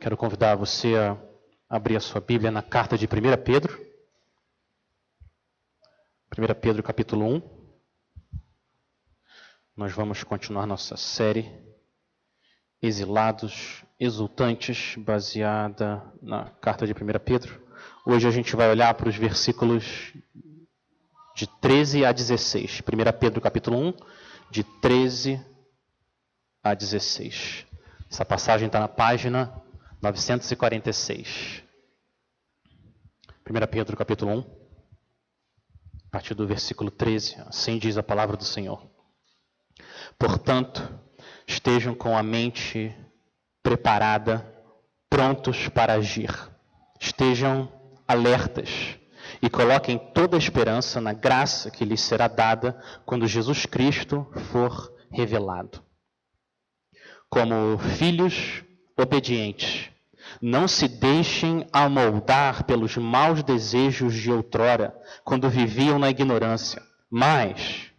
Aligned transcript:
Quero 0.00 0.16
convidar 0.16 0.56
você 0.56 0.96
a 0.96 1.18
abrir 1.68 1.94
a 1.94 2.00
sua 2.00 2.22
Bíblia 2.22 2.50
na 2.50 2.62
carta 2.62 2.96
de 2.96 3.04
1 3.04 3.08
Pedro. 3.44 3.78
1 6.34 6.54
Pedro 6.58 6.82
capítulo 6.82 7.26
1. 7.26 7.42
Nós 9.76 9.92
vamos 9.92 10.24
continuar 10.24 10.66
nossa 10.66 10.96
série 10.96 11.52
Exilados, 12.80 13.84
Exultantes, 13.98 14.94
baseada 14.96 16.02
na 16.22 16.46
carta 16.46 16.86
de 16.86 16.94
1 16.94 16.96
Pedro. 17.22 17.62
Hoje 18.06 18.26
a 18.26 18.30
gente 18.30 18.56
vai 18.56 18.70
olhar 18.70 18.94
para 18.94 19.10
os 19.10 19.16
versículos 19.16 20.14
de 21.36 21.46
13 21.60 22.06
a 22.06 22.12
16. 22.12 22.80
1 22.80 23.18
Pedro 23.20 23.38
capítulo 23.42 23.76
1, 23.76 23.94
de 24.50 24.64
13 24.64 25.44
a 26.62 26.72
16. 26.72 27.66
Essa 28.10 28.24
passagem 28.24 28.66
está 28.66 28.80
na 28.80 28.88
página 28.88 29.62
946. 30.02 31.62
1 33.46 33.66
Pedro 33.70 33.96
capítulo 33.98 34.32
1, 34.32 34.38
a 36.06 36.10
partir 36.10 36.32
do 36.32 36.46
versículo 36.46 36.90
13, 36.90 37.36
assim 37.46 37.78
diz 37.78 37.98
a 37.98 38.02
palavra 38.02 38.34
do 38.34 38.44
Senhor. 38.44 38.90
Portanto, 40.18 40.98
estejam 41.46 41.94
com 41.94 42.16
a 42.16 42.22
mente 42.22 42.96
preparada, 43.62 44.46
prontos 45.10 45.68
para 45.68 45.92
agir. 45.92 46.30
Estejam 46.98 47.70
alertas 48.08 48.96
e 49.42 49.50
coloquem 49.50 49.98
toda 50.14 50.34
a 50.34 50.38
esperança 50.38 50.98
na 50.98 51.12
graça 51.12 51.70
que 51.70 51.84
lhes 51.84 52.00
será 52.00 52.26
dada 52.26 52.82
quando 53.04 53.26
Jesus 53.26 53.66
Cristo 53.66 54.26
for 54.50 54.94
revelado. 55.12 55.82
Como 57.28 57.78
filhos 57.78 58.64
obedientes, 59.00 59.90
não 60.40 60.68
se 60.68 60.86
deixem 60.86 61.66
amoldar 61.72 62.64
pelos 62.64 62.96
maus 62.96 63.42
desejos 63.42 64.14
de 64.14 64.30
outrora, 64.30 64.94
quando 65.24 65.50
viviam 65.50 65.98
na 65.98 66.10
ignorância, 66.10 66.82
mas, 67.10 67.90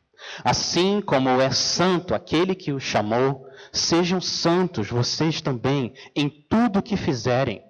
assim 0.44 1.02
como 1.02 1.30
é 1.30 1.52
santo 1.52 2.16
aquele 2.16 2.56
que 2.56 2.72
os 2.72 2.84
chamou, 2.84 3.46
sejam 3.72 4.22
santos 4.22 4.90
vocês 4.90 5.42
também 5.42 5.94
em 6.16 6.30
tudo 6.30 6.80
o 6.80 6.84
que 6.84 6.96
fizerem, 6.96 7.62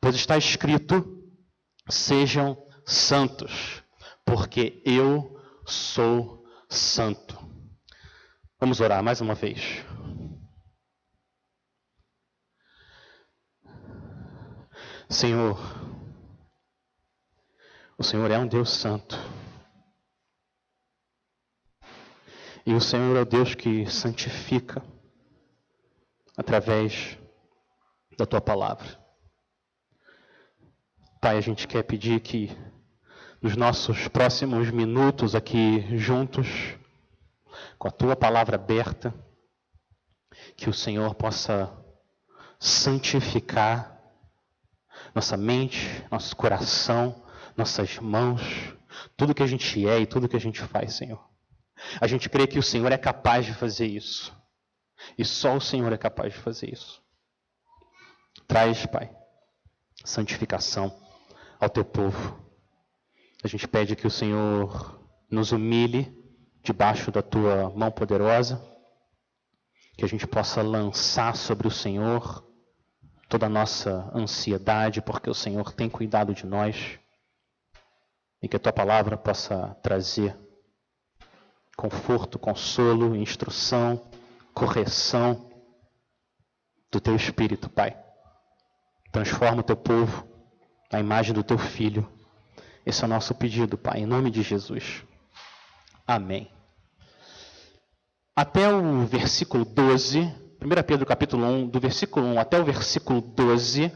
pois 0.00 0.14
está 0.14 0.36
escrito: 0.36 1.22
Sejam 1.88 2.56
santos, 2.84 3.82
porque 4.24 4.82
eu 4.84 5.40
sou 5.66 6.44
santo. 6.68 7.38
Vamos 8.60 8.80
orar 8.80 9.02
mais 9.02 9.20
uma 9.20 9.34
vez. 9.34 9.84
Senhor, 15.10 15.58
o 17.96 18.04
Senhor 18.04 18.30
é 18.30 18.38
um 18.38 18.46
Deus 18.46 18.68
santo. 18.68 19.16
E 22.66 22.74
o 22.74 22.80
Senhor 22.80 23.16
é 23.16 23.22
o 23.22 23.24
Deus 23.24 23.54
que 23.54 23.90
santifica 23.90 24.84
através 26.36 27.18
da 28.18 28.26
tua 28.26 28.40
palavra. 28.42 29.02
Pai, 31.22 31.38
a 31.38 31.40
gente 31.40 31.66
quer 31.66 31.84
pedir 31.84 32.20
que 32.20 32.50
nos 33.40 33.56
nossos 33.56 34.08
próximos 34.08 34.70
minutos 34.70 35.34
aqui 35.34 35.96
juntos, 35.96 36.76
com 37.78 37.88
a 37.88 37.90
tua 37.90 38.14
palavra 38.14 38.56
aberta, 38.56 39.14
que 40.54 40.68
o 40.68 40.74
Senhor 40.74 41.14
possa 41.14 41.74
santificar 42.60 43.97
nossa 45.18 45.36
mente, 45.36 45.80
nosso 46.12 46.36
coração, 46.36 47.24
nossas 47.56 47.98
mãos, 47.98 48.40
tudo 49.16 49.34
que 49.34 49.42
a 49.42 49.48
gente 49.48 49.84
é 49.84 49.98
e 49.98 50.06
tudo 50.06 50.28
que 50.28 50.36
a 50.36 50.40
gente 50.40 50.62
faz, 50.62 50.94
Senhor. 50.94 51.18
A 52.00 52.06
gente 52.06 52.28
crê 52.28 52.46
que 52.46 52.56
o 52.56 52.62
Senhor 52.62 52.92
é 52.92 52.96
capaz 52.96 53.44
de 53.44 53.52
fazer 53.52 53.88
isso. 53.88 54.32
E 55.18 55.24
só 55.24 55.56
o 55.56 55.60
Senhor 55.60 55.92
é 55.92 55.98
capaz 55.98 56.34
de 56.34 56.38
fazer 56.38 56.72
isso. 56.72 57.02
Traz, 58.46 58.86
Pai, 58.86 59.10
santificação 60.04 60.96
ao 61.58 61.68
teu 61.68 61.84
povo. 61.84 62.40
A 63.42 63.48
gente 63.48 63.66
pede 63.66 63.96
que 63.96 64.06
o 64.06 64.10
Senhor 64.10 65.04
nos 65.28 65.50
humilhe 65.50 66.16
debaixo 66.62 67.10
da 67.10 67.22
tua 67.22 67.70
mão 67.70 67.90
poderosa, 67.90 68.64
que 69.96 70.04
a 70.04 70.08
gente 70.08 70.28
possa 70.28 70.62
lançar 70.62 71.34
sobre 71.34 71.66
o 71.66 71.72
Senhor 71.72 72.47
toda 73.28 73.46
a 73.46 73.50
nossa 73.50 74.10
ansiedade, 74.14 75.02
porque 75.02 75.28
o 75.28 75.34
Senhor 75.34 75.72
tem 75.72 75.88
cuidado 75.88 76.34
de 76.34 76.46
nós, 76.46 76.98
e 78.42 78.48
que 78.48 78.56
a 78.56 78.60
tua 78.60 78.72
palavra 78.72 79.16
possa 79.16 79.76
trazer 79.82 80.36
conforto, 81.76 82.38
consolo, 82.38 83.14
instrução, 83.14 84.10
correção 84.54 85.50
do 86.90 87.00
teu 87.00 87.14
espírito, 87.14 87.68
Pai. 87.68 87.96
Transforma 89.12 89.60
o 89.60 89.64
teu 89.64 89.76
povo 89.76 90.26
a 90.90 90.98
imagem 90.98 91.34
do 91.34 91.44
teu 91.44 91.58
filho. 91.58 92.10
Esse 92.84 93.02
é 93.02 93.06
o 93.06 93.10
nosso 93.10 93.34
pedido, 93.34 93.76
Pai, 93.76 94.00
em 94.00 94.06
nome 94.06 94.30
de 94.30 94.42
Jesus. 94.42 95.04
Amém. 96.06 96.50
Até 98.34 98.72
o 98.72 99.04
versículo 99.04 99.64
12, 99.64 100.32
1 100.60 100.82
Pedro 100.82 101.06
capítulo 101.06 101.46
1, 101.46 101.68
do 101.68 101.78
versículo 101.78 102.26
1 102.26 102.40
até 102.40 102.58
o 102.58 102.64
versículo 102.64 103.20
12, 103.20 103.92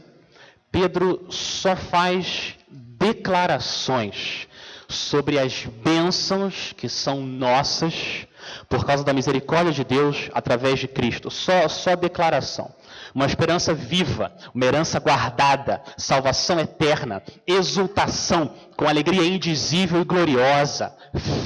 Pedro 0.71 1.25
só 1.29 1.75
faz 1.75 2.55
declarações 2.69 4.47
sobre 4.87 5.37
as 5.37 5.65
bênçãos 5.65 6.73
que 6.77 6.87
são 6.87 7.21
nossas 7.21 8.25
por 8.69 8.85
causa 8.85 9.03
da 9.03 9.13
misericórdia 9.13 9.73
de 9.73 9.83
Deus 9.83 10.29
através 10.33 10.79
de 10.79 10.87
Cristo. 10.87 11.29
Só, 11.29 11.67
só 11.67 11.95
declaração 11.95 12.73
uma 13.13 13.25
esperança 13.25 13.73
viva, 13.73 14.31
uma 14.53 14.65
herança 14.65 14.99
guardada, 14.99 15.81
salvação 15.97 16.59
eterna, 16.59 17.21
exultação 17.45 18.55
com 18.75 18.87
alegria 18.87 19.23
indizível 19.23 20.01
e 20.01 20.05
gloriosa, 20.05 20.95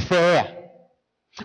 fé, 0.08 0.57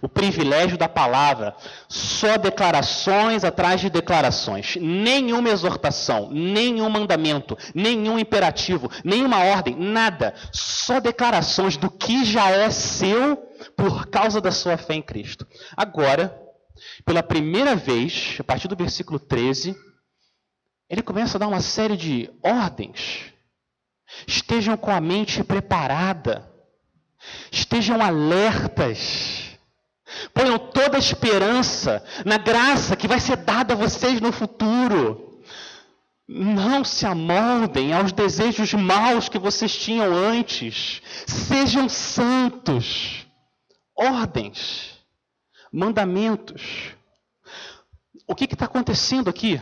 o 0.01 0.09
privilégio 0.09 0.79
da 0.79 0.89
palavra, 0.89 1.55
só 1.89 2.37
declarações 2.39 3.45
atrás 3.45 3.81
de 3.81 3.91
declarações, 3.91 4.77
nenhuma 4.77 5.51
exortação, 5.51 6.31
nenhum 6.31 6.89
mandamento, 6.89 7.59
nenhum 7.75 8.19
imperativo, 8.19 8.91
nenhuma 9.05 9.45
ordem, 9.45 9.77
nada, 9.77 10.35
só 10.53 11.01
declarações 11.01 11.77
do 11.77 11.91
que 11.91 12.25
já 12.25 12.51
é 12.51 12.71
seu 12.71 13.37
por 13.77 14.07
causa 14.07 14.41
da 14.41 14.51
sua 14.51 14.77
fé 14.77 14.95
em 14.95 15.03
Cristo. 15.03 15.47
Agora, 15.77 16.41
pela 17.05 17.23
primeira 17.23 17.77
vez, 17.77 18.37
a 18.39 18.45
partir 18.45 18.69
do 18.69 18.77
versículo 18.77 19.19
13, 19.19 19.77
ele 20.89 21.03
começa 21.03 21.37
a 21.37 21.41
dar 21.41 21.49
uma 21.49 21.61
série 21.61 21.97
de 21.97 22.31
ordens. 22.43 23.33
Estejam 24.27 24.77
com 24.77 24.91
a 24.91 25.01
mente 25.01 25.43
preparada. 25.43 26.51
Estejam 27.51 28.01
alertas. 28.01 29.32
Ponham 30.33 30.59
toda 30.59 30.97
a 30.97 31.01
esperança 31.01 32.05
na 32.25 32.39
graça 32.39 32.97
que 32.97 33.09
vai 33.09 33.21
ser 33.21 33.37
dada 33.37 33.75
a 33.75 33.77
vocês 33.77 34.21
no 34.21 34.33
futuro. 34.33 35.41
Não 36.29 36.85
se 36.85 37.05
amoldem 37.05 37.93
aos 37.93 38.13
desejos 38.13 38.73
maus 38.73 39.29
que 39.29 39.39
vocês 39.39 39.77
tinham 39.77 40.15
antes. 40.15 41.03
Sejam 41.27 41.89
santos. 41.89 43.27
Ordens, 43.95 44.99
mandamentos. 45.73 46.95
O 48.27 48.35
que 48.35 48.45
está 48.45 48.65
acontecendo 48.65 49.29
aqui? 49.29 49.61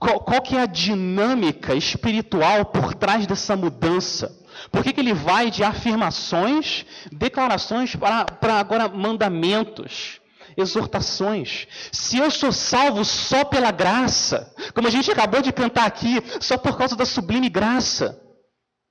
Qual, 0.00 0.18
qual 0.18 0.40
que 0.40 0.56
é 0.56 0.62
a 0.62 0.66
dinâmica 0.66 1.74
espiritual 1.74 2.64
por 2.64 2.94
trás 2.94 3.26
dessa 3.26 3.54
mudança? 3.54 4.34
Por 4.72 4.82
que, 4.82 4.94
que 4.94 5.00
ele 5.00 5.12
vai 5.12 5.50
de 5.50 5.62
afirmações, 5.62 6.86
declarações, 7.12 7.94
para, 7.94 8.54
agora 8.58 8.88
mandamentos? 8.88 10.18
exortações. 10.56 11.66
Se 11.92 12.18
eu 12.18 12.30
sou 12.30 12.52
salvo 12.52 13.04
só 13.04 13.44
pela 13.44 13.70
graça, 13.70 14.52
como 14.74 14.88
a 14.88 14.90
gente 14.90 15.10
acabou 15.10 15.40
de 15.40 15.52
cantar 15.52 15.86
aqui, 15.86 16.20
só 16.40 16.58
por 16.58 16.76
causa 16.76 16.96
da 16.96 17.06
sublime 17.06 17.48
graça, 17.48 18.20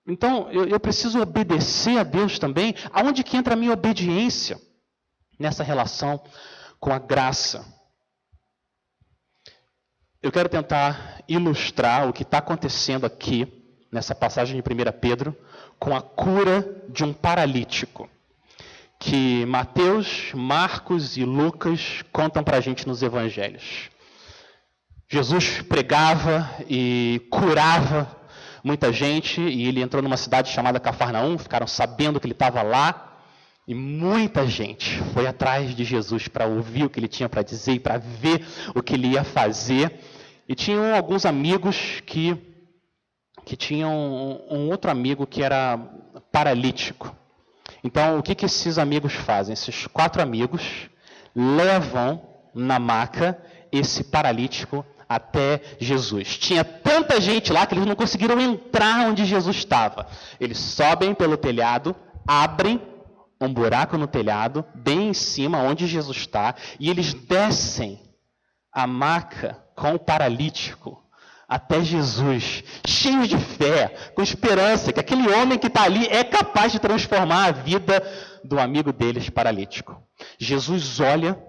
então 0.08 0.50
eu, 0.52 0.66
eu, 0.66 0.80
preciso 0.80 1.22
obedecer 1.22 2.00
a 2.00 2.04
Deus 2.04 2.40
também. 2.40 2.74
Aonde 2.92 3.24
que 3.24 3.38
entra 3.38 3.54
a 3.54 3.58
minha 3.58 3.74
obediência 3.74 4.60
nessa 5.38 5.64
relação 5.64 6.24
com 6.80 6.92
a 6.92 6.98
graça? 6.98 7.64
Eu 10.22 10.34
quero 10.34 10.50
tentar 10.50 11.24
ilustrar 11.30 12.10
o 12.10 12.12
que 12.12 12.24
está 12.24 12.40
acontecendo 12.40 13.06
aqui, 13.06 13.48
nessa 13.90 14.14
passagem 14.14 14.62
de 14.62 14.62
1 14.62 14.92
Pedro, 15.00 15.34
com 15.80 15.96
a 15.96 16.02
cura 16.02 16.84
de 16.90 17.06
um 17.06 17.14
paralítico, 17.14 18.10
que 19.00 19.46
Mateus, 19.46 20.34
Marcos 20.34 21.16
e 21.16 21.24
Lucas 21.24 22.04
contam 22.12 22.44
para 22.44 22.58
a 22.58 22.60
gente 22.60 22.86
nos 22.86 23.02
evangelhos. 23.02 23.90
Jesus 25.08 25.62
pregava 25.62 26.50
e 26.70 27.26
curava 27.32 28.14
muita 28.62 28.92
gente, 28.92 29.40
e 29.40 29.70
ele 29.70 29.82
entrou 29.82 30.04
numa 30.04 30.18
cidade 30.18 30.52
chamada 30.52 30.82
Cafarnaum, 30.82 31.38
ficaram 31.38 31.66
sabendo 31.66 32.20
que 32.20 32.28
ele 32.28 32.34
estava 32.34 32.62
lá, 32.62 33.09
e 33.70 33.76
muita 33.76 34.48
gente 34.48 35.00
foi 35.14 35.28
atrás 35.28 35.76
de 35.76 35.84
Jesus 35.84 36.28
para 36.28 36.48
ouvir 36.48 36.86
o 36.86 36.90
que 36.90 37.00
ele 37.00 37.08
tinha 37.08 37.30
para 37.30 37.44
dizer 37.44 37.74
e 37.74 37.80
para 37.80 38.00
ver 38.00 38.44
o 38.74 38.82
que 38.82 38.96
ele 38.96 39.10
ia 39.10 39.24
fazer. 39.24 40.00
E 40.48 40.56
tinham 40.56 40.96
alguns 40.96 41.24
amigos 41.24 42.02
que, 42.04 42.36
que 43.46 43.56
tinham 43.56 43.94
um, 43.94 44.56
um 44.56 44.70
outro 44.72 44.90
amigo 44.90 45.28
que 45.28 45.44
era 45.44 45.78
paralítico. 46.32 47.16
Então, 47.84 48.18
o 48.18 48.24
que, 48.24 48.34
que 48.34 48.44
esses 48.44 48.80
amigos 48.80 49.14
fazem? 49.14 49.54
Esses 49.54 49.86
quatro 49.86 50.20
amigos 50.20 50.90
levam 51.36 52.28
na 52.56 52.80
maca 52.80 53.40
esse 53.72 54.04
paralítico 54.04 54.84
até 55.08 55.62
Jesus. 55.80 56.40
Tinha 56.40 56.64
tanta 56.64 57.22
gente 57.22 57.54
lá 57.54 57.68
que 57.68 57.76
eles 57.76 57.86
não 57.86 57.96
conseguiram 57.96 58.42
entrar 58.42 59.08
onde 59.08 59.26
Jesus 59.26 59.58
estava. 59.58 60.08
Eles 60.40 60.58
sobem 60.58 61.14
pelo 61.14 61.38
telhado, 61.38 61.96
abrem 62.28 62.82
um 63.40 63.54
buraco 63.54 63.98
no 63.98 64.08
telhado, 64.08 64.66
bem 64.76 65.10
em 65.10 65.14
cima 65.14 65.60
onde 65.60 65.88
Jesus 65.88 66.18
está, 66.18 66.56
e 66.80 66.90
eles 66.90 67.14
descem 67.14 68.00
a 68.72 68.86
maca 68.86 69.64
com 69.76 69.94
o 69.96 70.00
paralítico 70.00 71.02
até 71.48 71.82
Jesus, 71.82 72.64
cheios 72.86 73.28
de 73.28 73.38
fé, 73.38 74.12
com 74.14 74.22
esperança 74.22 74.94
que 74.94 75.00
aquele 75.00 75.28
homem 75.34 75.58
que 75.58 75.66
está 75.66 75.84
ali 75.84 76.06
é 76.06 76.24
capaz 76.24 76.72
de 76.72 76.80
transformar 76.80 77.46
a 77.46 77.52
vida 77.52 78.04
do 78.44 78.60
amigo 78.60 78.94
deles 78.94 79.30
paralítico. 79.30 80.00
Jesus 80.38 81.00
olha 81.00 81.42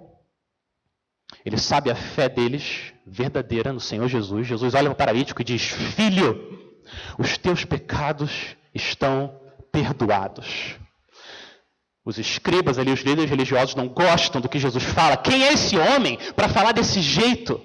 ele 1.44 1.58
sabe 1.58 1.90
a 1.90 1.94
fé 1.94 2.28
deles, 2.28 2.92
verdadeira 3.06 3.72
no 3.72 3.80
Senhor 3.80 4.08
Jesus. 4.08 4.46
Jesus 4.46 4.74
olha 4.74 4.86
para 4.86 4.92
o 4.92 4.96
paralítico 4.96 5.40
e 5.40 5.44
diz: 5.44 5.62
Filho, 5.62 6.74
os 7.18 7.38
teus 7.38 7.64
pecados 7.64 8.56
estão 8.74 9.34
perdoados. 9.72 10.76
Os 12.04 12.18
escribas 12.18 12.78
ali, 12.78 12.90
os 12.90 13.00
líderes 13.00 13.28
religiosos, 13.28 13.74
não 13.74 13.88
gostam 13.88 14.40
do 14.40 14.48
que 14.48 14.58
Jesus 14.58 14.84
fala. 14.84 15.16
Quem 15.16 15.44
é 15.44 15.52
esse 15.52 15.76
homem 15.76 16.18
para 16.34 16.48
falar 16.48 16.72
desse 16.72 17.00
jeito? 17.00 17.60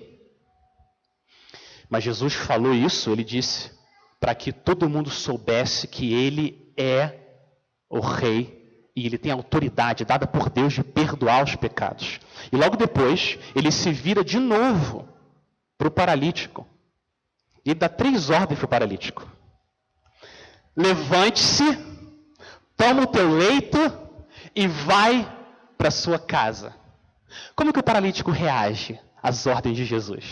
Mas 1.90 2.04
Jesus 2.04 2.34
falou 2.34 2.74
isso, 2.74 3.12
ele 3.12 3.24
disse, 3.24 3.72
para 4.20 4.36
que 4.36 4.52
todo 4.52 4.90
mundo 4.90 5.10
soubesse 5.10 5.88
que 5.88 6.14
ele 6.14 6.74
é 6.76 7.20
o 7.90 8.00
rei 8.00 8.90
e 8.96 9.06
ele 9.06 9.18
tem 9.18 9.32
autoridade 9.32 10.06
dada 10.06 10.26
por 10.26 10.50
Deus 10.50 10.74
de 10.74 10.84
perdoar 10.84 11.44
os 11.44 11.56
pecados. 11.56 12.20
E 12.52 12.56
logo 12.56 12.76
depois, 12.76 13.38
ele 13.56 13.72
se 13.72 13.92
vira 13.92 14.24
de 14.24 14.40
novo 14.40 15.08
para 15.78 15.88
o 15.88 15.92
paralítico. 15.92 16.68
E 17.64 17.74
dá 17.74 17.90
três 17.90 18.30
ordens 18.30 18.58
para 18.58 18.66
o 18.66 18.70
paralítico: 18.70 19.28
levante-se, 20.76 21.78
toma 22.78 23.04
o 23.04 23.08
teu 23.08 23.30
leito 23.38 24.05
e 24.56 24.68
vai 24.68 25.30
para 25.78 25.92
sua 25.92 26.18
casa. 26.18 26.74
Como 27.56 27.74
que 27.74 27.80
o 27.80 27.84
paralítico 27.84 28.32
reage 28.32 29.00
às 29.22 29.46
ordens 29.46 29.76
de 29.76 29.86
Jesus? 29.86 30.24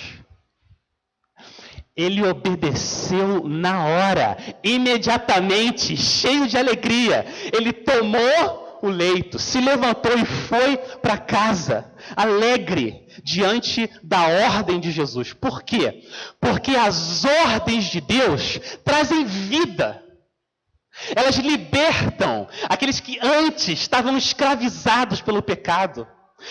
Ele 1.96 2.26
obedeceu 2.26 3.48
na 3.48 3.86
hora, 3.86 4.38
imediatamente, 4.64 5.96
cheio 5.96 6.48
de 6.48 6.58
alegria. 6.58 7.26
Ele 7.52 7.72
tomou 7.72 8.80
o 8.82 8.90
leito, 8.90 9.40
se 9.40 9.62
levantou 9.62 10.18
e 10.18 10.26
foi 10.26 10.76
para 11.02 11.18
casa, 11.18 11.90
alegre, 12.16 13.08
diante 13.24 13.90
da 14.04 14.28
ordem 14.28 14.80
de 14.80 14.92
Jesus. 14.92 15.32
Por 15.34 15.64
quê? 15.64 16.04
Porque 16.40 16.72
as 16.72 17.24
ordens 17.24 17.86
de 17.86 18.02
Deus 18.02 18.60
trazem 18.84 19.24
vida. 19.24 20.03
Elas 21.16 21.36
libertam 21.36 22.48
aqueles 22.70 23.00
que 23.00 23.20
antes 23.22 23.80
estavam 23.80 24.18
escravizados 24.18 25.22
pelo 25.22 25.42
pecado 25.42 26.08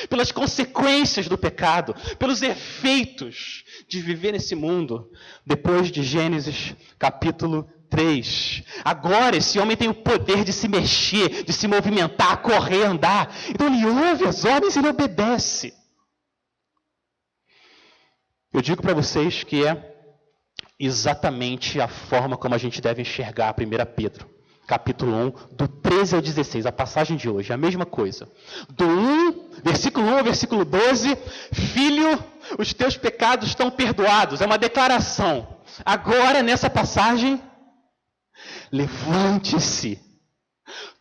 pelas 0.09 0.33
consequências 0.33 1.29
do 1.29 1.37
pecado, 1.37 1.95
pelos 2.19 2.43
efeitos 2.43 3.65
de 3.89 4.01
viver 4.01 4.33
nesse 4.33 4.55
mundo, 4.55 5.11
depois 5.45 5.91
de 5.91 6.03
Gênesis 6.03 6.75
capítulo 6.99 7.69
3. 7.91 8.63
Agora 8.85 9.37
esse 9.37 9.59
homem 9.59 9.77
tem 9.77 9.89
o 9.89 9.95
poder 9.95 10.45
de 10.45 10.53
se 10.53 10.69
mexer, 10.69 11.45
de 11.45 11.53
se 11.53 11.69
movimentar, 11.69 12.41
correr, 12.43 12.85
andar. 12.85 13.35
Então 13.51 13.67
ele 13.67 13.85
ouve 13.85 14.25
as 14.25 14.45
ordens 14.45 14.75
e 14.75 14.79
ele 14.79 14.89
obedece. 14.89 15.75
Eu 18.53 18.61
digo 18.61 18.83
para 18.83 18.95
vocês 18.95 19.45
que 19.45 19.67
é 19.67 19.91
exatamente 20.79 21.81
a 21.81 21.89
forma 21.89 22.37
como 22.37 22.55
a 22.55 22.59
gente 22.59 22.81
deve 22.81 23.03
enxergar 23.03 23.55
1 23.59 23.95
Pedro 23.95 24.32
capítulo 24.67 25.13
1, 25.27 25.33
do 25.57 25.69
13 25.69 26.15
ao 26.15 26.23
16, 26.23 26.67
a 26.67 26.73
passagem 26.73 27.17
de 27.17 27.29
hoje, 27.29 27.53
a 27.53 27.57
mesma 27.57 27.85
coisa. 27.85 28.29
Do 28.71 28.87
1, 28.87 29.63
versículo 29.63 30.07
1 30.07 30.19
ao 30.19 30.25
versículo 30.25 30.65
12, 30.65 31.17
filho, 31.53 32.23
os 32.59 32.73
teus 32.73 32.97
pecados 32.97 33.49
estão 33.49 33.71
perdoados. 33.71 34.41
É 34.41 34.47
uma 34.47 34.59
declaração. 34.59 35.57
Agora, 35.85 36.43
nessa 36.43 36.71
passagem, 36.71 37.41
levante-se, 38.71 40.01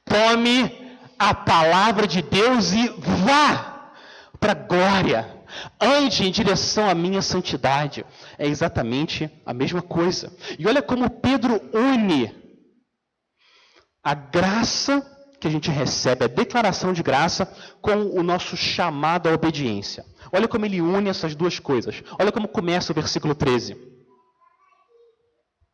tome 0.04 0.98
a 1.18 1.34
palavra 1.34 2.08
de 2.08 2.22
Deus 2.22 2.74
e 2.74 2.88
vá 2.98 3.92
para 4.40 4.54
a 4.54 4.56
glória. 4.56 5.42
Ande 5.80 6.26
em 6.26 6.32
direção 6.32 6.90
à 6.90 6.96
minha 6.96 7.22
santidade. 7.22 8.06
É 8.40 8.48
exatamente 8.48 9.30
a 9.46 9.54
mesma 9.54 9.82
coisa. 9.82 10.36
E 10.58 10.66
olha 10.66 10.82
como 10.82 11.10
Pedro 11.10 11.62
une 11.74 12.41
a 14.04 14.14
graça 14.14 15.06
que 15.40 15.48
a 15.48 15.52
gente 15.52 15.72
recebe, 15.72 16.24
a 16.24 16.28
declaração 16.28 16.94
de 16.94 17.02
graça, 17.02 17.52
com 17.82 17.96
o 17.96 18.22
nosso 18.22 18.56
chamado 18.56 19.28
à 19.28 19.34
obediência. 19.34 20.06
Olha 20.32 20.48
como 20.48 20.66
ele 20.66 20.82
une 20.82 21.10
essas 21.10 21.34
duas 21.34 21.60
coisas. 21.60 22.04
Olha 22.20 22.32
como 22.32 22.48
começa 22.48 22.92
o 22.92 22.96
versículo 22.96 23.34
13. 23.34 23.76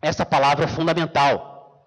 Essa 0.01 0.25
palavra 0.25 0.65
é 0.65 0.68
fundamental. 0.68 1.85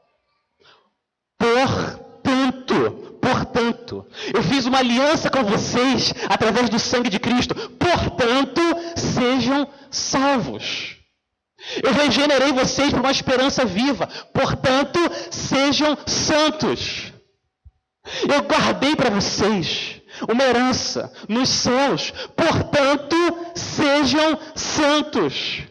Portanto, 1.39 3.19
portanto, 3.21 4.07
eu 4.35 4.43
fiz 4.43 4.67
uma 4.67 4.79
aliança 4.79 5.31
com 5.31 5.43
vocês 5.43 6.13
através 6.29 6.69
do 6.69 6.79
sangue 6.79 7.09
de 7.09 7.19
Cristo. 7.19 7.55
Portanto, 7.55 8.61
sejam 8.95 9.67
salvos. 9.91 11.00
Eu 11.83 11.93
regenerei 11.93 12.53
vocês 12.53 12.91
para 12.91 13.01
uma 13.01 13.11
esperança 13.11 13.65
viva. 13.65 14.09
Portanto, 14.33 14.99
sejam 15.31 15.97
santos. 16.07 17.13
Eu 18.29 18.43
guardei 18.43 18.97
para 18.97 19.11
vocês 19.11 20.01
uma 20.29 20.43
herança 20.43 21.13
nos 21.29 21.49
céus. 21.49 22.13
Portanto, 22.35 23.17
sejam 23.55 24.39
santos. 24.55 25.63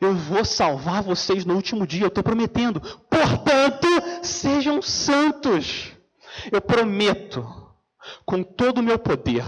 Eu 0.00 0.14
vou 0.14 0.44
salvar 0.44 1.02
vocês 1.02 1.44
no 1.44 1.54
último 1.54 1.86
dia, 1.86 2.04
eu 2.04 2.08
estou 2.08 2.22
prometendo. 2.22 2.80
Portanto, 3.10 3.88
sejam 4.22 4.80
santos. 4.82 5.92
Eu 6.52 6.60
prometo, 6.60 7.44
com 8.24 8.42
todo 8.42 8.78
o 8.78 8.82
meu 8.82 8.98
poder, 8.98 9.44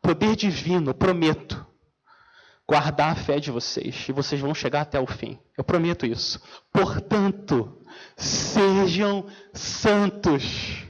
poder 0.00 0.34
divino, 0.34 0.92
prometo 0.92 1.64
guardar 2.72 3.12
a 3.12 3.14
fé 3.14 3.38
de 3.38 3.50
vocês 3.50 4.06
e 4.08 4.12
vocês 4.12 4.40
vão 4.40 4.54
chegar 4.54 4.80
até 4.80 4.98
o 4.98 5.06
fim. 5.06 5.38
Eu 5.58 5.62
prometo 5.62 6.06
isso. 6.06 6.40
Portanto, 6.72 7.70
sejam 8.16 9.26
santos. 9.52 10.82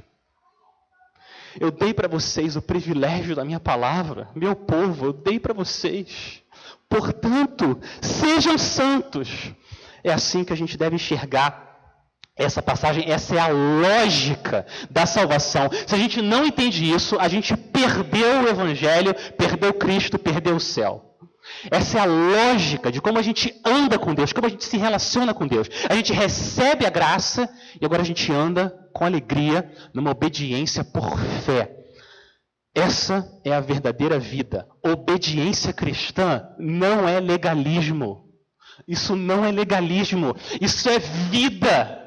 Eu 1.59 1.73
dei 1.73 1.93
para 1.93 2.07
vocês 2.07 2.55
o 2.55 2.63
privilégio 2.63 3.35
da 3.35 3.45
minha 3.45 3.59
palavra, 3.59 4.29
meu 4.33 4.55
povo, 4.55 5.07
eu 5.07 5.13
dei 5.13 5.41
para 5.41 5.53
vocês. 5.53 6.41
Portanto, 6.89 7.81
sejam 8.01 8.57
santos. 8.57 9.53
É 10.05 10.13
assim 10.13 10.45
que 10.45 10.53
a 10.53 10.57
gente 10.57 10.77
deve 10.77 10.95
enxergar 10.95 11.69
essa 12.37 12.63
passagem, 12.63 13.11
essa 13.11 13.35
é 13.35 13.41
a 13.41 13.49
lógica 13.49 14.65
da 14.89 15.05
salvação. 15.05 15.69
Se 15.85 15.97
a 15.97 15.99
gente 15.99 16.23
não 16.23 16.47
entende 16.47 16.89
isso, 16.89 17.19
a 17.19 17.27
gente 17.27 17.57
perdeu 17.57 18.45
o 18.45 18.49
Evangelho, 18.49 19.13
perdeu 19.37 19.75
Cristo, 19.75 20.17
perdeu 20.17 20.55
o 20.55 20.61
céu. 20.61 21.12
Essa 21.71 21.99
é 21.99 22.01
a 22.01 22.05
lógica 22.05 22.91
de 22.91 23.01
como 23.01 23.19
a 23.19 23.23
gente 23.23 23.55
anda 23.65 23.99
com 23.99 24.15
Deus, 24.15 24.33
como 24.33 24.47
a 24.47 24.51
gente 24.51 24.65
se 24.65 24.77
relaciona 24.77 25.33
com 25.33 25.47
Deus. 25.47 25.69
A 25.89 25.95
gente 25.95 26.13
recebe 26.13 26.87
a 26.87 26.91
graça 26.91 27.49
e 27.81 27.85
agora 27.85 28.03
a 28.03 28.05
gente 28.05 28.33
anda 28.33 28.71
com 28.93 29.05
alegria, 29.05 29.71
numa 29.95 30.11
obediência 30.11 30.85
por 30.85 31.19
fé. 31.45 31.77
Essa 32.75 33.41
é 33.45 33.53
a 33.53 33.61
verdadeira 33.61 34.19
vida. 34.19 34.67
Obediência 34.83 35.73
cristã 35.73 36.49
não 36.59 37.09
é 37.09 37.21
legalismo. 37.21 38.29
Isso 38.89 39.15
não 39.15 39.45
é 39.45 39.53
legalismo. 39.53 40.35
Isso 40.61 40.89
é 40.89 40.99
vida. 40.99 41.99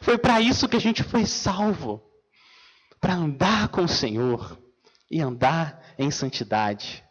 Foi 0.00 0.18
para 0.18 0.40
isso 0.40 0.68
que 0.68 0.76
a 0.76 0.80
gente 0.80 1.02
foi 1.02 1.26
salvo 1.26 2.02
para 3.00 3.14
andar 3.14 3.68
com 3.68 3.82
o 3.82 3.88
Senhor 3.88 4.58
e 5.10 5.20
andar 5.20 5.80
em 5.98 6.10
santidade. 6.10 7.04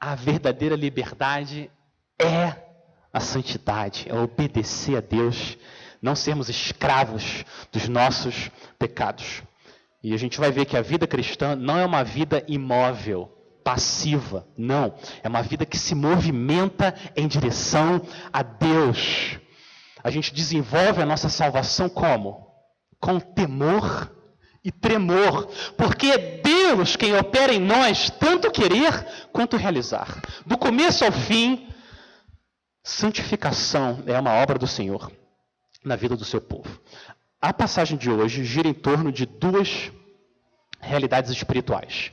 A 0.00 0.14
verdadeira 0.14 0.74
liberdade 0.74 1.70
é 2.18 2.56
a 3.12 3.20
santidade, 3.20 4.06
é 4.08 4.14
obedecer 4.14 4.96
a 4.96 5.00
Deus, 5.00 5.58
não 6.00 6.16
sermos 6.16 6.48
escravos 6.48 7.44
dos 7.70 7.86
nossos 7.86 8.50
pecados. 8.78 9.42
E 10.02 10.14
a 10.14 10.16
gente 10.16 10.40
vai 10.40 10.50
ver 10.50 10.64
que 10.64 10.76
a 10.76 10.80
vida 10.80 11.06
cristã 11.06 11.54
não 11.54 11.78
é 11.78 11.84
uma 11.84 12.02
vida 12.02 12.42
imóvel, 12.48 13.30
passiva, 13.62 14.46
não. 14.56 14.94
É 15.22 15.28
uma 15.28 15.42
vida 15.42 15.66
que 15.66 15.76
se 15.76 15.94
movimenta 15.94 16.94
em 17.14 17.28
direção 17.28 18.00
a 18.32 18.42
Deus. 18.42 19.38
A 20.02 20.10
gente 20.10 20.32
desenvolve 20.32 21.02
a 21.02 21.06
nossa 21.06 21.28
salvação 21.28 21.90
como? 21.90 22.46
Com 22.98 23.20
temor 23.20 24.10
e 24.64 24.72
tremor, 24.72 25.46
porque 25.76 26.06
é 26.06 26.18
Deus 26.76 26.94
quem 26.94 27.16
opera 27.16 27.52
em 27.52 27.58
nós 27.58 28.10
tanto 28.10 28.50
querer 28.50 29.04
quanto 29.32 29.56
realizar. 29.56 30.22
Do 30.46 30.56
começo 30.56 31.04
ao 31.04 31.10
fim, 31.10 31.68
santificação 32.82 34.02
é 34.06 34.18
uma 34.18 34.34
obra 34.34 34.56
do 34.56 34.68
Senhor 34.68 35.10
na 35.84 35.96
vida 35.96 36.16
do 36.16 36.24
seu 36.24 36.40
povo. 36.40 36.80
A 37.42 37.52
passagem 37.52 37.98
de 37.98 38.08
hoje 38.08 38.44
gira 38.44 38.68
em 38.68 38.74
torno 38.74 39.10
de 39.10 39.26
duas 39.26 39.90
realidades 40.80 41.30
espirituais: 41.32 42.12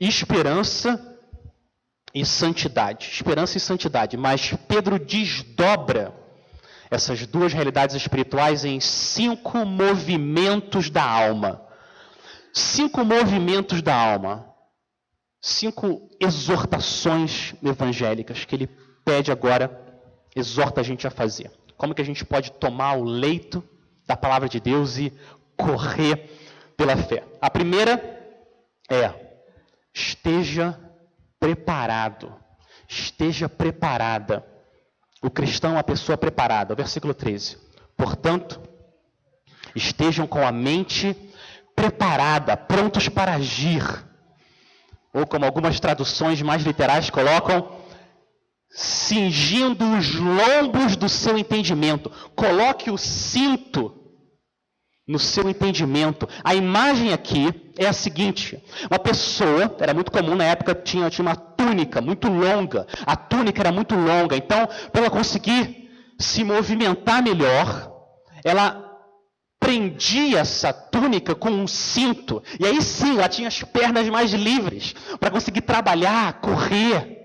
esperança 0.00 1.18
e 2.14 2.24
santidade. 2.24 3.10
Esperança 3.12 3.58
e 3.58 3.60
santidade. 3.60 4.16
Mas 4.16 4.54
Pedro 4.66 4.98
desdobra 4.98 6.14
essas 6.90 7.26
duas 7.26 7.52
realidades 7.52 7.94
espirituais 7.94 8.64
em 8.64 8.80
cinco 8.80 9.66
movimentos 9.66 10.88
da 10.88 11.04
alma. 11.04 11.61
Cinco 12.52 13.04
movimentos 13.04 13.80
da 13.80 13.94
alma. 13.94 14.46
Cinco 15.40 16.08
exortações 16.20 17.54
evangélicas 17.62 18.44
que 18.44 18.54
ele 18.54 18.68
pede 19.04 19.32
agora, 19.32 19.80
exorta 20.36 20.80
a 20.80 20.84
gente 20.84 21.06
a 21.06 21.10
fazer. 21.10 21.50
Como 21.76 21.94
que 21.94 22.02
a 22.02 22.04
gente 22.04 22.24
pode 22.24 22.52
tomar 22.52 22.96
o 22.96 23.02
leito 23.02 23.64
da 24.06 24.16
palavra 24.16 24.48
de 24.48 24.60
Deus 24.60 24.98
e 24.98 25.12
correr 25.56 26.30
pela 26.76 26.96
fé? 26.96 27.24
A 27.40 27.50
primeira 27.50 28.00
é: 28.88 29.12
esteja 29.92 30.78
preparado. 31.40 32.32
Esteja 32.86 33.48
preparada. 33.48 34.46
O 35.22 35.30
cristão 35.30 35.70
é 35.70 35.74
uma 35.74 35.84
pessoa 35.84 36.18
preparada. 36.18 36.74
Versículo 36.74 37.14
13. 37.14 37.56
Portanto, 37.96 38.60
estejam 39.74 40.26
com 40.26 40.46
a 40.46 40.52
mente 40.52 41.14
preparada, 41.14 41.31
prontos 42.68 43.08
para 43.08 43.34
agir. 43.34 43.82
Ou 45.12 45.26
como 45.26 45.44
algumas 45.44 45.78
traduções 45.78 46.40
mais 46.40 46.62
literais 46.62 47.10
colocam, 47.10 47.76
cingindo 48.70 49.84
os 49.96 50.14
lombos 50.14 50.96
do 50.96 51.08
seu 51.08 51.36
entendimento. 51.36 52.10
Coloque 52.34 52.90
o 52.90 52.96
cinto 52.96 54.02
no 55.06 55.18
seu 55.18 55.48
entendimento. 55.48 56.28
A 56.42 56.54
imagem 56.54 57.12
aqui 57.12 57.72
é 57.76 57.86
a 57.86 57.92
seguinte: 57.92 58.62
uma 58.90 58.98
pessoa, 58.98 59.76
era 59.78 59.92
muito 59.92 60.10
comum 60.10 60.34
na 60.34 60.44
época, 60.44 60.74
tinha, 60.74 61.10
tinha 61.10 61.26
uma 61.26 61.36
túnica 61.36 62.00
muito 62.00 62.28
longa. 62.28 62.86
A 63.04 63.16
túnica 63.16 63.60
era 63.60 63.72
muito 63.72 63.94
longa, 63.94 64.36
então, 64.36 64.66
para 64.90 65.02
ela 65.02 65.10
conseguir 65.10 65.90
se 66.18 66.44
movimentar 66.44 67.22
melhor, 67.22 67.92
ela 68.44 68.91
prendia 69.62 70.40
essa 70.40 70.72
túnica 70.72 71.36
com 71.36 71.48
um 71.50 71.68
cinto. 71.68 72.42
E 72.58 72.66
aí 72.66 72.82
sim, 72.82 73.18
ela 73.18 73.28
tinha 73.28 73.46
as 73.46 73.62
pernas 73.62 74.08
mais 74.08 74.32
livres 74.32 74.92
para 75.20 75.30
conseguir 75.30 75.60
trabalhar, 75.60 76.40
correr, 76.40 77.16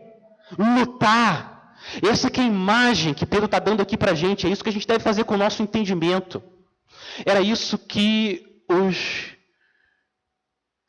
lutar. 0.58 1.76
Essa 2.08 2.28
é 2.28 2.42
a 2.42 2.44
imagem 2.44 3.14
que 3.14 3.26
Pedro 3.26 3.46
está 3.46 3.58
dando 3.58 3.82
aqui 3.82 3.98
para 3.98 4.12
a 4.12 4.16
gente. 4.16 4.46
É 4.46 4.50
isso 4.52 4.64
que 4.64 4.70
a 4.70 4.74
gente 4.74 4.88
deve 4.88 5.04
fazer 5.04 5.24
com 5.24 5.34
o 5.34 5.38
nosso 5.38 5.64
entendimento. 5.64 6.44
Era 7.26 7.42
isso 7.42 7.76
que 7.76 8.46
os 8.70 9.36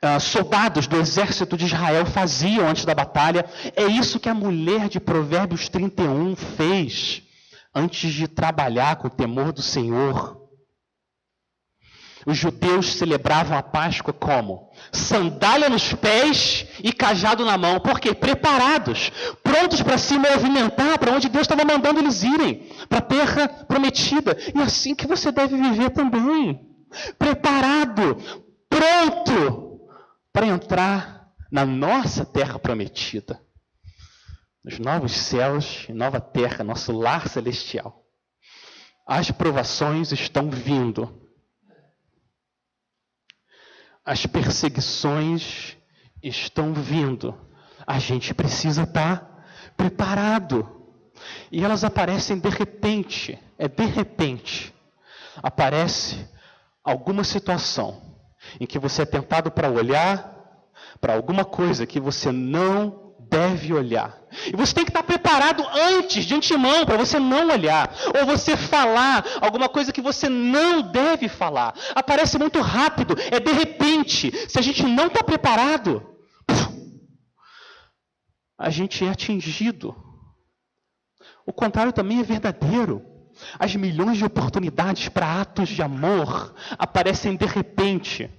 uh, 0.04 0.20
soldados 0.20 0.86
do 0.86 0.96
exército 0.98 1.56
de 1.56 1.64
Israel 1.64 2.04
faziam 2.04 2.68
antes 2.68 2.84
da 2.84 2.94
batalha. 2.94 3.46
É 3.74 3.84
isso 3.84 4.20
que 4.20 4.28
a 4.28 4.34
mulher 4.34 4.88
de 4.88 5.00
Provérbios 5.00 5.70
31 5.70 6.36
fez 6.36 7.22
antes 7.74 8.12
de 8.12 8.28
trabalhar 8.28 8.96
com 8.96 9.06
o 9.06 9.10
temor 9.10 9.50
do 9.50 9.62
Senhor. 9.62 10.37
Os 12.28 12.36
judeus 12.36 12.92
celebravam 12.92 13.56
a 13.56 13.62
Páscoa 13.62 14.12
como? 14.12 14.70
Sandália 14.92 15.70
nos 15.70 15.94
pés 15.94 16.66
e 16.84 16.92
cajado 16.92 17.42
na 17.42 17.56
mão. 17.56 17.80
Por 17.80 17.98
quê? 17.98 18.12
Preparados, 18.12 19.10
prontos 19.42 19.80
para 19.80 19.96
se 19.96 20.18
movimentar 20.18 20.98
para 20.98 21.12
onde 21.12 21.30
Deus 21.30 21.44
estava 21.44 21.64
mandando 21.64 22.00
eles 22.00 22.22
irem, 22.22 22.68
para 22.86 22.98
a 22.98 23.00
terra 23.00 23.48
prometida. 23.48 24.36
E 24.54 24.60
assim 24.60 24.94
que 24.94 25.06
você 25.06 25.32
deve 25.32 25.56
viver 25.56 25.88
também. 25.88 26.68
Preparado, 27.18 28.18
pronto 28.68 29.80
para 30.30 30.48
entrar 30.48 31.30
na 31.50 31.64
nossa 31.64 32.26
terra 32.26 32.58
prometida. 32.58 33.40
Nos 34.62 34.78
novos 34.78 35.12
céus 35.12 35.86
e 35.88 35.94
nova 35.94 36.20
terra, 36.20 36.62
nosso 36.62 36.92
lar 36.92 37.26
celestial. 37.26 38.04
As 39.06 39.30
provações 39.30 40.12
estão 40.12 40.50
vindo 40.50 41.26
as 44.08 44.24
perseguições 44.24 45.76
estão 46.22 46.72
vindo. 46.72 47.38
A 47.86 47.98
gente 47.98 48.32
precisa 48.32 48.84
estar 48.84 49.44
preparado. 49.76 50.66
E 51.52 51.62
elas 51.62 51.84
aparecem 51.84 52.38
de 52.38 52.48
repente. 52.48 53.38
É 53.58 53.68
de 53.68 53.84
repente. 53.84 54.74
Aparece 55.42 56.26
alguma 56.82 57.22
situação 57.22 58.00
em 58.58 58.64
que 58.64 58.78
você 58.78 59.02
é 59.02 59.04
tentado 59.04 59.50
para 59.50 59.68
olhar 59.68 60.34
para 61.02 61.12
alguma 61.12 61.44
coisa 61.44 61.86
que 61.86 62.00
você 62.00 62.32
não 62.32 63.07
deve 63.30 63.72
olhar. 63.72 64.18
E 64.46 64.56
você 64.56 64.74
tem 64.74 64.84
que 64.84 64.90
estar 64.90 65.02
preparado 65.02 65.64
antes, 65.72 66.24
de 66.24 66.34
antemão, 66.34 66.84
para 66.84 66.96
você 66.96 67.18
não 67.18 67.48
olhar. 67.48 67.90
Ou 68.18 68.26
você 68.26 68.56
falar 68.56 69.24
alguma 69.40 69.68
coisa 69.68 69.92
que 69.92 70.00
você 70.00 70.28
não 70.28 70.82
deve 70.82 71.28
falar. 71.28 71.74
Aparece 71.94 72.38
muito 72.38 72.60
rápido, 72.60 73.14
é 73.30 73.40
de 73.40 73.52
repente. 73.52 74.32
Se 74.48 74.58
a 74.58 74.62
gente 74.62 74.82
não 74.82 75.06
está 75.06 75.22
preparado, 75.22 76.02
a 78.58 78.70
gente 78.70 79.04
é 79.04 79.10
atingido. 79.10 79.94
O 81.46 81.52
contrário 81.52 81.92
também 81.92 82.20
é 82.20 82.22
verdadeiro. 82.22 83.02
As 83.58 83.74
milhões 83.76 84.18
de 84.18 84.24
oportunidades 84.24 85.08
para 85.08 85.40
atos 85.40 85.68
de 85.68 85.80
amor 85.80 86.54
aparecem 86.76 87.36
de 87.36 87.46
repente. 87.46 88.37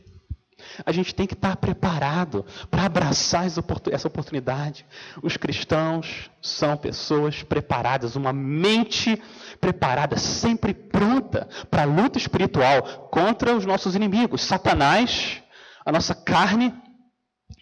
A 0.86 0.92
gente 0.92 1.14
tem 1.14 1.28
que 1.28 1.34
estar 1.34 1.56
preparado 1.58 2.46
para 2.70 2.86
abraçar 2.86 3.46
essa 3.46 4.08
oportunidade. 4.08 4.86
Os 5.22 5.38
cristãos 5.38 6.30
são 6.42 6.78
pessoas 6.78 7.44
preparadas, 7.44 8.16
uma 8.16 8.34
mente 8.34 9.22
preparada, 9.60 10.18
sempre 10.18 10.74
pronta 10.74 11.48
para 11.70 11.84
a 11.84 11.86
luta 11.86 12.18
espiritual 12.18 13.10
contra 13.12 13.56
os 13.56 13.66
nossos 13.66 13.96
inimigos, 13.96 14.42
Satanás, 14.42 15.42
a 15.86 15.92
nossa 15.92 16.16
carne 16.16 16.74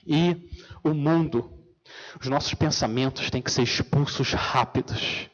e 0.06 0.36
o 0.84 0.94
mundo. 0.94 1.54
Os 2.20 2.28
nossos 2.28 2.54
pensamentos 2.54 3.30
têm 3.30 3.42
que 3.42 3.52
ser 3.52 3.64
expulsos 3.64 4.34
rápidos. 4.34 5.30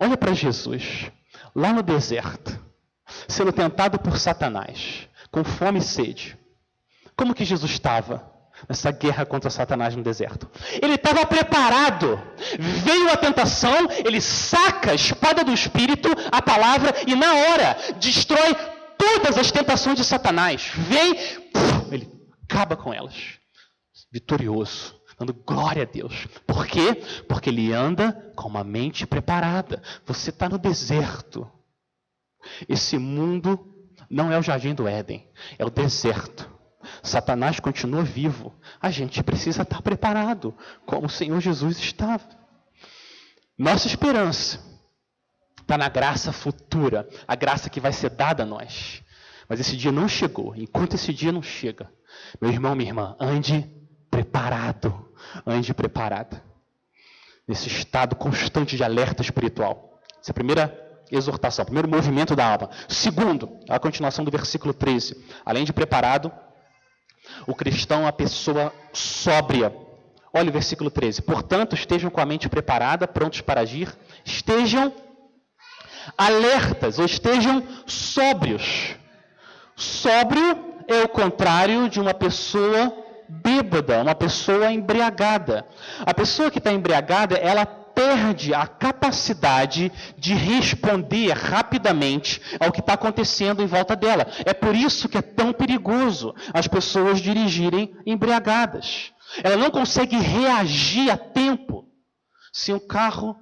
Olha 0.00 0.16
para 0.16 0.34
Jesus, 0.34 1.10
lá 1.54 1.72
no 1.72 1.82
deserto, 1.82 2.58
sendo 3.26 3.52
tentado 3.52 3.98
por 3.98 4.16
Satanás, 4.18 5.08
com 5.30 5.42
fome 5.42 5.78
e 5.78 5.82
sede. 5.82 6.38
Como 7.18 7.34
que 7.34 7.44
Jesus 7.44 7.72
estava 7.72 8.32
nessa 8.68 8.92
guerra 8.92 9.26
contra 9.26 9.50
Satanás 9.50 9.96
no 9.96 10.04
deserto? 10.04 10.48
Ele 10.80 10.94
estava 10.94 11.26
preparado. 11.26 12.16
Veio 12.56 13.10
a 13.10 13.16
tentação, 13.16 13.88
ele 14.04 14.20
saca 14.20 14.92
a 14.92 14.94
espada 14.94 15.42
do 15.42 15.52
Espírito, 15.52 16.08
a 16.30 16.40
palavra, 16.40 16.94
e 17.08 17.16
na 17.16 17.34
hora 17.34 17.76
destrói 17.98 18.54
todas 18.96 19.36
as 19.36 19.50
tentações 19.50 19.96
de 19.96 20.04
Satanás. 20.04 20.70
Vem, 20.76 21.16
ele 21.90 22.08
acaba 22.48 22.76
com 22.76 22.94
elas. 22.94 23.36
Vitorioso 24.12 24.96
dando 25.18 25.34
glória 25.34 25.82
a 25.82 25.84
Deus. 25.84 26.28
Por 26.46 26.64
quê? 26.64 27.02
Porque 27.28 27.50
ele 27.50 27.72
anda 27.72 28.12
com 28.36 28.46
uma 28.46 28.62
mente 28.62 29.04
preparada. 29.04 29.82
Você 30.06 30.30
está 30.30 30.48
no 30.48 30.56
deserto. 30.56 31.50
Esse 32.68 32.96
mundo 32.96 33.58
não 34.08 34.30
é 34.30 34.38
o 34.38 34.42
jardim 34.42 34.72
do 34.72 34.86
Éden, 34.86 35.28
é 35.58 35.64
o 35.64 35.70
deserto. 35.70 36.57
Satanás 37.02 37.60
continua 37.60 38.02
vivo. 38.02 38.54
A 38.80 38.90
gente 38.90 39.22
precisa 39.22 39.62
estar 39.62 39.82
preparado, 39.82 40.54
como 40.86 41.06
o 41.06 41.10
Senhor 41.10 41.40
Jesus 41.40 41.78
estava. 41.78 42.28
Nossa 43.56 43.86
esperança 43.86 44.60
está 45.60 45.76
na 45.76 45.88
graça 45.88 46.32
futura, 46.32 47.08
a 47.26 47.34
graça 47.34 47.68
que 47.68 47.80
vai 47.80 47.92
ser 47.92 48.10
dada 48.10 48.42
a 48.42 48.46
nós. 48.46 49.02
Mas 49.48 49.60
esse 49.60 49.76
dia 49.76 49.92
não 49.92 50.08
chegou. 50.08 50.54
Enquanto 50.56 50.94
esse 50.94 51.12
dia 51.12 51.32
não 51.32 51.42
chega, 51.42 51.90
meu 52.40 52.50
irmão, 52.50 52.74
minha 52.74 52.90
irmã, 52.90 53.16
ande 53.18 53.68
preparado. 54.10 55.08
Ande 55.46 55.74
preparado. 55.74 56.40
nesse 57.46 57.68
estado 57.68 58.14
constante 58.14 58.76
de 58.76 58.84
alerta 58.84 59.22
espiritual. 59.22 59.98
Essa 60.20 60.30
é 60.30 60.32
a 60.32 60.34
primeira 60.34 60.88
exortação, 61.10 61.64
primeiro 61.64 61.88
movimento 61.88 62.36
da 62.36 62.44
alma. 62.46 62.70
Segundo, 62.86 63.58
a 63.68 63.78
continuação 63.78 64.22
do 64.24 64.30
versículo 64.30 64.74
13. 64.74 65.24
Além 65.46 65.64
de 65.64 65.72
preparado, 65.72 66.30
o 67.46 67.54
cristão 67.54 68.00
é 68.00 68.04
uma 68.04 68.12
pessoa 68.12 68.72
sóbria. 68.92 69.74
Olha 70.32 70.50
o 70.50 70.52
versículo 70.52 70.90
13. 70.90 71.22
Portanto, 71.22 71.74
estejam 71.74 72.10
com 72.10 72.20
a 72.20 72.26
mente 72.26 72.48
preparada, 72.48 73.08
prontos 73.08 73.40
para 73.40 73.60
agir. 73.60 73.94
Estejam 74.24 74.92
alertas 76.16 76.98
ou 76.98 77.04
estejam 77.04 77.62
sóbrios. 77.86 78.96
Sóbrio 79.76 80.58
é 80.86 81.02
o 81.02 81.08
contrário 81.08 81.88
de 81.88 82.00
uma 82.00 82.14
pessoa 82.14 82.92
bêbada, 83.28 84.02
uma 84.02 84.14
pessoa 84.14 84.72
embriagada. 84.72 85.66
A 86.00 86.14
pessoa 86.14 86.50
que 86.50 86.58
está 86.58 86.72
embriagada, 86.72 87.36
ela 87.36 87.66
perde 87.98 88.54
a 88.54 88.64
capacidade 88.64 89.90
de 90.16 90.32
responder 90.32 91.32
rapidamente 91.32 92.40
ao 92.60 92.70
que 92.70 92.78
está 92.78 92.92
acontecendo 92.92 93.60
em 93.60 93.66
volta 93.66 93.96
dela. 93.96 94.24
É 94.46 94.54
por 94.54 94.76
isso 94.76 95.08
que 95.08 95.18
é 95.18 95.22
tão 95.22 95.52
perigoso 95.52 96.32
as 96.54 96.68
pessoas 96.68 97.18
dirigirem 97.18 97.92
embriagadas. 98.06 99.12
Ela 99.42 99.56
não 99.56 99.68
consegue 99.68 100.16
reagir 100.16 101.10
a 101.10 101.16
tempo 101.16 101.88
se 102.52 102.72
um 102.72 102.78
carro 102.78 103.34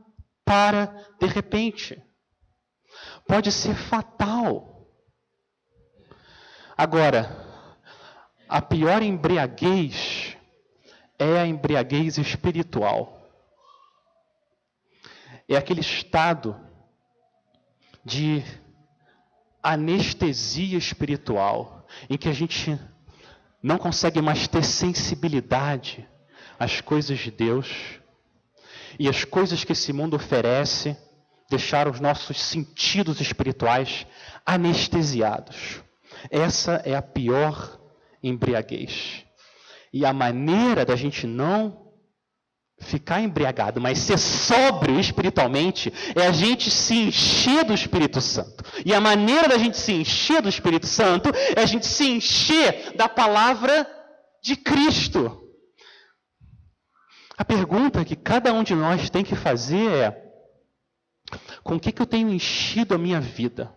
para 0.42 0.86
de 1.20 1.26
repente. 1.26 2.02
Pode 3.28 3.52
ser 3.52 3.74
fatal. 3.74 4.88
Agora, 6.74 7.44
a 8.48 8.62
pior 8.62 9.02
embriaguez 9.02 10.34
é 11.18 11.40
a 11.40 11.46
embriaguez 11.46 12.16
espiritual. 12.16 13.15
É 15.48 15.56
aquele 15.56 15.80
estado 15.80 16.56
de 18.04 18.42
anestesia 19.62 20.78
espiritual, 20.78 21.86
em 22.08 22.16
que 22.16 22.28
a 22.28 22.32
gente 22.32 22.78
não 23.62 23.78
consegue 23.78 24.20
mais 24.20 24.46
ter 24.46 24.64
sensibilidade 24.64 26.08
às 26.58 26.80
coisas 26.80 27.18
de 27.18 27.30
Deus 27.30 28.00
e 28.98 29.08
as 29.08 29.24
coisas 29.24 29.64
que 29.64 29.72
esse 29.72 29.92
mundo 29.92 30.14
oferece 30.14 30.96
deixaram 31.50 31.90
os 31.90 32.00
nossos 32.00 32.40
sentidos 32.40 33.20
espirituais 33.20 34.06
anestesiados. 34.44 35.82
Essa 36.30 36.82
é 36.84 36.94
a 36.94 37.02
pior 37.02 37.80
embriaguez. 38.22 39.24
E 39.92 40.04
a 40.04 40.12
maneira 40.12 40.84
da 40.84 40.96
gente 40.96 41.26
não 41.26 41.85
ficar 42.78 43.20
embriagado, 43.20 43.80
mas 43.80 43.98
ser 43.98 44.18
sóbrio 44.18 45.00
espiritualmente, 45.00 45.92
é 46.14 46.26
a 46.26 46.32
gente 46.32 46.70
se 46.70 46.94
encher 46.94 47.64
do 47.64 47.72
Espírito 47.72 48.20
Santo. 48.20 48.64
E 48.84 48.94
a 48.94 49.00
maneira 49.00 49.48
da 49.48 49.58
gente 49.58 49.76
se 49.76 49.92
encher 49.92 50.42
do 50.42 50.48
Espírito 50.48 50.86
Santo 50.86 51.30
é 51.56 51.60
a 51.60 51.66
gente 51.66 51.86
se 51.86 52.06
encher 52.06 52.94
da 52.94 53.08
palavra 53.08 53.86
de 54.42 54.56
Cristo. 54.56 55.42
A 57.36 57.44
pergunta 57.44 58.04
que 58.04 58.16
cada 58.16 58.52
um 58.52 58.62
de 58.62 58.74
nós 58.74 59.10
tem 59.10 59.24
que 59.24 59.34
fazer 59.34 59.90
é: 59.90 60.32
com 61.62 61.76
o 61.76 61.80
que, 61.80 61.92
que 61.92 62.00
eu 62.00 62.06
tenho 62.06 62.28
enchido 62.28 62.94
a 62.94 62.98
minha 62.98 63.20
vida? 63.20 63.74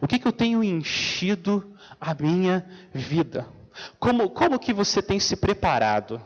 O 0.00 0.06
que, 0.06 0.18
que 0.18 0.28
eu 0.28 0.32
tenho 0.32 0.62
enchido 0.62 1.76
a 2.00 2.14
minha 2.14 2.64
vida? 2.94 3.48
Como, 3.98 4.30
como 4.30 4.58
que 4.58 4.72
você 4.72 5.02
tem 5.02 5.18
se 5.18 5.36
preparado 5.36 6.24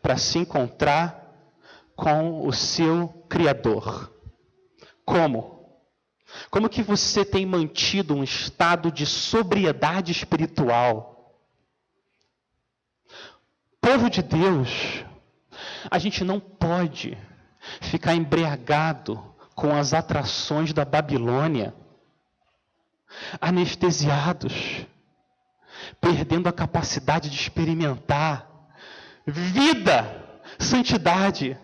para 0.00 0.16
se 0.16 0.38
encontrar 0.38 1.22
com 1.96 2.46
o 2.46 2.52
seu 2.52 3.08
Criador? 3.28 4.12
Como? 5.04 5.52
Como 6.50 6.68
que 6.68 6.82
você 6.82 7.24
tem 7.24 7.44
mantido 7.44 8.14
um 8.14 8.24
estado 8.24 8.90
de 8.90 9.06
sobriedade 9.06 10.12
espiritual? 10.12 11.38
Povo 13.80 14.08
de 14.08 14.22
Deus, 14.22 15.04
a 15.90 15.98
gente 15.98 16.24
não 16.24 16.38
pode 16.38 17.18
ficar 17.80 18.14
embriagado 18.14 19.22
com 19.54 19.74
as 19.74 19.92
atrações 19.92 20.72
da 20.72 20.84
Babilônia 20.84 21.74
anestesiados, 23.40 24.86
perdendo 26.00 26.48
a 26.48 26.52
capacidade 26.52 27.28
de 27.28 27.36
experimentar 27.36 28.51
vida, 29.26 30.40
santidade. 30.58 31.58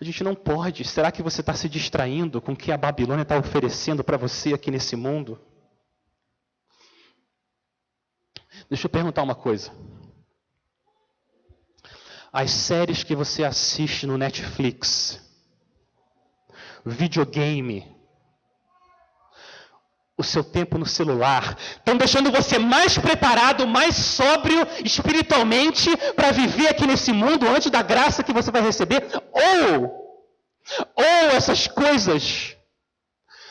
A 0.00 0.04
gente 0.04 0.22
não 0.22 0.34
pode. 0.34 0.84
Será 0.84 1.10
que 1.10 1.22
você 1.22 1.40
está 1.40 1.54
se 1.54 1.68
distraindo 1.68 2.40
com 2.40 2.52
o 2.52 2.56
que 2.56 2.72
a 2.72 2.76
Babilônia 2.76 3.22
está 3.22 3.38
oferecendo 3.38 4.02
para 4.02 4.16
você 4.16 4.52
aqui 4.54 4.70
nesse 4.70 4.96
mundo? 4.96 5.40
Deixa 8.68 8.86
eu 8.86 8.90
perguntar 8.90 9.22
uma 9.22 9.34
coisa. 9.34 9.70
As 12.32 12.50
séries 12.50 13.04
que 13.04 13.14
você 13.14 13.44
assiste 13.44 14.06
no 14.06 14.18
Netflix, 14.18 15.20
videogame, 16.84 17.93
o 20.16 20.22
seu 20.22 20.44
tempo 20.44 20.78
no 20.78 20.86
celular, 20.86 21.56
estão 21.76 21.96
deixando 21.96 22.30
você 22.30 22.58
mais 22.58 22.96
preparado, 22.96 23.66
mais 23.66 23.96
sóbrio 23.96 24.66
espiritualmente 24.84 25.90
para 26.14 26.30
viver 26.30 26.68
aqui 26.68 26.86
nesse 26.86 27.12
mundo 27.12 27.48
antes 27.48 27.70
da 27.70 27.82
graça 27.82 28.22
que 28.22 28.32
você 28.32 28.50
vai 28.50 28.62
receber, 28.62 29.04
ou 29.32 30.04
ou 30.96 31.30
essas 31.32 31.66
coisas 31.66 32.56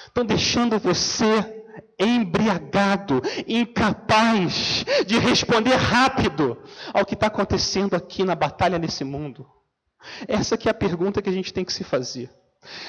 estão 0.07 0.25
deixando 0.25 0.79
você 0.79 1.63
embriagado, 1.99 3.21
incapaz 3.47 4.83
de 5.05 5.17
responder 5.19 5.75
rápido 5.75 6.57
ao 6.93 7.05
que 7.05 7.13
está 7.13 7.27
acontecendo 7.27 7.95
aqui 7.95 8.23
na 8.23 8.35
batalha 8.35 8.79
nesse 8.79 9.03
mundo. 9.03 9.47
Essa 10.27 10.57
que 10.57 10.67
é 10.67 10.71
a 10.71 10.75
pergunta 10.75 11.21
que 11.21 11.29
a 11.29 11.33
gente 11.33 11.53
tem 11.53 11.63
que 11.63 11.73
se 11.73 11.83
fazer. 11.83 12.29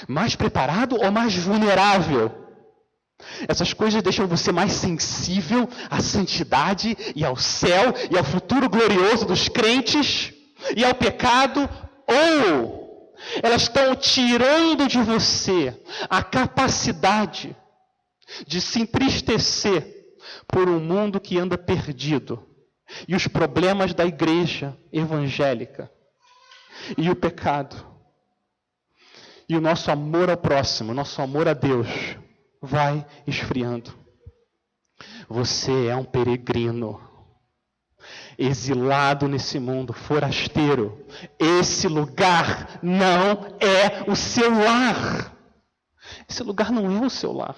Mais 0.08 0.34
preparado 0.34 0.96
ou 1.00 1.10
mais 1.10 1.34
vulnerável? 1.37 2.43
Essas 3.48 3.72
coisas 3.72 4.03
deixam 4.03 4.27
você 4.27 4.53
mais 4.53 4.72
sensível 4.72 5.68
à 5.90 6.00
santidade 6.00 6.96
e 7.14 7.24
ao 7.24 7.37
céu 7.37 7.94
e 8.11 8.18
ao 8.18 8.24
futuro 8.24 8.68
glorioso 8.68 9.24
dos 9.24 9.48
crentes 9.48 10.33
e 10.77 10.85
ao 10.85 10.94
pecado, 10.94 11.68
ou 12.07 13.12
elas 13.42 13.62
estão 13.62 13.94
tirando 13.94 14.87
de 14.87 14.98
você 14.98 15.81
a 16.09 16.22
capacidade 16.22 17.57
de 18.46 18.61
se 18.61 18.81
entristecer 18.81 19.94
por 20.48 20.68
um 20.68 20.81
mundo 20.81 21.20
que 21.20 21.38
anda 21.38 21.57
perdido 21.57 22.46
e 23.07 23.14
os 23.14 23.27
problemas 23.27 23.94
da 23.94 24.05
igreja 24.05 24.77
evangélica 24.92 25.90
e 26.98 27.09
o 27.09 27.16
pecado. 27.16 27.94
E 29.48 29.57
o 29.57 29.61
nosso 29.61 29.90
amor 29.90 30.31
ao 30.31 30.37
próximo, 30.37 30.94
nosso 30.94 31.20
amor 31.20 31.46
a 31.46 31.53
Deus 31.53 31.88
vai 32.64 33.07
esfriando. 33.27 33.92
Você 35.29 35.87
é 35.87 35.96
um 35.96 36.05
peregrino, 36.05 37.00
exilado 38.38 39.29
nesse 39.29 39.59
mundo, 39.59 39.92
forasteiro. 39.92 41.05
Esse 41.38 41.88
lugar 41.88 42.79
não 42.83 43.57
é 43.61 44.11
o 44.11 44.14
seu 44.14 44.50
lar. 44.50 45.35
Esse 46.29 46.42
lugar 46.42 46.70
não 46.70 46.90
é 46.90 47.07
o 47.07 47.11
seu 47.11 47.33
lar. 47.33 47.57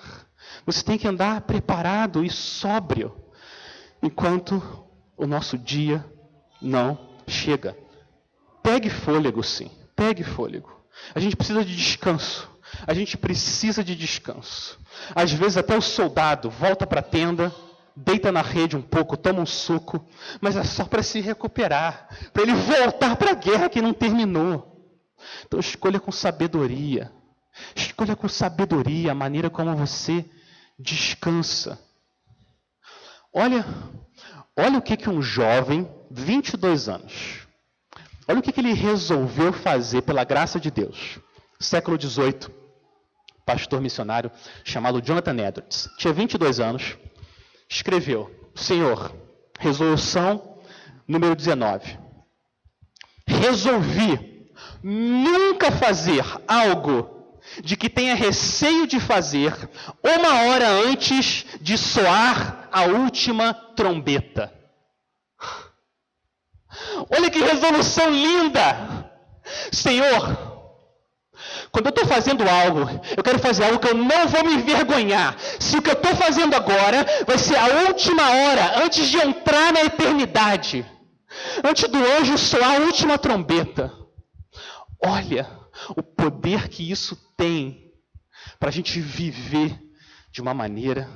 Você 0.65 0.83
tem 0.83 0.99
que 0.99 1.09
andar 1.09 1.43
preparado 1.43 2.25
e 2.25 2.31
sóbrio, 2.31 3.15
enquanto 4.03 4.63
o 5.17 5.27
nosso 5.27 5.57
dia 5.57 6.05
não 6.61 6.99
chega. 7.27 7.77
Pegue 8.63 8.91
fôlego, 8.91 9.43
sim, 9.43 9.71
pegue 9.95 10.25
fôlego. 10.25 10.75
A 11.15 11.21
gente 11.21 11.37
precisa 11.37 11.65
de 11.65 11.75
descanso. 11.75 12.51
A 12.85 12.93
gente 12.93 13.17
precisa 13.17 13.85
de 13.85 13.95
descanso. 13.95 14.79
Às 15.15 15.33
vezes 15.33 15.57
até 15.57 15.77
o 15.77 15.81
soldado 15.81 16.51
volta 16.51 16.87
para 16.87 17.01
a 17.01 17.03
tenda, 17.03 17.55
deita 17.95 18.33
na 18.33 18.43
rede 18.43 18.77
um 18.77 18.83
pouco, 18.83 19.17
toma 19.17 19.41
um 19.41 19.47
suco, 19.47 20.05
mas 20.41 20.57
é 20.57 20.65
só 20.65 20.85
para 20.85 21.03
se 21.03 21.21
recuperar, 21.21 22.09
para 22.33 22.43
ele 22.43 22.55
voltar 22.55 23.17
para 23.17 23.31
a 23.31 23.35
guerra 23.35 23.69
que 23.69 23.81
não 23.81 23.95
terminou. 23.95 24.77
Então 25.47 25.59
escolha 25.59 25.99
com 25.99 26.13
sabedoria. 26.13 27.11
Escolha 27.75 28.15
com 28.15 28.29
sabedoria 28.29 29.13
a 29.13 29.15
maneira 29.15 29.49
como 29.49 29.75
você 29.75 30.25
descansa. 30.79 31.79
Olha, 33.33 33.65
olha 34.57 34.79
o 34.79 34.83
que, 34.83 34.97
que 34.97 35.09
um 35.09 35.23
jovem, 35.23 35.89
22 36.11 36.89
anos, 36.89 37.47
olha 38.29 38.41
o 38.41 38.43
que, 38.43 38.53
que 38.53 38.61
ele 38.61 38.75
resolveu 38.75 39.53
fazer 39.53 40.03
pela 40.03 40.25
graça 40.25 40.61
de 40.61 40.71
Deus. 40.71 41.19
Século 41.59 41.97
18 41.97 42.66
pastor 43.47 43.81
missionário 43.81 44.31
chamado 44.65 45.01
Jonathan 45.01 45.39
Edwards. 45.39 45.89
Tinha 45.97 46.13
22 46.13 46.59
anos. 46.59 46.99
Escreveu: 47.69 48.31
Senhor, 48.55 49.15
resolução 49.59 50.59
número 51.07 51.37
19. 51.37 51.97
Resolvi 53.27 54.51
nunca 54.83 55.71
fazer 55.71 56.25
algo 56.47 57.39
de 57.63 57.77
que 57.77 57.89
tenha 57.89 58.15
receio 58.15 58.87
de 58.87 58.99
fazer 58.99 59.55
uma 60.03 60.43
hora 60.43 60.69
antes 60.69 61.47
de 61.61 61.79
soar 61.79 62.69
a 62.73 62.83
última 62.83 63.55
trombeta. 63.55 64.53
Olha 67.09 67.31
que 67.31 67.39
resolução 67.39 68.11
linda! 68.11 69.07
Senhor, 69.73 70.46
quando 71.77 71.89
eu 71.89 71.91
estou 71.91 72.07
fazendo 72.07 72.43
algo, 72.49 72.89
eu 73.15 73.23
quero 73.23 73.39
fazer 73.39 73.65
algo 73.65 73.79
que 73.79 73.89
eu 73.89 73.95
não 73.95 74.27
vou 74.27 74.43
me 74.43 74.55
envergonhar. 74.55 75.39
Se 75.61 75.77
o 75.77 75.83
que 75.83 75.91
eu 75.91 75.93
estou 75.93 76.17
fazendo 76.17 76.57
agora 76.57 77.05
vai 77.27 77.37
ser 77.37 77.55
a 77.55 77.67
última 77.87 78.23
hora, 78.23 78.83
antes 78.83 79.07
de 79.09 79.19
entrar 79.19 79.75
na 79.75 79.83
eternidade, 79.83 80.87
antes 81.63 81.87
do 81.87 81.99
anjo 81.99 82.39
soar 82.39 82.77
a 82.77 82.79
última 82.79 83.19
trombeta. 83.19 83.93
Olha 85.05 85.47
o 85.91 86.03
poder 86.03 86.71
que 86.71 86.91
isso 86.91 87.15
tem 87.37 87.93
para 88.59 88.71
a 88.71 88.73
gente 88.73 88.99
viver 88.99 89.79
de 90.33 90.41
uma 90.41 90.55
maneira 90.55 91.11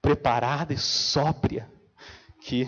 preparada 0.00 0.72
e 0.72 0.78
sóbria 0.78 1.70
que 2.40 2.66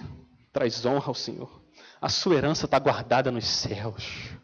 traz 0.53 0.85
honra 0.85 1.07
ao 1.07 1.15
Senhor. 1.15 1.63
A 2.03 2.11
sua 2.11 2.35
herança 2.35 2.67
está 2.67 2.79
guardada 2.79 3.31
nos 3.31 3.47
céus. 3.47 4.42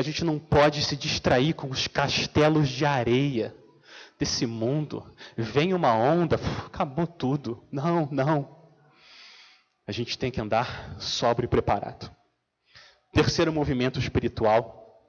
A 0.00 0.02
gente 0.02 0.24
não 0.24 0.38
pode 0.38 0.82
se 0.82 0.96
distrair 0.96 1.52
com 1.52 1.68
os 1.68 1.86
castelos 1.86 2.70
de 2.70 2.86
areia 2.86 3.54
desse 4.18 4.46
mundo. 4.46 5.04
Vem 5.36 5.74
uma 5.74 5.94
onda, 5.94 6.40
acabou 6.64 7.06
tudo. 7.06 7.62
Não, 7.70 8.08
não. 8.10 8.48
A 9.86 9.92
gente 9.92 10.16
tem 10.16 10.30
que 10.30 10.40
andar 10.40 10.96
sóbrio 10.98 11.44
e 11.44 11.50
preparado. 11.50 12.10
Terceiro 13.12 13.52
movimento 13.52 13.98
espiritual. 13.98 15.04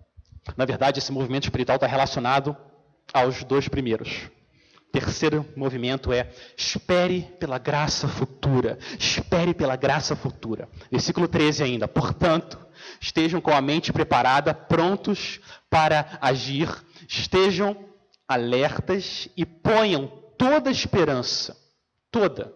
Na 0.57 0.65
verdade, 0.65 0.99
esse 0.99 1.13
movimento 1.13 1.45
espiritual 1.45 1.77
está 1.77 1.87
relacionado 1.87 2.57
aos 3.13 3.45
dois 3.45 3.69
primeiros. 3.69 4.29
Terceiro 4.91 5.45
movimento 5.55 6.11
é 6.11 6.29
espere 6.57 7.21
pela 7.39 7.57
graça 7.57 8.09
futura. 8.09 8.77
Espere 8.99 9.53
pela 9.53 9.77
graça 9.77 10.17
futura. 10.17 10.67
Versículo 10.91 11.29
13 11.29 11.63
ainda. 11.63 11.87
Portanto, 11.87 12.59
estejam 12.99 13.41
com 13.41 13.51
a 13.51 13.61
mente 13.61 13.91
preparada, 13.91 14.53
prontos 14.53 15.39
para 15.69 16.17
agir, 16.21 16.69
estejam 17.07 17.89
alertas 18.27 19.27
e 19.35 19.45
ponham 19.45 20.07
toda 20.37 20.69
a 20.69 20.73
esperança, 20.73 21.57
toda, 22.09 22.53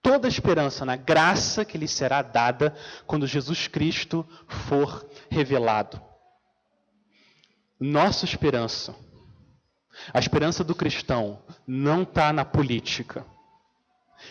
toda 0.00 0.26
a 0.26 0.30
esperança 0.30 0.84
na 0.84 0.96
graça 0.96 1.64
que 1.64 1.78
lhes 1.78 1.90
será 1.90 2.22
dada 2.22 2.74
quando 3.06 3.26
Jesus 3.26 3.68
Cristo 3.68 4.26
for 4.46 5.06
revelado. 5.30 6.00
Nossa 7.78 8.24
esperança 8.24 8.94
a 10.12 10.18
esperança 10.18 10.64
do 10.64 10.74
cristão 10.74 11.42
não 11.66 12.02
está 12.02 12.32
na 12.32 12.44
política, 12.44 13.26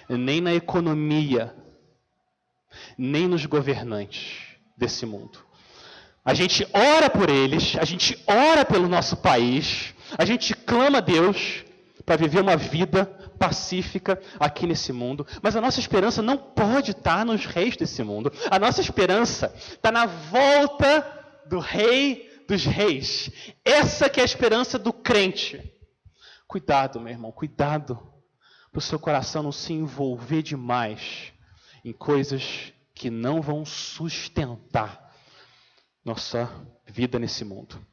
nem 0.10 0.42
na 0.42 0.54
economia, 0.54 1.56
nem 2.98 3.28
nos 3.28 3.46
governantes 3.46 4.51
desse 4.82 5.06
mundo. 5.06 5.40
A 6.26 6.34
gente 6.34 6.68
ora 6.74 7.10
por 7.10 7.30
eles, 7.30 7.78
a 7.80 7.86
gente 7.86 8.22
ora 8.28 8.66
pelo 8.66 8.90
nosso 8.90 9.16
país, 9.18 9.94
a 10.18 10.26
gente 10.26 10.56
clama 10.56 10.98
a 10.98 11.02
Deus 11.02 11.64
para 12.04 12.16
viver 12.16 12.42
uma 12.42 12.58
vida 12.58 13.06
pacífica 13.38 14.20
aqui 14.40 14.66
nesse 14.66 14.92
mundo, 14.92 15.26
mas 15.42 15.56
a 15.56 15.62
nossa 15.62 15.80
esperança 15.80 16.22
não 16.22 16.36
pode 16.36 16.92
estar 16.92 17.20
tá 17.20 17.26
nos 17.26 17.46
reis 17.46 17.78
desse 17.78 18.04
mundo. 18.04 18.32
A 18.50 18.58
nossa 18.58 18.82
esperança 18.82 19.54
está 19.56 19.92
na 19.92 20.08
volta 20.08 21.46
do 21.48 21.60
rei 21.60 22.30
dos 22.48 22.66
reis. 22.66 23.32
Essa 23.64 24.10
que 24.10 24.20
é 24.20 24.24
a 24.24 24.26
esperança 24.26 24.78
do 24.80 24.92
crente. 24.92 25.72
Cuidado, 26.48 27.00
meu 27.00 27.14
irmão, 27.14 27.32
cuidado 27.32 27.96
para 28.72 28.80
o 28.80 28.82
seu 28.82 29.00
coração 29.00 29.44
não 29.44 29.52
se 29.52 29.74
envolver 29.74 30.42
demais 30.42 31.34
em 31.84 31.94
coisas 31.94 32.74
que 33.02 33.10
não 33.10 33.42
vão 33.42 33.66
sustentar 33.66 35.12
nossa 36.06 36.48
vida 36.86 37.18
nesse 37.18 37.44
mundo. 37.44 37.84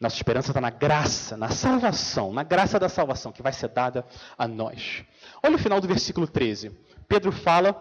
Nossa 0.00 0.16
esperança 0.16 0.50
está 0.50 0.60
na 0.60 0.68
graça, 0.68 1.36
na 1.36 1.48
salvação, 1.48 2.32
na 2.32 2.42
graça 2.42 2.76
da 2.76 2.88
salvação 2.88 3.30
que 3.30 3.40
vai 3.40 3.52
ser 3.52 3.68
dada 3.68 4.04
a 4.36 4.48
nós. 4.48 5.04
Olha 5.44 5.54
o 5.54 5.58
final 5.60 5.80
do 5.80 5.86
versículo 5.86 6.26
13. 6.26 6.76
Pedro 7.06 7.30
fala 7.30 7.72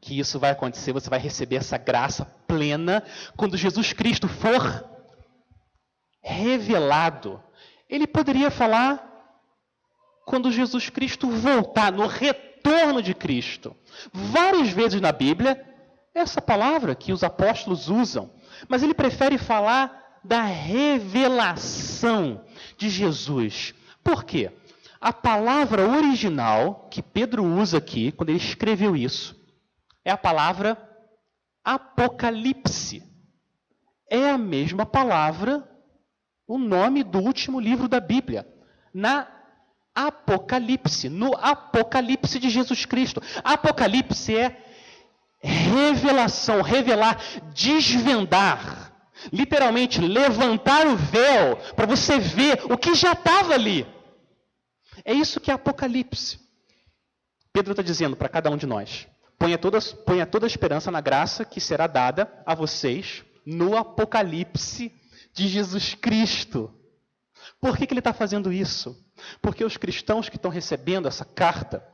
que 0.00 0.16
isso 0.16 0.38
vai 0.38 0.52
acontecer, 0.52 0.92
você 0.92 1.10
vai 1.10 1.18
receber 1.18 1.56
essa 1.56 1.76
graça 1.76 2.24
plena 2.46 3.02
quando 3.36 3.56
Jesus 3.56 3.92
Cristo 3.92 4.28
for 4.28 4.88
revelado. 6.22 7.42
Ele 7.90 8.06
poderia 8.06 8.48
falar 8.48 9.04
quando 10.24 10.52
Jesus 10.52 10.88
Cristo 10.88 11.28
voltar, 11.28 11.90
no 11.90 12.06
retorno 12.06 12.45
de 13.02 13.14
Cristo. 13.14 13.76
Várias 14.12 14.70
vezes 14.70 15.00
na 15.00 15.12
Bíblia, 15.12 15.62
essa 16.14 16.40
palavra 16.40 16.94
que 16.94 17.12
os 17.12 17.22
apóstolos 17.22 17.88
usam, 17.88 18.30
mas 18.68 18.82
ele 18.82 18.94
prefere 18.94 19.38
falar 19.38 20.20
da 20.24 20.42
revelação 20.42 22.44
de 22.76 22.88
Jesus. 22.88 23.74
Por 24.02 24.24
quê? 24.24 24.50
A 25.00 25.12
palavra 25.12 25.88
original 25.88 26.88
que 26.90 27.02
Pedro 27.02 27.44
usa 27.44 27.78
aqui, 27.78 28.10
quando 28.10 28.30
ele 28.30 28.38
escreveu 28.38 28.96
isso, 28.96 29.36
é 30.04 30.10
a 30.10 30.16
palavra 30.16 30.76
Apocalipse. 31.64 33.02
É 34.08 34.30
a 34.30 34.38
mesma 34.38 34.86
palavra, 34.86 35.68
o 36.46 36.58
nome 36.58 37.02
do 37.02 37.18
último 37.18 37.58
livro 37.58 37.88
da 37.88 37.98
Bíblia. 37.98 38.46
Na 38.94 39.26
Apocalipse, 39.96 41.08
no 41.08 41.34
Apocalipse 41.34 42.38
de 42.38 42.50
Jesus 42.50 42.84
Cristo. 42.84 43.22
Apocalipse 43.42 44.36
é 44.36 44.62
revelação, 45.40 46.60
revelar, 46.60 47.18
desvendar. 47.54 48.92
Literalmente, 49.32 50.00
levantar 50.00 50.86
o 50.86 50.96
véu 50.96 51.56
para 51.74 51.86
você 51.86 52.18
ver 52.18 52.60
o 52.70 52.76
que 52.76 52.94
já 52.94 53.12
estava 53.12 53.54
ali. 53.54 53.86
É 55.04 55.12
isso 55.14 55.40
que 55.40 55.50
é 55.50 55.54
Apocalipse. 55.54 56.38
Pedro 57.52 57.72
está 57.72 57.82
dizendo 57.82 58.14
para 58.14 58.28
cada 58.28 58.50
um 58.50 58.56
de 58.56 58.66
nós: 58.66 59.08
Ponha 59.38 59.56
toda, 59.56 59.80
ponha 59.80 60.26
toda 60.26 60.46
a 60.46 60.48
esperança 60.48 60.90
na 60.90 61.00
graça 61.00 61.44
que 61.44 61.60
será 61.60 61.86
dada 61.86 62.30
a 62.44 62.54
vocês 62.54 63.24
no 63.44 63.76
Apocalipse 63.76 64.92
de 65.32 65.48
Jesus 65.48 65.94
Cristo. 65.94 66.72
Por 67.60 67.76
que, 67.76 67.86
que 67.86 67.92
ele 67.92 68.00
está 68.00 68.12
fazendo 68.12 68.52
isso? 68.52 69.05
Porque 69.40 69.64
os 69.64 69.76
cristãos 69.76 70.28
que 70.28 70.36
estão 70.36 70.50
recebendo 70.50 71.08
essa 71.08 71.24
carta, 71.24 71.86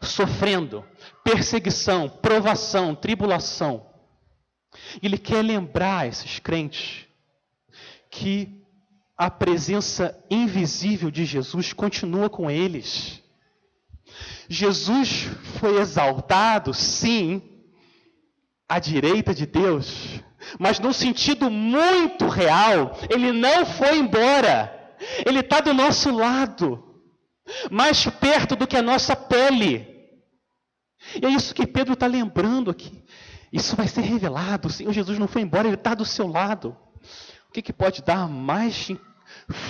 sofrendo 0.00 0.84
perseguição, 1.24 2.08
provação, 2.08 2.94
tribulação, 2.94 3.86
ele 5.02 5.18
quer 5.18 5.42
lembrar 5.42 6.06
esses 6.06 6.38
crentes 6.38 7.06
que 8.10 8.64
a 9.16 9.30
presença 9.30 10.16
invisível 10.30 11.10
de 11.10 11.24
Jesus 11.24 11.72
continua 11.72 12.30
com 12.30 12.50
eles. 12.50 13.22
Jesus 14.48 15.24
foi 15.58 15.78
exaltado, 15.80 16.72
sim, 16.72 17.42
à 18.68 18.78
direita 18.78 19.34
de 19.34 19.44
Deus, 19.44 20.20
mas 20.58 20.78
num 20.78 20.92
sentido 20.92 21.50
muito 21.50 22.28
real, 22.28 22.96
ele 23.10 23.32
não 23.32 23.66
foi 23.66 23.98
embora, 23.98 24.77
ele 25.26 25.40
está 25.40 25.60
do 25.60 25.72
nosso 25.72 26.10
lado, 26.10 27.02
mais 27.70 28.04
perto 28.06 28.56
do 28.56 28.66
que 28.66 28.76
a 28.76 28.82
nossa 28.82 29.14
pele. 29.16 29.86
E 31.20 31.24
é 31.24 31.28
isso 31.30 31.54
que 31.54 31.66
Pedro 31.66 31.94
está 31.94 32.06
lembrando 32.06 32.70
aqui. 32.70 33.04
Isso 33.52 33.74
vai 33.76 33.88
ser 33.88 34.02
revelado. 34.02 34.68
O 34.68 34.70
Senhor 34.70 34.92
Jesus 34.92 35.18
não 35.18 35.28
foi 35.28 35.42
embora, 35.42 35.66
ele 35.66 35.76
está 35.76 35.94
do 35.94 36.04
seu 36.04 36.26
lado. 36.26 36.76
O 37.48 37.52
que, 37.52 37.62
que 37.62 37.72
pode 37.72 38.02
dar 38.02 38.28
mais 38.28 38.90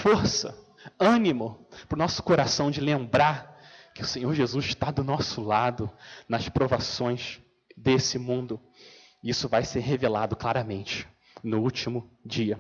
força, 0.03 0.57
ânimo 0.99 1.69
para 1.89 1.97
o 1.97 1.99
nosso 1.99 2.23
coração 2.23 2.71
de 2.71 2.81
lembrar 2.81 3.57
que 3.95 4.03
o 4.03 4.07
Senhor 4.07 4.35
Jesus 4.35 4.67
está 4.67 4.91
do 4.91 5.05
nosso 5.05 5.41
lado 5.41 5.91
nas 6.29 6.49
provações 6.49 7.41
desse 7.77 8.19
mundo. 8.19 8.61
Isso 9.23 9.49
vai 9.49 9.65
ser 9.65 9.81
revelado 9.81 10.37
claramente 10.37 11.07
no 11.43 11.61
último 11.61 12.11
dia. 12.25 12.59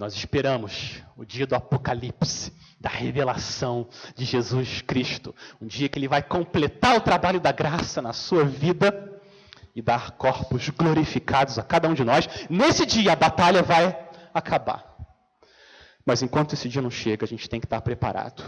Nós 0.00 0.14
esperamos 0.14 1.02
o 1.14 1.26
dia 1.26 1.46
do 1.46 1.54
Apocalipse, 1.54 2.54
da 2.80 2.88
revelação 2.88 3.86
de 4.16 4.24
Jesus 4.24 4.80
Cristo. 4.80 5.36
Um 5.60 5.66
dia 5.66 5.90
que 5.90 5.98
Ele 5.98 6.08
vai 6.08 6.22
completar 6.22 6.96
o 6.96 7.02
trabalho 7.02 7.38
da 7.38 7.52
graça 7.52 8.00
na 8.00 8.14
sua 8.14 8.42
vida 8.42 9.20
e 9.76 9.82
dar 9.82 10.12
corpos 10.12 10.70
glorificados 10.70 11.58
a 11.58 11.62
cada 11.62 11.86
um 11.86 11.92
de 11.92 12.02
nós. 12.02 12.26
Nesse 12.48 12.86
dia 12.86 13.12
a 13.12 13.14
batalha 13.14 13.62
vai 13.62 13.94
acabar. 14.32 14.96
Mas 16.02 16.22
enquanto 16.22 16.54
esse 16.54 16.66
dia 16.66 16.80
não 16.80 16.90
chega, 16.90 17.26
a 17.26 17.28
gente 17.28 17.46
tem 17.46 17.60
que 17.60 17.66
estar 17.66 17.82
preparado 17.82 18.42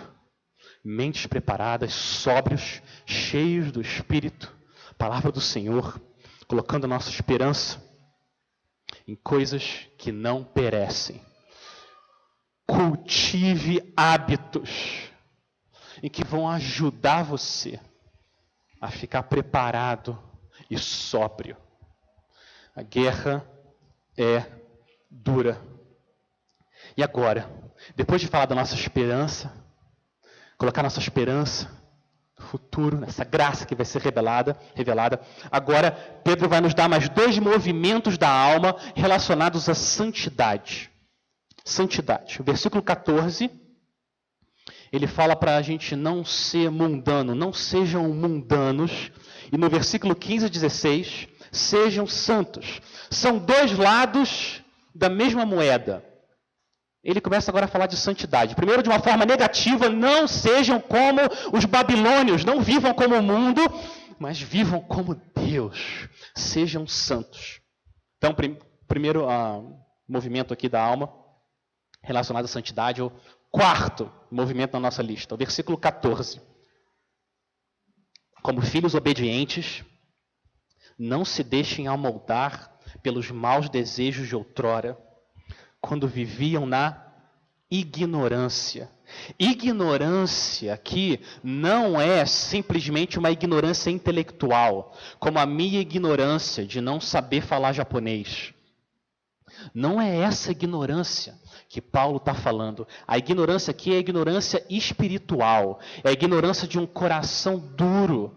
mentes 0.83 1.27
preparadas, 1.27 1.93
sóbrios, 1.93 2.81
cheios 3.05 3.71
do 3.71 3.83
Espírito, 3.83 4.53
palavra 4.97 5.31
do 5.31 5.41
Senhor, 5.41 6.01
colocando 6.49 6.87
a 6.87 6.89
nossa 6.89 7.11
esperança 7.11 7.79
em 9.07 9.15
coisas 9.15 9.87
que 9.99 10.11
não 10.11 10.43
perecem. 10.43 11.21
Cultive 12.67 13.93
hábitos 13.97 15.11
em 16.03 16.09
que 16.09 16.25
vão 16.25 16.49
ajudar 16.49 17.23
você 17.23 17.79
a 18.81 18.91
ficar 18.91 19.23
preparado 19.25 20.19
e 20.69 20.77
sóbrio. 20.77 21.57
A 22.75 22.83
guerra 22.83 23.47
é 24.17 24.45
dura. 25.11 25.61
E 26.97 27.03
agora, 27.03 27.49
depois 27.95 28.21
de 28.21 28.27
falar 28.27 28.47
da 28.47 28.55
nossa 28.55 28.75
esperança, 28.75 29.53
colocar 30.59 30.83
nossa 30.83 30.99
esperança 30.99 31.71
no 32.39 32.45
futuro, 32.47 32.99
nessa 32.99 33.25
graça 33.25 33.67
que 33.67 33.75
vai 33.75 33.85
ser 33.85 34.03
revelada, 34.03 34.57
revelada, 34.75 35.21
agora 35.51 35.93
Pedro 36.25 36.49
vai 36.49 36.61
nos 36.61 36.75
dar 36.75 36.89
mais 36.89 37.09
dois 37.09 37.39
movimentos 37.39 38.19
da 38.19 38.29
alma 38.29 38.77
relacionados 38.95 39.69
à 39.69 39.75
santidade. 39.75 40.92
Santidade. 41.65 42.41
O 42.41 42.45
versículo 42.45 42.83
14, 42.83 43.51
ele 44.93 45.07
fala 45.07 45.35
para 45.35 45.57
a 45.57 45.63
gente 45.63 45.97
não 45.97 46.25
ser 46.25 46.71
mundano, 46.71 47.35
não 47.35 47.53
sejam 47.53 48.09
mundanos. 48.13 49.11
E 49.51 49.57
no 49.57 49.69
versículo 49.69 50.15
15 50.15 50.47
e 50.47 50.51
16, 50.51 51.29
sejam 51.51 52.07
santos. 52.07 52.81
São 53.11 53.39
dois 53.39 53.77
lados 53.77 54.63
da 54.95 55.09
mesma 55.09 55.47
moeda. 55.47 56.05
Ele 57.03 57.21
começa 57.21 57.51
agora 57.51 57.65
a 57.65 57.69
falar 57.69 57.87
de 57.87 57.97
santidade. 57.97 58.55
Primeiro, 58.55 58.83
de 58.83 58.89
uma 58.89 59.01
forma 59.01 59.27
negativa, 59.27 59.89
não 59.89 60.29
sejam 60.29 60.81
como 60.81 61.21
os 61.53 61.65
babilônios, 61.65 62.45
não 62.45 62.61
vivam 62.61 62.95
como 62.95 63.17
o 63.17 63.23
mundo, 63.23 63.61
mas 64.21 64.41
vivam 64.41 64.81
como 64.81 65.21
Deus. 65.35 66.09
Sejam 66.35 66.87
santos. 66.87 67.61
Então, 68.19 68.33
prim 68.33 68.57
primeiro 68.87 69.25
uh, 69.25 69.75
movimento 70.07 70.53
aqui 70.53 70.69
da 70.69 70.81
alma, 70.81 71.11
relacionado 72.03 72.45
à 72.45 72.49
santidade, 72.49 73.01
o 73.01 73.13
quarto 73.51 74.11
movimento 74.31 74.73
na 74.73 74.81
nossa 74.81 75.03
lista, 75.03 75.35
o 75.35 75.39
versículo 75.39 75.79
14. 75.79 76.41
Como 78.43 78.61
filhos 78.61 78.95
obedientes, 78.95 79.85
não 80.99 81.25
se 81.25 81.45
deixem 81.45 81.87
amoldar 81.87 82.77
pelos 83.03 83.31
maus 83.31 83.69
desejos 83.69 84.29
de 84.29 84.35
outrora, 84.35 84.99
quando 85.81 86.09
viviam 86.09 86.67
na 86.67 87.13
ignorância. 87.71 88.91
Ignorância 89.39 90.73
aqui 90.73 91.21
não 91.43 92.01
é 92.01 92.25
simplesmente 92.25 93.19
uma 93.19 93.31
ignorância 93.31 93.91
intelectual, 93.91 94.97
como 95.19 95.39
a 95.39 95.47
minha 95.47 95.81
ignorância 95.81 96.65
de 96.65 96.81
não 96.81 97.01
saber 97.01 97.43
falar 97.43 97.73
japonês. 97.73 98.55
Não 99.75 100.01
é 100.01 100.19
essa 100.19 100.51
ignorância 100.51 101.39
que 101.73 101.81
Paulo 101.81 102.19
está 102.19 102.35
falando. 102.35 102.87
A 103.09 103.17
ignorância 103.17 103.71
aqui 103.71 103.95
é 103.95 103.97
a 103.97 104.01
ignorância 104.01 104.63
espiritual, 104.69 105.81
é 106.05 106.11
a 106.11 106.13
ignorância 106.13 106.69
de 106.69 106.79
um 106.79 106.85
coração 106.87 107.59
duro, 107.59 108.37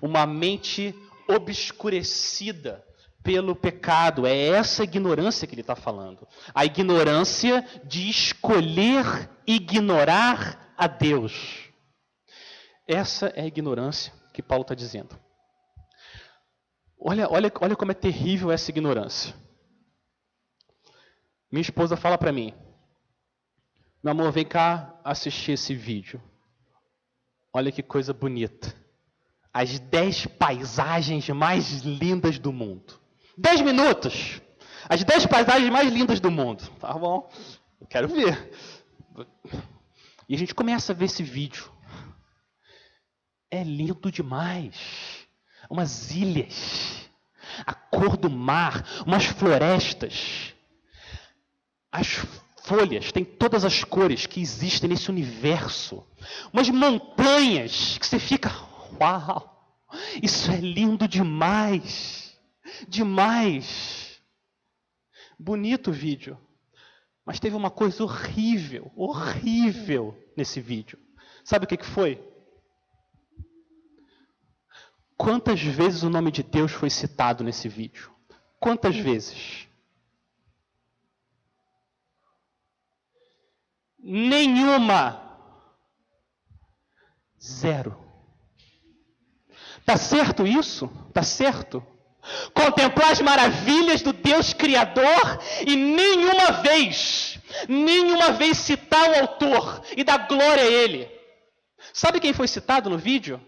uma 0.00 0.24
mente 0.24 0.94
obscurecida 1.28 2.82
pelo 3.22 3.54
pecado. 3.54 4.26
É 4.26 4.34
essa 4.34 4.84
ignorância 4.84 5.46
que 5.46 5.52
ele 5.52 5.60
está 5.60 5.76
falando. 5.76 6.26
A 6.54 6.64
ignorância 6.64 7.62
de 7.84 8.08
escolher 8.08 9.28
ignorar 9.46 10.72
a 10.78 10.86
Deus. 10.86 11.68
Essa 12.88 13.26
é 13.36 13.42
a 13.42 13.46
ignorância 13.46 14.14
que 14.32 14.42
Paulo 14.42 14.62
está 14.62 14.74
dizendo. 14.74 15.14
Olha, 16.98 17.28
olha, 17.30 17.52
olha 17.60 17.76
como 17.76 17.92
é 17.92 17.94
terrível 17.94 18.50
essa 18.50 18.70
ignorância. 18.70 19.43
Minha 21.54 21.62
esposa 21.62 21.96
fala 21.96 22.18
para 22.18 22.32
mim: 22.32 22.52
Meu 24.02 24.10
amor, 24.10 24.32
vem 24.32 24.44
cá 24.44 25.00
assistir 25.04 25.52
esse 25.52 25.72
vídeo. 25.72 26.20
Olha 27.52 27.70
que 27.70 27.80
coisa 27.80 28.12
bonita 28.12 28.74
as 29.54 29.78
dez 29.78 30.26
paisagens 30.26 31.28
mais 31.28 31.82
lindas 31.82 32.40
do 32.40 32.52
mundo. 32.52 33.00
Dez 33.38 33.60
minutos. 33.60 34.42
As 34.88 35.04
dez 35.04 35.24
paisagens 35.26 35.70
mais 35.70 35.92
lindas 35.92 36.18
do 36.18 36.28
mundo. 36.28 36.68
Tá 36.80 36.92
bom? 36.94 37.30
Eu 37.80 37.86
quero 37.86 38.08
ver. 38.08 38.50
E 40.28 40.34
a 40.34 40.38
gente 40.38 40.56
começa 40.56 40.90
a 40.90 40.94
ver 40.94 41.04
esse 41.04 41.22
vídeo. 41.22 41.70
É 43.48 43.62
lindo 43.62 44.10
demais. 44.10 45.24
Umas 45.70 46.10
ilhas. 46.10 47.08
A 47.64 47.72
cor 47.72 48.16
do 48.16 48.28
mar. 48.28 48.84
Umas 49.06 49.26
florestas. 49.26 50.53
As 51.94 52.08
folhas 52.64 53.12
têm 53.12 53.24
todas 53.24 53.64
as 53.64 53.84
cores 53.84 54.26
que 54.26 54.40
existem 54.40 54.90
nesse 54.90 55.10
universo. 55.10 56.04
Umas 56.52 56.68
montanhas 56.68 57.96
que 57.98 58.04
você 58.04 58.18
fica, 58.18 58.50
Uau! 59.00 59.78
Isso 60.20 60.50
é 60.50 60.56
lindo 60.56 61.06
demais! 61.06 62.36
Demais! 62.88 64.20
Bonito 65.38 65.90
o 65.90 65.92
vídeo. 65.92 66.36
Mas 67.24 67.38
teve 67.38 67.54
uma 67.54 67.70
coisa 67.70 68.02
horrível, 68.02 68.90
horrível 68.96 70.18
nesse 70.36 70.60
vídeo. 70.60 70.98
Sabe 71.44 71.64
o 71.64 71.68
que, 71.68 71.76
que 71.76 71.86
foi? 71.86 72.20
Quantas 75.16 75.60
vezes 75.62 76.02
o 76.02 76.10
nome 76.10 76.32
de 76.32 76.42
Deus 76.42 76.72
foi 76.72 76.90
citado 76.90 77.44
nesse 77.44 77.68
vídeo? 77.68 78.10
Quantas 78.58 78.96
vezes? 78.96 79.68
Nenhuma. 84.06 85.18
Zero. 87.42 87.98
Está 89.78 89.96
certo 89.96 90.46
isso? 90.46 90.90
Está 91.08 91.22
certo? 91.22 91.82
Contemplar 92.52 93.12
as 93.12 93.20
maravilhas 93.22 94.02
do 94.02 94.12
Deus 94.12 94.52
Criador 94.52 95.40
e 95.66 95.74
nenhuma 95.74 96.52
vez, 96.62 97.38
nenhuma 97.66 98.32
vez 98.32 98.58
citar 98.58 99.08
o 99.10 99.20
autor 99.20 99.82
e 99.96 100.04
dar 100.04 100.28
glória 100.28 100.62
a 100.62 100.66
ele. 100.66 101.10
Sabe 101.94 102.20
quem 102.20 102.34
foi 102.34 102.46
citado 102.46 102.90
no 102.90 102.98
vídeo? 102.98 103.40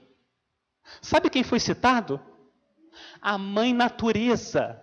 Sabe 1.02 1.28
quem 1.28 1.42
foi 1.42 1.60
citado? 1.60 2.18
A 3.20 3.36
mãe 3.36 3.74
natureza. 3.74 4.80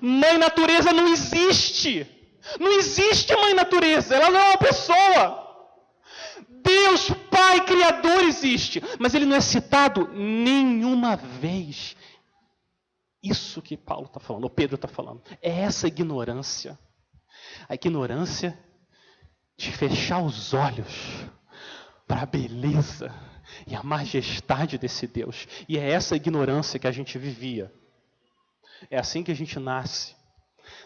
Mãe 0.00 0.38
natureza 0.38 0.90
não 0.90 1.08
existe. 1.08 2.17
Não 2.58 2.72
existe 2.78 3.34
mãe 3.36 3.54
natureza. 3.54 4.14
Ela 4.14 4.30
não 4.30 4.40
é 4.40 4.48
uma 4.50 4.58
pessoa. 4.58 5.48
Deus 6.62 7.10
Pai 7.30 7.64
Criador 7.64 8.24
existe, 8.24 8.82
mas 8.98 9.14
ele 9.14 9.24
não 9.24 9.36
é 9.36 9.40
citado 9.40 10.08
nenhuma 10.12 11.16
vez. 11.16 11.96
Isso 13.22 13.62
que 13.62 13.76
Paulo 13.76 14.06
está 14.06 14.20
falando, 14.20 14.44
ou 14.44 14.50
Pedro 14.50 14.76
está 14.76 14.88
falando, 14.88 15.22
é 15.42 15.60
essa 15.60 15.88
ignorância. 15.88 16.78
A 17.68 17.74
ignorância 17.74 18.58
de 19.56 19.72
fechar 19.72 20.22
os 20.22 20.54
olhos 20.54 21.26
para 22.06 22.22
a 22.22 22.26
beleza 22.26 23.12
e 23.66 23.74
a 23.74 23.82
majestade 23.82 24.78
desse 24.78 25.06
Deus. 25.06 25.46
E 25.68 25.76
é 25.78 25.90
essa 25.90 26.16
ignorância 26.16 26.78
que 26.78 26.86
a 26.86 26.92
gente 26.92 27.18
vivia. 27.18 27.72
É 28.90 28.98
assim 28.98 29.22
que 29.22 29.32
a 29.32 29.34
gente 29.34 29.58
nasce, 29.58 30.14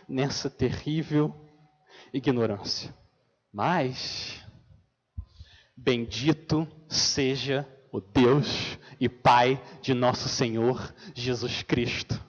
nessa 0.08 0.48
terrível 0.48 1.41
ignorância. 2.12 2.94
Mas 3.52 4.42
Bendito 5.76 6.68
seja 6.88 7.66
o 7.90 8.00
Deus 8.00 8.78
e 9.00 9.08
Pai 9.08 9.60
de 9.80 9.92
nosso 9.92 10.28
Senhor 10.28 10.94
Jesus 11.12 11.64
Cristo, 11.64 12.20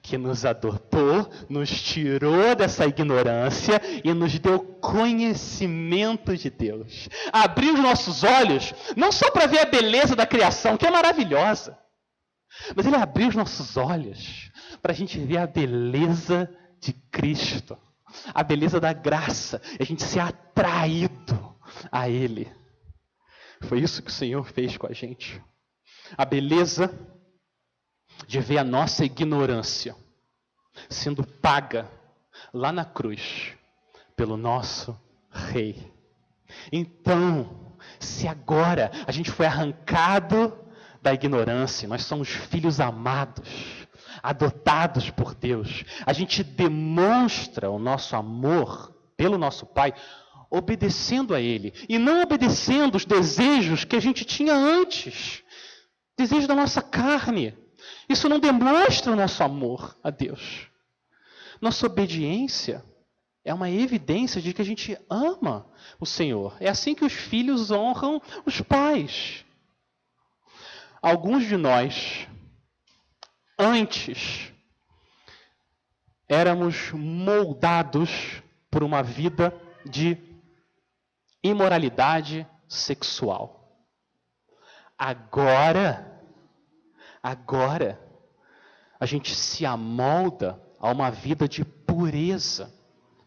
que 0.00 0.16
nos 0.16 0.46
adotou, 0.46 1.30
nos 1.48 1.70
tirou 1.82 2.54
dessa 2.54 2.86
ignorância 2.86 3.80
e 4.02 4.14
nos 4.14 4.38
deu 4.38 4.60
conhecimento 4.60 6.34
de 6.34 6.48
Deus. 6.48 7.08
Abriu 7.30 7.74
os 7.74 7.80
nossos 7.80 8.24
olhos, 8.24 8.72
não 8.96 9.12
só 9.12 9.30
para 9.30 9.46
ver 9.46 9.60
a 9.60 9.66
beleza 9.66 10.16
da 10.16 10.26
criação, 10.26 10.78
que 10.78 10.86
é 10.86 10.90
maravilhosa, 10.90 11.78
mas 12.74 12.86
Ele 12.86 12.96
abriu 12.96 13.28
os 13.28 13.36
nossos 13.36 13.76
olhos 13.76 14.50
para 14.80 14.92
a 14.92 14.96
gente 14.96 15.18
ver 15.18 15.36
a 15.36 15.46
beleza 15.46 16.48
de 16.80 16.94
Cristo, 17.10 17.76
a 18.34 18.42
beleza 18.42 18.80
da 18.80 18.92
graça, 18.92 19.60
a 19.78 19.84
gente 19.84 20.02
ser 20.02 20.20
atraído 20.20 21.56
a 21.90 22.08
Ele. 22.08 22.50
Foi 23.62 23.80
isso 23.80 24.02
que 24.02 24.10
o 24.10 24.14
Senhor 24.14 24.44
fez 24.44 24.76
com 24.76 24.86
a 24.86 24.92
gente. 24.92 25.42
A 26.16 26.24
beleza 26.24 26.90
de 28.26 28.40
ver 28.40 28.58
a 28.58 28.64
nossa 28.64 29.04
ignorância 29.04 29.94
sendo 30.88 31.24
paga 31.24 31.90
lá 32.52 32.72
na 32.72 32.84
cruz 32.84 33.52
pelo 34.16 34.36
nosso 34.36 34.98
Rei. 35.30 35.92
Então, 36.72 37.76
se 37.98 38.26
agora 38.26 38.90
a 39.06 39.12
gente 39.12 39.30
foi 39.30 39.46
arrancado 39.46 40.58
da 41.00 41.14
ignorância, 41.14 41.88
nós 41.88 42.04
somos 42.04 42.28
filhos 42.28 42.80
amados, 42.80 43.79
adotados 44.22 45.10
por 45.10 45.34
Deus. 45.34 45.84
A 46.04 46.12
gente 46.12 46.42
demonstra 46.42 47.70
o 47.70 47.78
nosso 47.78 48.16
amor 48.16 48.94
pelo 49.16 49.38
nosso 49.38 49.66
Pai 49.66 49.92
obedecendo 50.50 51.34
a 51.34 51.40
Ele 51.40 51.72
e 51.88 51.98
não 51.98 52.22
obedecendo 52.22 52.96
os 52.96 53.04
desejos 53.04 53.84
que 53.84 53.96
a 53.96 54.00
gente 54.00 54.24
tinha 54.24 54.54
antes 54.54 55.42
desejos 56.16 56.46
da 56.46 56.54
nossa 56.54 56.82
carne. 56.82 57.56
Isso 58.08 58.28
não 58.28 58.38
demonstra 58.38 59.12
o 59.12 59.16
nosso 59.16 59.42
amor 59.42 59.96
a 60.02 60.10
Deus. 60.10 60.68
Nossa 61.60 61.86
obediência 61.86 62.84
é 63.44 63.54
uma 63.54 63.70
evidência 63.70 64.40
de 64.40 64.52
que 64.52 64.60
a 64.60 64.64
gente 64.64 64.98
ama 65.08 65.66
o 65.98 66.04
Senhor. 66.04 66.56
É 66.60 66.68
assim 66.68 66.94
que 66.94 67.04
os 67.04 67.12
filhos 67.12 67.70
honram 67.70 68.20
os 68.44 68.60
pais. 68.60 69.44
Alguns 71.00 71.46
de 71.46 71.56
nós, 71.56 72.26
antes, 73.70 74.52
éramos 76.28 76.90
moldados 76.92 78.42
por 78.70 78.82
uma 78.82 79.02
vida 79.02 79.54
de 79.84 80.18
imoralidade 81.42 82.46
sexual. 82.68 83.86
Agora, 84.98 86.20
agora, 87.22 87.98
a 88.98 89.06
gente 89.06 89.34
se 89.34 89.64
amolda 89.64 90.60
a 90.78 90.90
uma 90.90 91.10
vida 91.10 91.48
de 91.48 91.64
pureza, 91.64 92.74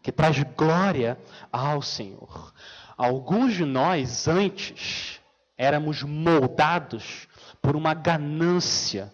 que 0.02 0.12
traz 0.12 0.40
glória 0.56 1.18
ao 1.50 1.80
Senhor. 1.80 2.52
Alguns 2.96 3.54
de 3.54 3.64
nós, 3.64 4.28
antes, 4.28 5.20
éramos 5.56 6.02
moldados 6.02 7.26
por 7.62 7.74
uma 7.74 7.94
ganância 7.94 9.12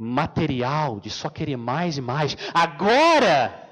material, 0.00 0.98
de 0.98 1.10
só 1.10 1.28
querer 1.28 1.56
mais 1.56 1.98
e 1.98 2.00
mais. 2.00 2.36
Agora, 2.54 3.68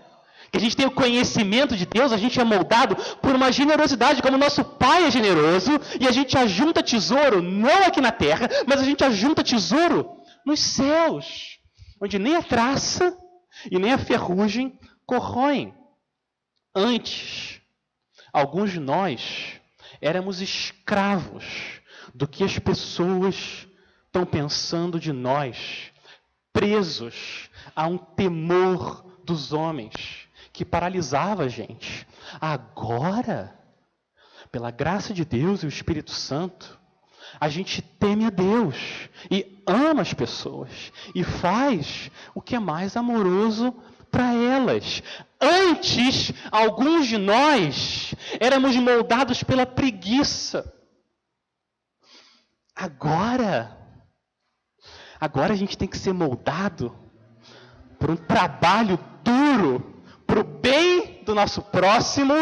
que 0.52 0.58
a 0.58 0.60
gente 0.60 0.76
tem 0.76 0.86
o 0.86 0.90
conhecimento 0.90 1.74
de 1.74 1.86
Deus, 1.86 2.12
a 2.12 2.18
gente 2.18 2.38
é 2.38 2.44
moldado 2.44 2.94
por 3.22 3.34
uma 3.34 3.50
generosidade, 3.50 4.20
como 4.20 4.36
nosso 4.36 4.62
Pai 4.62 5.04
é 5.04 5.10
generoso, 5.10 5.80
e 5.98 6.06
a 6.06 6.12
gente 6.12 6.36
ajunta 6.36 6.82
tesouro, 6.82 7.40
não 7.40 7.86
aqui 7.86 8.00
na 8.00 8.12
terra, 8.12 8.48
mas 8.66 8.80
a 8.80 8.84
gente 8.84 9.02
ajunta 9.02 9.42
tesouro 9.42 10.06
nos 10.44 10.60
céus, 10.60 11.58
onde 12.00 12.18
nem 12.18 12.36
a 12.36 12.42
traça 12.42 13.16
e 13.70 13.78
nem 13.78 13.92
a 13.92 13.98
ferrugem 13.98 14.78
corroem. 15.06 15.74
Antes, 16.74 17.60
alguns 18.32 18.70
de 18.70 18.80
nós 18.80 19.54
éramos 20.00 20.40
escravos 20.42 21.44
do 22.14 22.28
que 22.28 22.44
as 22.44 22.58
pessoas 22.58 23.66
estão 24.06 24.24
pensando 24.24 24.98
de 24.98 25.12
nós, 25.12 25.90
presos 26.58 27.48
a 27.76 27.86
um 27.86 27.96
temor 27.96 29.04
dos 29.22 29.52
homens 29.52 30.28
que 30.52 30.64
paralisava 30.64 31.44
a 31.44 31.48
gente. 31.48 32.04
Agora, 32.40 33.56
pela 34.50 34.72
graça 34.72 35.14
de 35.14 35.24
Deus 35.24 35.62
e 35.62 35.66
o 35.66 35.68
Espírito 35.68 36.10
Santo, 36.10 36.76
a 37.38 37.48
gente 37.48 37.80
teme 37.80 38.24
a 38.24 38.30
Deus 38.30 38.76
e 39.30 39.62
ama 39.68 40.02
as 40.02 40.12
pessoas 40.12 40.90
e 41.14 41.22
faz 41.22 42.10
o 42.34 42.42
que 42.42 42.56
é 42.56 42.58
mais 42.58 42.96
amoroso 42.96 43.72
para 44.10 44.34
elas. 44.34 45.00
Antes, 45.40 46.32
alguns 46.50 47.06
de 47.06 47.18
nós 47.18 48.16
éramos 48.40 48.74
moldados 48.74 49.44
pela 49.44 49.64
preguiça. 49.64 50.74
Agora, 52.74 53.77
agora 55.20 55.52
a 55.52 55.57
gente 55.57 55.76
tem 55.76 55.88
que 55.88 55.98
ser 55.98 56.12
moldado 56.12 56.96
por 57.98 58.11
um 58.11 58.16
trabalho 58.16 58.98
duro 59.22 60.02
para 60.26 60.40
o 60.40 60.44
bem 60.44 61.22
do 61.24 61.35
nosso 61.35 61.62
próximo 61.62 62.35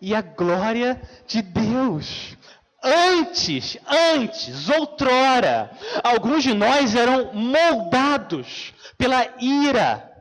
e 0.00 0.14
a 0.14 0.22
glória 0.22 1.00
de 1.26 1.42
Deus. 1.42 2.36
Antes, 2.82 3.78
antes, 3.86 4.68
outrora, 4.68 5.70
alguns 6.02 6.42
de 6.42 6.52
nós 6.52 6.94
eram 6.94 7.32
moldados 7.32 8.74
pela 8.98 9.24
ira, 9.40 10.12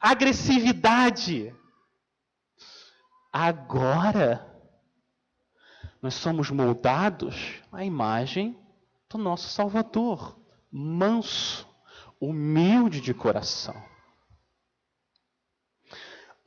agressividade. 0.00 1.52
Agora, 3.32 4.46
nós 6.00 6.14
somos 6.14 6.50
moldados 6.50 7.54
à 7.72 7.84
imagem 7.84 8.56
do 9.10 9.18
nosso 9.18 9.48
Salvador, 9.48 10.38
manso, 10.72 11.68
humilde 12.18 13.00
de 13.00 13.12
coração. 13.12 13.74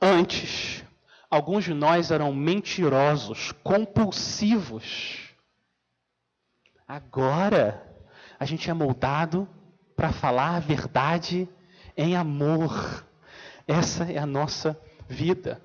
Antes, 0.00 0.84
alguns 1.30 1.64
de 1.64 1.72
nós 1.72 2.10
eram 2.10 2.34
mentirosos, 2.34 3.52
compulsivos. 3.62 5.34
Agora, 6.86 7.82
a 8.38 8.44
gente 8.44 8.68
é 8.68 8.74
moldado 8.74 9.48
para 9.94 10.12
falar 10.12 10.56
a 10.56 10.60
verdade 10.60 11.48
em 11.96 12.16
amor. 12.16 13.06
Essa 13.66 14.04
é 14.04 14.18
a 14.18 14.26
nossa 14.26 14.78
vida. 15.08 15.62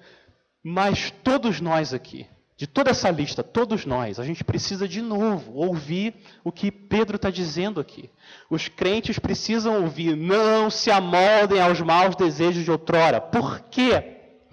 Mas 0.63 1.11
todos 1.23 1.59
nós 1.59 1.93
aqui, 1.93 2.27
de 2.61 2.67
toda 2.67 2.91
essa 2.91 3.09
lista, 3.09 3.41
todos 3.41 3.87
nós, 3.87 4.19
a 4.19 4.23
gente 4.23 4.43
precisa 4.43 4.87
de 4.87 5.01
novo 5.01 5.51
ouvir 5.55 6.13
o 6.43 6.51
que 6.51 6.71
Pedro 6.71 7.15
está 7.15 7.31
dizendo 7.31 7.79
aqui. 7.79 8.07
Os 8.51 8.67
crentes 8.67 9.17
precisam 9.17 9.81
ouvir, 9.81 10.15
não 10.15 10.69
se 10.69 10.91
amoldem 10.91 11.59
aos 11.59 11.81
maus 11.81 12.15
desejos 12.15 12.63
de 12.63 12.69
outrora. 12.69 13.19
Por 13.19 13.61
quê? 13.61 14.43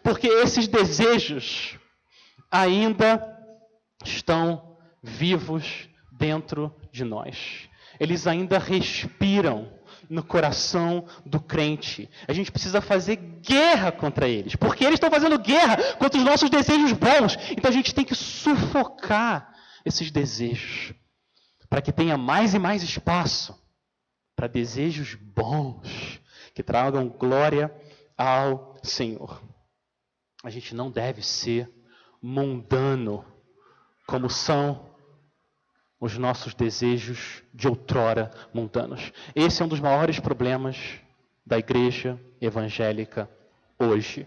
Porque 0.00 0.28
esses 0.28 0.68
desejos 0.68 1.76
ainda 2.48 3.36
estão 4.04 4.76
vivos 5.02 5.88
dentro 6.12 6.72
de 6.92 7.02
nós. 7.02 7.68
Eles 7.98 8.28
ainda 8.28 8.60
respiram 8.60 9.75
no 10.08 10.22
coração 10.22 11.06
do 11.24 11.40
crente. 11.40 12.08
A 12.26 12.32
gente 12.32 12.52
precisa 12.52 12.80
fazer 12.80 13.16
guerra 13.16 13.92
contra 13.92 14.28
eles, 14.28 14.56
porque 14.56 14.84
eles 14.84 14.94
estão 14.94 15.10
fazendo 15.10 15.38
guerra 15.38 15.76
contra 15.94 16.18
os 16.18 16.24
nossos 16.24 16.50
desejos 16.50 16.92
bons. 16.92 17.36
Então 17.50 17.70
a 17.70 17.74
gente 17.74 17.94
tem 17.94 18.04
que 18.04 18.14
sufocar 18.14 19.54
esses 19.84 20.10
desejos, 20.10 20.94
para 21.68 21.80
que 21.80 21.92
tenha 21.92 22.16
mais 22.16 22.54
e 22.54 22.58
mais 22.58 22.82
espaço 22.82 23.56
para 24.34 24.46
desejos 24.46 25.14
bons, 25.14 26.20
que 26.54 26.62
tragam 26.62 27.08
glória 27.08 27.72
ao 28.16 28.76
Senhor 28.82 29.40
a 30.46 30.50
gente 30.50 30.76
não 30.76 30.92
deve 30.92 31.22
ser 31.22 31.68
mundano, 32.22 33.24
como 34.06 34.30
são 34.30 34.95
os 36.00 36.16
nossos 36.18 36.54
desejos 36.54 37.42
de 37.52 37.68
outrora 37.68 38.30
mundanos. 38.52 39.12
Esse 39.34 39.62
é 39.62 39.64
um 39.64 39.68
dos 39.68 39.80
maiores 39.80 40.20
problemas 40.20 40.76
da 41.44 41.58
igreja 41.58 42.20
evangélica 42.40 43.30
hoje, 43.78 44.26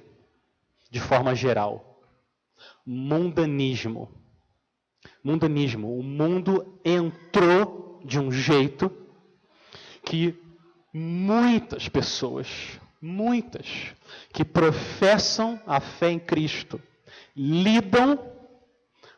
de 0.90 1.00
forma 1.00 1.36
geral. 1.36 2.02
Mundanismo. 2.86 4.12
Mundanismo. 5.24 5.98
O 5.98 6.04
mundo 6.04 6.80
entrou 6.84 8.02
de 8.04 8.20
um 8.20 8.32
jeito 8.32 8.92
que 10.04 10.38
muitas 10.94 11.88
pessoas 11.88 12.80
muitas 13.02 13.94
que 14.34 14.44
professam 14.44 15.60
a 15.66 15.80
fé 15.80 16.12
em 16.12 16.20
Cristo 16.20 16.82
lidam 17.36 18.20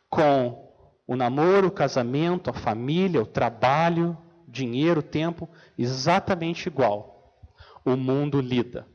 com 0.09 0.70
o 1.11 1.15
namoro, 1.15 1.67
o 1.67 1.71
casamento, 1.71 2.49
a 2.49 2.53
família, 2.53 3.21
o 3.21 3.25
trabalho, 3.25 4.17
dinheiro, 4.47 5.01
tempo, 5.01 5.49
exatamente 5.77 6.67
igual. 6.67 7.35
O 7.83 7.95
mundo 7.95 8.39
lida. 8.39 8.87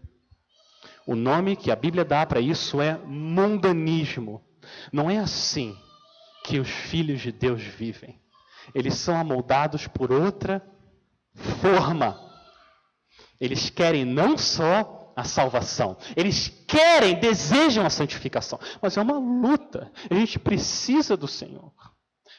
O 1.06 1.14
nome 1.14 1.56
que 1.56 1.70
a 1.70 1.76
Bíblia 1.76 2.04
dá 2.04 2.24
para 2.24 2.40
isso 2.40 2.80
é 2.80 2.96
mundanismo. 3.04 4.42
Não 4.92 5.10
é 5.10 5.18
assim 5.18 5.76
que 6.44 6.58
os 6.58 6.68
filhos 6.68 7.20
de 7.20 7.32
Deus 7.32 7.62
vivem. 7.62 8.20
Eles 8.74 8.94
são 8.94 9.16
amoldados 9.16 9.86
por 9.86 10.10
outra 10.10 10.62
forma 11.60 12.26
eles 13.40 13.70
querem 13.70 14.04
não 14.04 14.36
só 14.38 15.12
a 15.14 15.24
salvação, 15.24 15.96
eles 16.14 16.48
querem, 16.66 17.18
desejam 17.18 17.84
a 17.86 17.90
santificação, 17.90 18.58
mas 18.82 18.96
é 18.96 19.02
uma 19.02 19.18
luta. 19.18 19.90
A 20.10 20.14
gente 20.14 20.38
precisa 20.38 21.16
do 21.16 21.28
Senhor. 21.28 21.72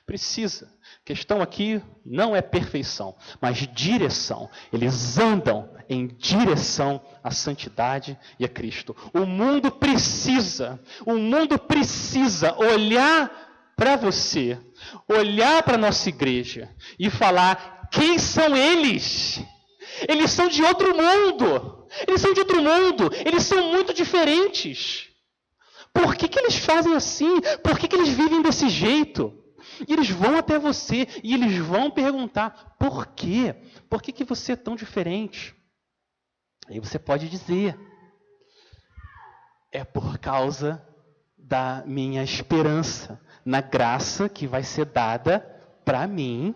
Precisa. 0.07 0.71
A 1.01 1.05
questão 1.05 1.41
aqui 1.41 1.81
não 2.05 2.33
é 2.33 2.41
perfeição, 2.41 3.13
mas 3.41 3.67
direção. 3.73 4.49
Eles 4.71 5.17
andam 5.17 5.69
em 5.89 6.07
direção 6.07 7.01
à 7.21 7.29
santidade 7.29 8.17
e 8.39 8.45
a 8.45 8.47
Cristo. 8.47 8.95
O 9.13 9.25
mundo 9.25 9.69
precisa, 9.69 10.79
o 11.05 11.15
mundo 11.15 11.59
precisa 11.59 12.55
olhar 12.57 13.73
para 13.75 13.97
você, 13.97 14.57
olhar 15.09 15.61
para 15.63 15.75
a 15.75 15.77
nossa 15.77 16.07
igreja 16.07 16.73
e 16.97 17.09
falar: 17.09 17.89
quem 17.91 18.17
são 18.17 18.55
eles? 18.55 19.41
Eles 20.07 20.31
são 20.31 20.47
de 20.47 20.63
outro 20.63 20.95
mundo. 20.95 21.85
Eles 22.07 22.21
são 22.21 22.31
de 22.33 22.39
outro 22.39 22.61
mundo. 22.61 23.11
Eles 23.25 23.43
são 23.43 23.73
muito 23.73 23.93
diferentes. 23.93 25.09
Por 25.93 26.15
que, 26.15 26.29
que 26.29 26.39
eles 26.39 26.55
fazem 26.55 26.95
assim? 26.95 27.41
Por 27.61 27.77
que, 27.77 27.89
que 27.89 27.95
eles 27.97 28.07
vivem 28.07 28.41
desse 28.41 28.69
jeito? 28.69 29.43
E 29.87 29.93
eles 29.93 30.09
vão 30.09 30.37
até 30.37 30.57
você 30.57 31.07
e 31.23 31.33
eles 31.33 31.57
vão 31.57 31.91
perguntar: 31.91 32.75
por 32.79 33.07
quê? 33.07 33.55
Por 33.89 34.01
que, 34.01 34.11
que 34.11 34.23
você 34.23 34.53
é 34.53 34.55
tão 34.55 34.75
diferente? 34.75 35.55
Aí 36.67 36.79
você 36.79 36.97
pode 36.97 37.29
dizer: 37.29 37.77
é 39.71 39.83
por 39.83 40.17
causa 40.17 40.81
da 41.37 41.83
minha 41.85 42.23
esperança 42.23 43.21
na 43.45 43.61
graça 43.61 44.27
que 44.27 44.47
vai 44.47 44.63
ser 44.63 44.85
dada 44.85 45.39
para 45.85 46.05
mim 46.05 46.53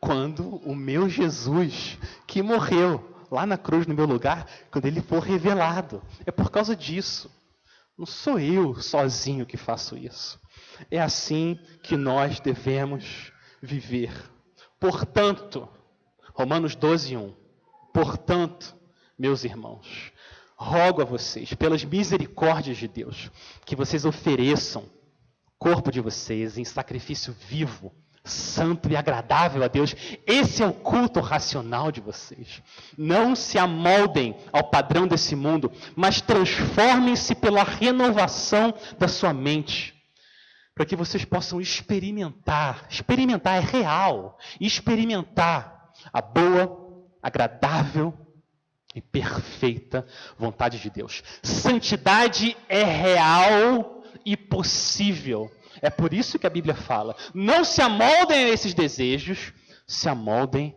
quando 0.00 0.56
o 0.66 0.74
meu 0.74 1.08
Jesus, 1.08 1.98
que 2.26 2.42
morreu 2.42 3.06
lá 3.30 3.44
na 3.44 3.58
cruz 3.58 3.86
no 3.86 3.94
meu 3.94 4.06
lugar, 4.06 4.46
quando 4.70 4.86
ele 4.86 5.02
for 5.02 5.20
revelado. 5.20 6.02
É 6.24 6.30
por 6.30 6.50
causa 6.50 6.74
disso. 6.74 7.30
Não 7.96 8.06
sou 8.06 8.40
eu 8.40 8.74
sozinho 8.80 9.44
que 9.44 9.58
faço 9.58 9.96
isso. 9.96 10.40
É 10.90 11.00
assim 11.00 11.58
que 11.82 11.96
nós 11.96 12.40
devemos 12.40 13.32
viver. 13.60 14.12
Portanto, 14.78 15.68
Romanos 16.34 16.74
12, 16.74 17.16
1. 17.16 17.34
Portanto, 17.92 18.74
meus 19.18 19.44
irmãos, 19.44 20.12
rogo 20.56 21.02
a 21.02 21.04
vocês, 21.04 21.52
pelas 21.54 21.84
misericórdias 21.84 22.76
de 22.76 22.88
Deus, 22.88 23.30
que 23.64 23.76
vocês 23.76 24.04
ofereçam 24.04 24.82
o 24.82 25.50
corpo 25.58 25.90
de 25.90 26.00
vocês 26.00 26.56
em 26.56 26.64
sacrifício 26.64 27.34
vivo, 27.48 27.92
santo 28.24 28.88
e 28.90 28.96
agradável 28.96 29.62
a 29.62 29.68
Deus. 29.68 29.94
Esse 30.26 30.62
é 30.62 30.66
o 30.66 30.72
culto 30.72 31.20
racional 31.20 31.90
de 31.90 32.00
vocês. 32.00 32.62
Não 32.96 33.34
se 33.34 33.58
amoldem 33.58 34.36
ao 34.52 34.64
padrão 34.64 35.06
desse 35.06 35.34
mundo, 35.34 35.72
mas 35.96 36.20
transformem-se 36.20 37.34
pela 37.34 37.62
renovação 37.62 38.72
da 38.98 39.08
sua 39.08 39.32
mente, 39.32 39.94
para 40.74 40.86
que 40.86 40.96
vocês 40.96 41.24
possam 41.24 41.60
experimentar, 41.60 42.86
experimentar 42.88 43.56
é 43.56 43.60
real, 43.60 44.38
experimentar 44.60 45.92
a 46.12 46.22
boa, 46.22 47.06
agradável 47.22 48.14
e 48.94 49.00
perfeita 49.00 50.06
vontade 50.38 50.78
de 50.78 50.90
Deus. 50.90 51.22
Santidade 51.42 52.56
é 52.68 52.82
real 52.82 54.02
e 54.24 54.36
possível 54.36 55.50
é 55.80 55.90
por 55.90 56.12
isso 56.12 56.38
que 56.38 56.46
a 56.46 56.50
Bíblia 56.50 56.74
fala: 56.74 57.16
não 57.34 57.64
se 57.64 57.80
amoldem 57.82 58.44
a 58.44 58.48
esses 58.48 58.74
desejos, 58.74 59.52
se 59.86 60.08
amoldem 60.08 60.76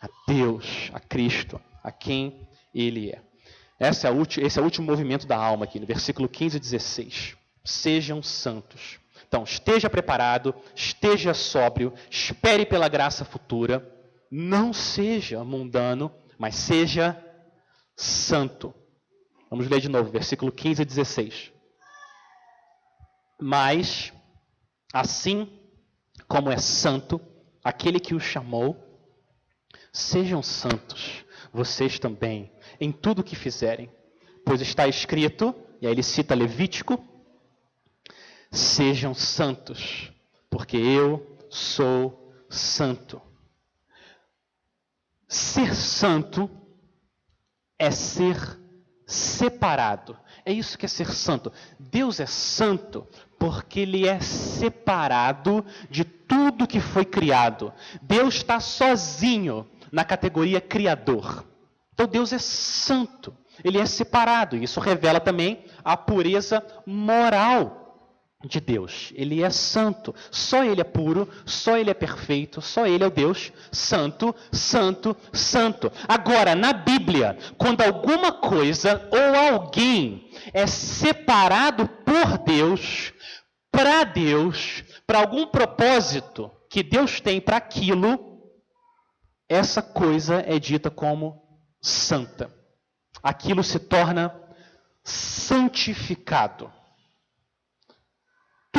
a 0.00 0.08
Deus, 0.26 0.90
a 0.92 1.00
Cristo, 1.00 1.60
a 1.82 1.90
quem 1.90 2.48
Ele 2.74 3.10
é. 3.10 3.22
Esse 3.80 4.06
é, 4.06 4.10
o, 4.10 4.22
esse 4.22 4.58
é 4.58 4.62
o 4.62 4.64
último 4.64 4.86
movimento 4.86 5.26
da 5.26 5.36
alma 5.36 5.64
aqui, 5.64 5.80
no 5.80 5.86
versículo 5.86 6.28
15 6.28 6.56
e 6.56 6.60
16. 6.60 7.36
Sejam 7.64 8.22
santos. 8.22 9.00
Então, 9.26 9.42
esteja 9.42 9.88
preparado, 9.88 10.54
esteja 10.74 11.34
sóbrio, 11.34 11.92
espere 12.10 12.66
pela 12.66 12.88
graça 12.88 13.24
futura. 13.24 13.90
Não 14.30 14.72
seja 14.72 15.42
mundano, 15.42 16.12
mas 16.38 16.54
seja 16.56 17.20
santo. 17.96 18.74
Vamos 19.50 19.68
ler 19.68 19.80
de 19.80 19.88
novo, 19.88 20.10
versículo 20.10 20.52
15 20.52 20.82
e 20.82 20.84
16. 20.84 21.52
Mas, 23.40 24.12
assim 24.92 25.60
como 26.28 26.50
é 26.50 26.56
santo 26.58 27.20
aquele 27.62 27.98
que 27.98 28.14
o 28.14 28.20
chamou, 28.20 28.76
sejam 29.92 30.42
santos 30.42 31.24
vocês 31.52 31.98
também 31.98 32.52
em 32.80 32.90
tudo 32.90 33.20
o 33.20 33.24
que 33.24 33.36
fizerem, 33.36 33.90
pois 34.44 34.60
está 34.60 34.88
escrito, 34.88 35.54
e 35.80 35.86
aí 35.86 35.92
ele 35.92 36.02
cita 36.02 36.34
Levítico: 36.34 37.13
sejam 38.54 39.12
santos, 39.12 40.12
porque 40.48 40.76
eu 40.76 41.38
sou 41.50 42.32
santo. 42.48 43.20
Ser 45.26 45.74
santo 45.74 46.48
é 47.78 47.90
ser 47.90 48.36
separado. 49.06 50.16
É 50.44 50.52
isso 50.52 50.78
que 50.78 50.86
é 50.86 50.88
ser 50.88 51.10
santo. 51.12 51.52
Deus 51.78 52.20
é 52.20 52.26
santo 52.26 53.06
porque 53.38 53.80
ele 53.80 54.06
é 54.06 54.20
separado 54.20 55.64
de 55.90 56.04
tudo 56.04 56.66
que 56.66 56.80
foi 56.80 57.04
criado. 57.04 57.72
Deus 58.00 58.36
está 58.36 58.60
sozinho 58.60 59.68
na 59.90 60.04
categoria 60.04 60.60
criador. 60.60 61.44
Então 61.92 62.06
Deus 62.06 62.32
é 62.32 62.38
santo. 62.38 63.36
Ele 63.64 63.78
é 63.78 63.86
separado. 63.86 64.56
Isso 64.56 64.78
revela 64.78 65.18
também 65.18 65.64
a 65.82 65.96
pureza 65.96 66.64
moral 66.86 67.83
de 68.46 68.60
Deus. 68.60 69.12
Ele 69.14 69.42
é 69.42 69.50
santo. 69.50 70.14
Só 70.30 70.62
Ele 70.62 70.80
é 70.80 70.84
puro, 70.84 71.28
só 71.46 71.76
Ele 71.76 71.90
é 71.90 71.94
perfeito, 71.94 72.60
só 72.60 72.86
Ele 72.86 73.02
é 73.02 73.06
o 73.06 73.10
Deus 73.10 73.52
santo, 73.72 74.34
santo, 74.52 75.16
santo. 75.32 75.90
Agora, 76.06 76.54
na 76.54 76.72
Bíblia, 76.72 77.36
quando 77.56 77.82
alguma 77.82 78.32
coisa 78.32 79.08
ou 79.10 79.54
alguém 79.54 80.30
é 80.52 80.66
separado 80.66 81.88
por 81.88 82.38
Deus, 82.38 83.12
para 83.70 84.04
Deus, 84.04 84.84
para 85.06 85.18
algum 85.18 85.46
propósito 85.46 86.50
que 86.70 86.82
Deus 86.82 87.20
tem 87.20 87.40
para 87.40 87.56
aquilo, 87.56 88.42
essa 89.48 89.82
coisa 89.82 90.44
é 90.46 90.58
dita 90.58 90.90
como 90.90 91.42
santa. 91.80 92.52
Aquilo 93.22 93.62
se 93.62 93.78
torna 93.78 94.34
santificado 95.02 96.70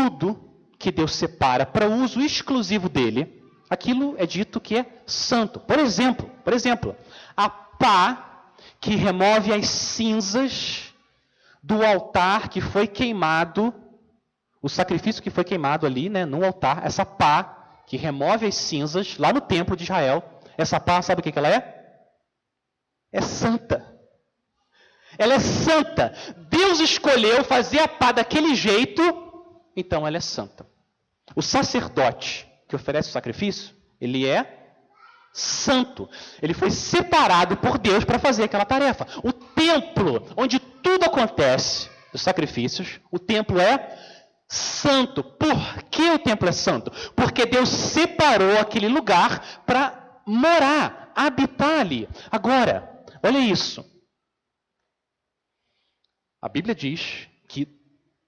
tudo 0.06 0.40
que 0.78 0.92
Deus 0.92 1.16
separa 1.16 1.66
para 1.66 1.88
uso 1.88 2.22
exclusivo 2.22 2.88
dele, 2.88 3.44
aquilo 3.70 4.16
é 4.18 4.26
dito 4.26 4.62
que 4.62 4.78
é 4.78 4.86
santo. 5.06 5.60
Por 5.60 5.80
exemplo, 5.80 6.30
por 6.44 6.54
exemplo, 6.54 6.96
a 7.36 7.50
pá 7.50 8.52
que 8.80 8.96
remove 8.96 9.52
as 9.52 9.68
cinzas 9.68 10.94
do 11.64 11.84
altar 11.84 12.50
que 12.50 12.62
foi 12.62 12.88
queimado, 12.88 13.74
o 14.62 14.70
sacrifício 14.70 15.24
que 15.24 15.32
foi 15.32 15.44
queimado 15.44 15.88
ali, 15.88 16.10
né, 16.10 16.24
no 16.24 16.46
altar, 16.46 16.86
essa 16.86 17.06
pá 17.06 17.82
que 17.88 17.98
remove 17.98 18.46
as 18.46 18.56
cinzas 18.56 19.18
lá 19.18 19.34
no 19.34 19.42
templo 19.42 19.76
de 19.76 19.84
Israel, 19.84 20.24
essa 20.58 20.80
pá, 20.80 21.02
sabe 21.02 21.22
o 21.22 21.24
que, 21.24 21.32
que 21.32 21.40
ela 21.40 21.50
é? 21.50 21.84
É 23.12 23.22
santa. 23.22 23.94
Ela 25.18 25.36
é 25.36 25.40
santa. 25.40 26.14
Deus 26.50 26.80
escolheu 26.80 27.44
fazer 27.44 27.80
a 27.80 27.88
pá 27.88 28.12
daquele 28.12 28.54
jeito 28.54 29.25
então 29.76 30.08
ela 30.08 30.18
é 30.18 30.22
santa. 30.22 30.66
O 31.36 31.42
sacerdote 31.42 32.48
que 32.68 32.76
oferece 32.76 33.10
o 33.10 33.12
sacrifício, 33.12 33.76
ele 34.00 34.28
é 34.28 34.66
santo. 35.34 36.10
Ele 36.42 36.54
foi 36.54 36.72
separado 36.72 37.58
por 37.58 37.78
Deus 37.78 38.06
para 38.06 38.18
fazer 38.18 38.44
aquela 38.44 38.66
tarefa. 38.66 39.06
O 39.24 39.34
templo, 39.34 40.26
onde 40.38 40.60
tudo 40.60 41.04
acontece, 41.04 41.90
os 42.14 42.22
sacrifícios, 42.22 43.00
o 43.12 43.20
templo 43.20 43.60
é 43.60 43.98
santo. 44.48 45.24
Por 45.24 45.84
que 45.90 46.12
o 46.12 46.20
templo 46.20 46.48
é 46.48 46.54
santo? 46.54 46.92
Porque 47.14 47.46
Deus 47.46 47.70
separou 47.70 48.58
aquele 48.60 48.88
lugar 48.88 49.64
para 49.66 50.22
morar, 50.26 51.12
habitar 51.14 51.82
ali. 51.82 52.08
Agora, 52.32 53.04
olha 53.22 53.40
isso. 53.40 53.86
A 56.42 56.48
Bíblia 56.48 56.76
diz 56.76 57.28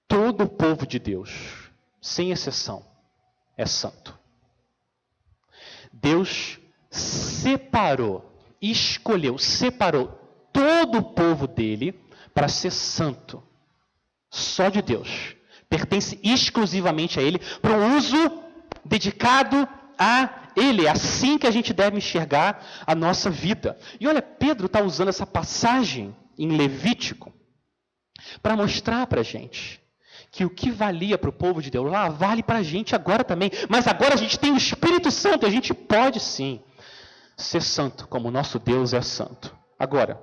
Todo 0.08 0.44
o 0.44 0.48
povo 0.48 0.86
de 0.86 0.98
Deus, 0.98 1.70
sem 2.00 2.30
exceção, 2.30 2.82
é 3.58 3.66
santo. 3.66 4.18
Deus 5.92 6.58
separou, 6.90 8.32
escolheu, 8.60 9.36
separou 9.36 10.08
todo 10.50 10.98
o 10.98 11.02
povo 11.02 11.46
dele 11.46 11.92
para 12.32 12.48
ser 12.48 12.70
santo. 12.70 13.42
Só 14.30 14.70
de 14.70 14.80
Deus. 14.80 15.36
Pertence 15.68 16.18
exclusivamente 16.22 17.20
a 17.20 17.22
Ele, 17.22 17.38
para 17.60 17.76
um 17.76 17.98
uso 17.98 18.16
dedicado 18.82 19.68
a 19.98 20.50
Ele. 20.56 20.86
É 20.86 20.90
assim 20.90 21.36
que 21.36 21.46
a 21.46 21.50
gente 21.50 21.74
deve 21.74 21.98
enxergar 21.98 22.64
a 22.86 22.94
nossa 22.94 23.28
vida. 23.28 23.78
E 24.00 24.08
olha, 24.08 24.22
Pedro 24.22 24.66
está 24.66 24.80
usando 24.80 25.08
essa 25.08 25.26
passagem 25.26 26.16
em 26.38 26.56
Levítico 26.56 27.30
para 28.42 28.56
mostrar 28.56 29.06
para 29.06 29.20
a 29.20 29.24
gente 29.24 29.86
que 30.30 30.44
o 30.44 30.50
que 30.50 30.70
valia 30.70 31.16
para 31.16 31.30
o 31.30 31.32
povo 31.32 31.62
de 31.62 31.70
Deus 31.70 31.90
lá 31.90 32.08
vale 32.08 32.42
para 32.42 32.58
a 32.58 32.62
gente 32.62 32.94
agora 32.94 33.24
também. 33.24 33.50
Mas 33.68 33.86
agora 33.86 34.14
a 34.14 34.16
gente 34.16 34.38
tem 34.38 34.52
o 34.52 34.56
Espírito 34.56 35.10
Santo, 35.10 35.46
a 35.46 35.50
gente 35.50 35.72
pode 35.72 36.20
sim 36.20 36.62
ser 37.36 37.62
santo, 37.62 38.06
como 38.08 38.28
o 38.28 38.30
nosso 38.30 38.58
Deus 38.58 38.92
é 38.92 39.00
santo. 39.00 39.56
Agora, 39.78 40.20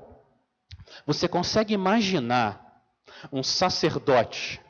você 1.05 1.27
consegue 1.27 1.73
imaginar 1.73 2.83
um 3.31 3.41
sacerdote 3.41 4.61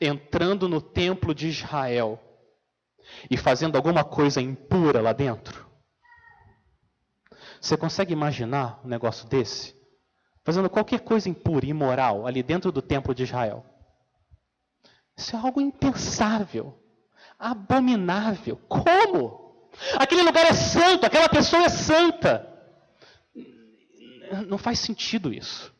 entrando 0.00 0.68
no 0.68 0.80
templo 0.80 1.34
de 1.34 1.48
Israel 1.48 2.18
e 3.30 3.36
fazendo 3.36 3.76
alguma 3.76 4.02
coisa 4.02 4.40
impura 4.40 5.00
lá 5.00 5.12
dentro? 5.12 5.68
Você 7.60 7.76
consegue 7.76 8.12
imaginar 8.12 8.80
um 8.82 8.88
negócio 8.88 9.28
desse? 9.28 9.78
Fazendo 10.42 10.70
qualquer 10.70 11.00
coisa 11.00 11.28
impura, 11.28 11.66
imoral, 11.66 12.26
ali 12.26 12.42
dentro 12.42 12.72
do 12.72 12.80
templo 12.80 13.14
de 13.14 13.24
Israel. 13.24 13.64
Isso 15.20 15.36
é 15.36 15.38
algo 15.38 15.60
impensável, 15.60 16.74
abominável. 17.38 18.56
Como? 18.66 19.68
Aquele 19.98 20.22
lugar 20.22 20.46
é 20.46 20.54
santo, 20.54 21.04
aquela 21.04 21.28
pessoa 21.28 21.64
é 21.64 21.68
santa. 21.68 22.48
Não 24.48 24.56
faz 24.56 24.78
sentido 24.78 25.30
isso. 25.30 25.74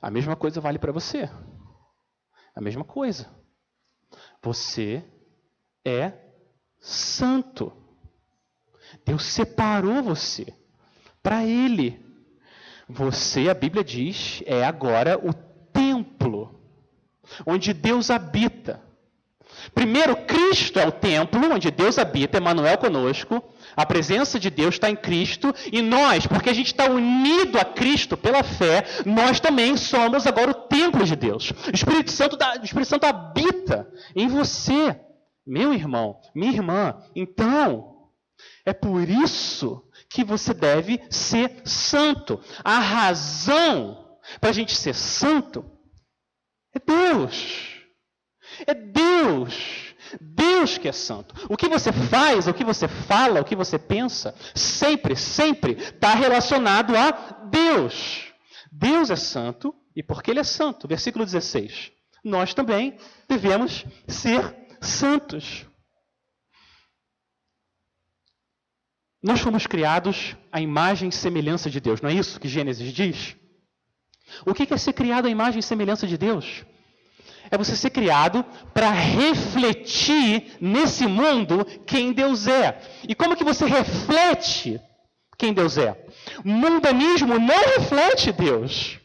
A 0.00 0.12
mesma 0.12 0.36
coisa 0.36 0.60
vale 0.60 0.78
para 0.78 0.92
você. 0.92 1.28
A 2.54 2.60
mesma 2.60 2.84
coisa. 2.84 3.28
Você 4.40 5.04
é 5.84 6.12
santo. 6.78 7.72
Deus 9.04 9.24
separou 9.24 10.04
você 10.04 10.54
para 11.20 11.44
Ele. 11.44 12.00
Você, 12.88 13.48
a 13.48 13.54
Bíblia 13.54 13.82
diz, 13.82 14.40
é 14.46 14.64
agora 14.64 15.18
o 15.18 15.49
onde 17.46 17.72
Deus 17.72 18.10
habita. 18.10 18.80
Primeiro, 19.74 20.16
Cristo 20.16 20.78
é 20.78 20.86
o 20.86 20.92
templo 20.92 21.52
onde 21.52 21.70
Deus 21.70 21.98
habita, 21.98 22.38
Emmanuel 22.38 22.78
conosco. 22.78 23.42
A 23.76 23.86
presença 23.86 24.38
de 24.38 24.50
Deus 24.50 24.74
está 24.74 24.90
em 24.90 24.96
Cristo 24.96 25.54
e 25.72 25.80
nós, 25.80 26.26
porque 26.26 26.50
a 26.50 26.54
gente 26.54 26.68
está 26.68 26.90
unido 26.90 27.58
a 27.58 27.64
Cristo 27.64 28.16
pela 28.16 28.42
fé, 28.42 28.84
nós 29.06 29.38
também 29.38 29.76
somos 29.76 30.26
agora 30.26 30.50
o 30.50 30.54
templo 30.54 31.04
de 31.04 31.14
Deus. 31.14 31.50
O 31.50 31.74
Espírito 31.74 32.10
Santo, 32.10 32.36
o 32.36 32.64
Espírito 32.64 32.88
Santo 32.88 33.04
habita 33.04 33.88
em 34.14 34.26
você, 34.28 34.98
meu 35.46 35.72
irmão, 35.72 36.20
minha 36.34 36.52
irmã. 36.52 36.96
Então, 37.14 38.08
é 38.64 38.72
por 38.72 39.08
isso 39.08 39.84
que 40.08 40.24
você 40.24 40.52
deve 40.52 41.00
ser 41.08 41.62
santo. 41.64 42.40
A 42.64 42.78
razão 42.78 44.18
para 44.40 44.50
a 44.50 44.52
gente 44.52 44.76
ser 44.76 44.94
santo 44.94 45.64
é 46.74 46.78
Deus. 46.78 47.80
É 48.66 48.74
Deus. 48.74 49.94
Deus 50.20 50.78
que 50.78 50.88
é 50.88 50.92
santo. 50.92 51.34
O 51.48 51.56
que 51.56 51.68
você 51.68 51.92
faz, 51.92 52.46
o 52.48 52.54
que 52.54 52.64
você 52.64 52.88
fala, 52.88 53.40
o 53.40 53.44
que 53.44 53.54
você 53.54 53.78
pensa, 53.78 54.34
sempre, 54.54 55.16
sempre 55.16 55.72
está 55.72 56.14
relacionado 56.14 56.96
a 56.96 57.10
Deus. 57.50 58.32
Deus 58.72 59.10
é 59.10 59.16
santo 59.16 59.74
e 59.94 60.02
porque 60.02 60.30
Ele 60.30 60.40
é 60.40 60.44
santo. 60.44 60.88
Versículo 60.88 61.24
16. 61.24 61.92
Nós 62.24 62.54
também 62.54 62.98
devemos 63.28 63.84
ser 64.06 64.56
santos. 64.80 65.66
Nós 69.22 69.40
fomos 69.40 69.66
criados 69.66 70.34
à 70.50 70.60
imagem 70.60 71.10
e 71.10 71.12
semelhança 71.12 71.68
de 71.68 71.78
Deus, 71.78 72.00
não 72.00 72.08
é 72.08 72.14
isso 72.14 72.40
que 72.40 72.48
Gênesis 72.48 72.90
diz? 72.92 73.36
O 74.46 74.54
que 74.54 74.72
é 74.72 74.76
ser 74.76 74.92
criado 74.92 75.26
à 75.26 75.30
imagem 75.30 75.60
e 75.60 75.62
semelhança 75.62 76.06
de 76.06 76.16
Deus? 76.16 76.64
É 77.50 77.58
você 77.58 77.74
ser 77.74 77.90
criado 77.90 78.44
para 78.72 78.90
refletir 78.90 80.56
nesse 80.60 81.06
mundo 81.06 81.64
quem 81.86 82.12
Deus 82.12 82.46
é. 82.46 82.80
E 83.08 83.14
como 83.14 83.36
que 83.36 83.44
você 83.44 83.66
reflete 83.66 84.80
quem 85.36 85.52
Deus 85.52 85.76
é? 85.76 86.06
Mundanismo 86.44 87.38
não 87.38 87.78
reflete 87.78 88.30
Deus. 88.30 89.00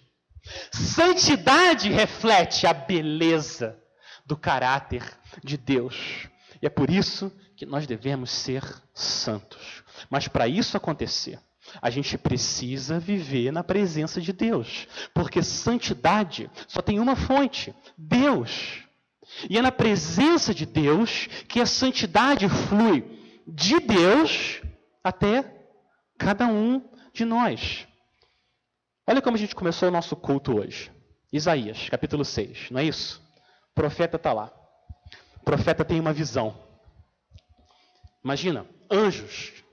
Santidade 0.71 1.89
reflete 1.89 2.67
a 2.67 2.73
beleza 2.73 3.79
do 4.25 4.37
caráter 4.37 5.03
de 5.43 5.57
Deus. 5.57 6.27
E 6.61 6.67
é 6.67 6.69
por 6.69 6.89
isso 6.89 7.31
que 7.55 7.65
nós 7.65 7.87
devemos 7.87 8.31
ser 8.31 8.63
santos. 8.93 9.83
Mas 10.09 10.27
para 10.27 10.47
isso 10.47 10.77
acontecer, 10.77 11.39
a 11.81 11.89
gente 11.89 12.17
precisa 12.17 12.99
viver 12.99 13.51
na 13.51 13.63
presença 13.63 14.21
de 14.21 14.31
Deus, 14.31 14.87
porque 15.13 15.41
santidade 15.41 16.49
só 16.67 16.81
tem 16.81 16.99
uma 16.99 17.15
fonte: 17.15 17.73
Deus. 17.97 18.83
E 19.49 19.57
é 19.57 19.61
na 19.61 19.71
presença 19.71 20.53
de 20.53 20.65
Deus 20.65 21.27
que 21.47 21.59
a 21.59 21.65
santidade 21.65 22.47
flui 22.47 23.03
de 23.47 23.79
Deus 23.79 24.61
até 25.03 25.43
cada 26.17 26.47
um 26.47 26.81
de 27.13 27.25
nós. 27.25 27.87
Olha 29.07 29.21
como 29.21 29.35
a 29.35 29.39
gente 29.39 29.55
começou 29.55 29.89
o 29.89 29.91
nosso 29.91 30.15
culto 30.15 30.57
hoje. 30.57 30.91
Isaías, 31.31 31.89
capítulo 31.89 32.23
6, 32.23 32.69
não 32.71 32.79
é 32.79 32.85
isso? 32.85 33.21
O 33.71 33.75
profeta 33.75 34.15
está 34.15 34.31
lá. 34.31 34.51
O 35.41 35.43
profeta 35.43 35.83
tem 35.83 35.99
uma 35.99 36.13
visão. 36.13 36.57
Imagina, 38.23 38.65
anjos 38.89 39.64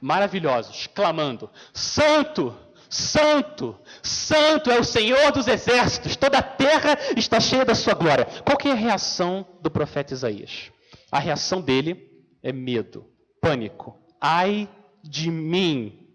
maravilhosos, 0.00 0.88
clamando: 0.94 1.50
Santo, 1.72 2.54
Santo, 2.88 3.76
Santo 4.02 4.70
é 4.70 4.78
o 4.78 4.84
Senhor 4.84 5.30
dos 5.32 5.46
exércitos, 5.46 6.16
toda 6.16 6.38
a 6.38 6.42
terra 6.42 6.98
está 7.16 7.38
cheia 7.38 7.64
da 7.64 7.74
sua 7.74 7.94
glória. 7.94 8.26
Qual 8.44 8.58
é 8.64 8.72
a 8.72 8.80
reação 8.80 9.46
do 9.60 9.70
profeta 9.70 10.14
Isaías? 10.14 10.70
A 11.10 11.18
reação 11.18 11.60
dele 11.60 12.10
é 12.42 12.52
medo, 12.52 13.06
pânico. 13.40 13.96
Ai 14.20 14.68
de 15.02 15.30
mim, 15.30 16.06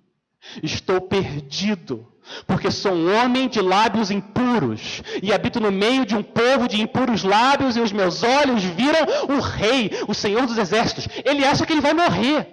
estou 0.62 1.02
perdido, 1.02 2.08
porque 2.46 2.70
sou 2.70 2.94
um 2.94 3.16
homem 3.16 3.48
de 3.48 3.62
lábios 3.62 4.12
impuros 4.12 5.02
e 5.22 5.34
habito 5.34 5.60
no 5.60 5.72
meio 5.72 6.06
de 6.06 6.16
um 6.16 6.24
povo 6.24 6.68
de 6.68 6.82
impuros 6.82 7.24
lábios, 7.24 7.76
e 7.76 7.82
os 7.82 7.92
meus 7.92 8.24
olhos 8.24 8.64
viram 8.64 9.06
o 9.30 9.40
Rei, 9.40 9.92
o 10.08 10.14
Senhor 10.14 10.46
dos 10.46 10.58
exércitos. 10.58 11.08
Ele 11.24 11.46
acha 11.46 11.66
que 11.66 11.74
ele 11.74 11.82
vai 11.82 11.94
morrer. 11.94 12.53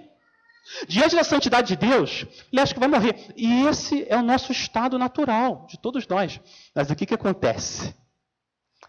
Diante 0.87 1.17
da 1.17 1.25
santidade 1.25 1.69
de 1.69 1.77
Deus, 1.77 2.27
ele 2.53 2.61
acha 2.61 2.73
que 2.73 2.81
vai 2.81 2.89
morrer. 2.89 3.33
E 3.37 3.67
esse 3.67 4.07
é 4.09 4.17
o 4.17 4.23
nosso 4.23 4.53
estado 4.53 4.99
natural, 4.99 5.67
de 5.69 5.79
todos 5.79 6.07
nós. 6.07 6.41
Mas 6.75 6.91
o 6.91 6.97
que, 6.97 7.07
que 7.07 7.15
acontece? 7.15 7.95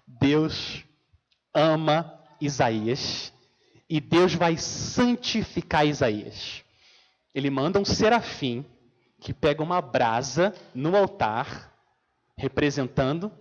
Deus 0.08 0.84
ama 1.54 2.20
Isaías 2.40 3.34
e 3.90 4.00
Deus 4.00 4.34
vai 4.34 4.58
santificar 4.58 5.86
Isaías. 5.86 6.64
Ele 7.34 7.50
manda 7.50 7.80
um 7.80 7.86
serafim 7.86 8.66
que 9.20 9.34
pega 9.34 9.62
uma 9.62 9.82
brasa 9.82 10.54
no 10.74 10.96
altar, 10.96 11.74
representando 12.38 13.26
o 13.26 13.32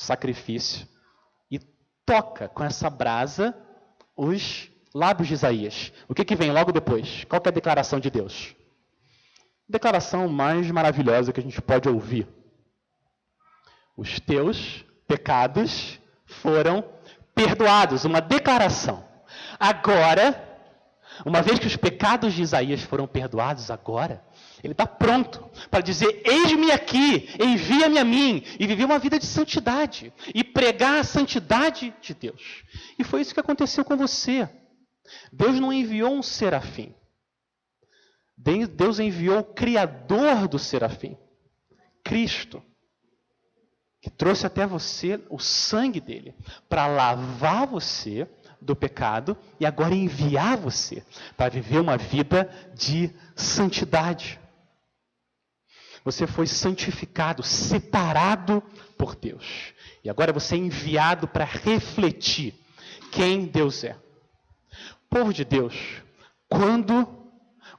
sacrifício, 0.00 0.88
e 1.50 1.58
toca 2.06 2.48
com 2.48 2.64
essa 2.64 2.88
brasa 2.88 3.54
os 4.16 4.70
lábios 4.94 5.28
de 5.28 5.34
Isaías. 5.34 5.92
O 6.08 6.14
que, 6.14 6.24
que 6.24 6.36
vem 6.36 6.52
logo 6.52 6.72
depois? 6.72 7.24
Qual 7.24 7.40
é 7.44 7.48
a 7.48 7.52
declaração 7.52 8.00
de 8.00 8.10
Deus? 8.10 8.54
Declaração 9.68 10.28
mais 10.28 10.70
maravilhosa 10.70 11.32
que 11.32 11.40
a 11.40 11.42
gente 11.42 11.60
pode 11.62 11.88
ouvir. 11.88 12.26
Os 13.96 14.18
teus 14.18 14.84
pecados 15.06 16.00
foram 16.24 16.84
perdoados. 17.34 18.04
Uma 18.04 18.20
declaração. 18.20 19.04
Agora, 19.58 20.50
uma 21.24 21.42
vez 21.42 21.58
que 21.58 21.66
os 21.66 21.76
pecados 21.76 22.32
de 22.32 22.42
Isaías 22.42 22.82
foram 22.82 23.06
perdoados, 23.06 23.70
agora, 23.70 24.24
ele 24.62 24.72
está 24.72 24.86
pronto 24.86 25.48
para 25.70 25.80
dizer: 25.80 26.22
Eis-me 26.24 26.70
aqui, 26.70 27.28
envia-me 27.38 27.98
a 27.98 28.04
mim, 28.04 28.42
e 28.58 28.66
viver 28.66 28.84
uma 28.84 28.98
vida 28.98 29.18
de 29.18 29.26
santidade, 29.26 30.12
e 30.34 30.42
pregar 30.42 30.98
a 30.98 31.04
santidade 31.04 31.94
de 32.00 32.14
Deus. 32.14 32.64
E 32.98 33.04
foi 33.04 33.20
isso 33.20 33.34
que 33.34 33.40
aconteceu 33.40 33.84
com 33.84 33.96
você. 33.96 34.48
Deus 35.32 35.58
não 35.60 35.72
enviou 35.72 36.12
um 36.12 36.22
serafim. 36.22 36.94
Deus 38.74 38.98
enviou 38.98 39.40
o 39.40 39.44
Criador 39.44 40.48
do 40.48 40.58
serafim, 40.58 41.16
Cristo, 42.02 42.62
que 44.00 44.08
trouxe 44.08 44.46
até 44.46 44.66
você 44.66 45.20
o 45.28 45.38
sangue 45.38 46.00
dele, 46.00 46.34
para 46.68 46.86
lavar 46.86 47.66
você 47.66 48.26
do 48.58 48.74
pecado 48.74 49.36
e 49.58 49.66
agora 49.66 49.94
enviar 49.94 50.56
você 50.56 51.04
para 51.36 51.50
viver 51.50 51.80
uma 51.80 51.98
vida 51.98 52.48
de 52.74 53.10
santidade. 53.36 54.40
Você 56.02 56.26
foi 56.26 56.46
santificado, 56.46 57.42
separado 57.42 58.62
por 58.96 59.14
Deus. 59.14 59.74
E 60.02 60.08
agora 60.08 60.32
você 60.32 60.54
é 60.54 60.58
enviado 60.58 61.28
para 61.28 61.44
refletir 61.44 62.54
quem 63.12 63.44
Deus 63.44 63.84
é 63.84 63.96
povo 65.10 65.34
de 65.34 65.44
Deus, 65.44 65.74
quando 66.48 67.06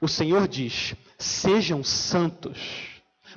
o 0.00 0.06
Senhor 0.06 0.46
diz, 0.46 0.94
sejam 1.18 1.82
santos, 1.82 2.58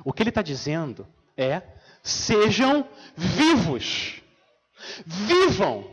o 0.04 0.12
que 0.12 0.22
ele 0.22 0.28
está 0.30 0.42
dizendo 0.42 1.06
é, 1.36 1.62
sejam 2.02 2.86
vivos. 3.16 4.22
Vivam. 5.04 5.84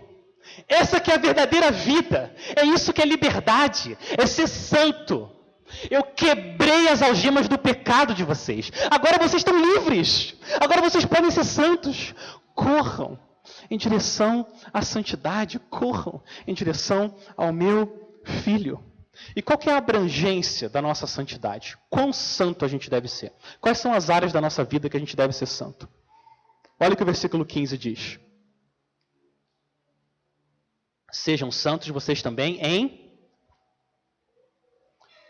Essa 0.68 1.00
que 1.00 1.10
é 1.10 1.16
a 1.16 1.20
verdadeira 1.20 1.72
vida. 1.72 2.36
É 2.56 2.64
isso 2.64 2.94
que 2.94 3.02
é 3.02 3.06
liberdade. 3.06 3.98
É 4.18 4.28
ser 4.28 4.48
santo. 4.48 5.30
Eu 5.90 6.04
quebrei 6.04 6.90
as 6.90 7.02
algemas 7.02 7.48
do 7.48 7.58
pecado 7.58 8.14
de 8.14 8.24
vocês. 8.24 8.72
Agora 8.92 9.18
vocês 9.18 9.40
estão 9.40 9.60
livres. 9.60 10.36
Agora 10.62 10.82
vocês 10.82 11.06
podem 11.06 11.32
ser 11.32 11.44
santos. 11.44 12.14
Corram 12.54 13.18
em 13.70 13.78
direção 13.78 14.48
à 14.74 14.82
santidade, 14.82 15.60
corram 15.60 16.22
em 16.48 16.54
direção 16.54 17.16
ao 17.36 17.52
meu 17.52 18.22
filho. 18.44 18.84
E 19.36 19.42
qual 19.42 19.60
é 19.68 19.72
a 19.72 19.78
abrangência 19.78 20.70
da 20.70 20.82
nossa 20.82 21.06
santidade? 21.06 21.78
Quão 21.90 22.12
santo 22.12 22.66
a 22.66 22.68
gente 22.68 22.90
deve 22.90 23.08
ser? 23.08 23.32
Quais 23.62 23.78
são 23.78 23.94
as 23.94 24.10
áreas 24.10 24.34
da 24.34 24.42
nossa 24.42 24.64
vida 24.64 24.90
que 24.90 24.98
a 24.98 25.00
gente 25.00 25.16
deve 25.16 25.34
ser 25.34 25.46
santo? 25.46 25.88
Olha 26.80 26.94
o 26.94 26.98
que 26.98 27.04
o 27.04 27.06
versículo 27.06 27.46
15 27.46 27.78
diz. 27.78 28.20
Sejam 31.12 31.52
santos 31.52 31.88
vocês 31.90 32.22
também 32.24 32.60
em 32.60 33.04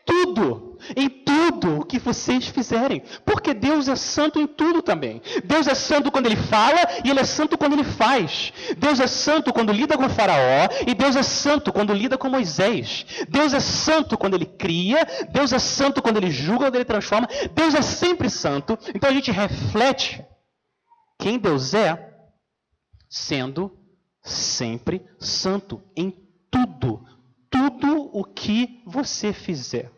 tudo, 0.06 0.73
em 0.96 1.10
tudo 1.10 1.80
o 1.80 1.86
que 1.86 2.00
vocês 2.00 2.48
fizerem, 2.48 3.02
porque 3.26 3.54
Deus 3.54 3.88
é 3.88 3.96
santo 3.96 4.40
em 4.40 4.48
tudo 4.48 4.82
também. 4.82 5.22
Deus 5.44 5.68
é 5.68 5.76
santo 5.76 6.12
quando 6.12 6.26
ele 6.26 6.36
fala 6.36 6.80
e 7.04 7.10
ele 7.10 7.20
é 7.20 7.24
santo 7.24 7.58
quando 7.58 7.74
ele 7.74 7.84
faz. 7.84 8.54
Deus 8.78 9.00
é 9.00 9.08
santo 9.08 9.54
quando 9.54 9.72
lida 9.72 9.98
com 9.98 10.10
Faraó 10.10 10.68
e 10.86 10.94
Deus 10.94 11.16
é 11.16 11.24
santo 11.24 11.72
quando 11.72 11.94
lida 11.94 12.18
com 12.18 12.30
Moisés. 12.30 13.06
Deus 13.30 13.54
é 13.54 13.60
santo 13.60 14.18
quando 14.18 14.36
ele 14.36 14.46
cria, 14.46 15.06
Deus 15.32 15.54
é 15.54 15.60
santo 15.60 16.02
quando 16.02 16.18
ele 16.18 16.32
julga, 16.32 16.66
quando 16.66 16.76
ele 16.76 16.86
transforma. 16.86 17.28
Deus 17.54 17.74
é 17.76 17.82
sempre 17.82 18.30
santo. 18.30 18.78
Então 18.94 19.10
a 19.10 19.14
gente 19.14 19.32
reflete 19.32 20.24
quem 21.20 21.38
Deus 21.38 21.74
é 21.74 22.12
sendo 23.10 23.72
sempre 24.22 25.06
santo 25.20 25.82
em 25.96 26.12
tudo 26.50 27.14
tudo 27.54 28.10
o 28.12 28.24
que 28.24 28.82
você 28.84 29.32
fizer, 29.32 29.92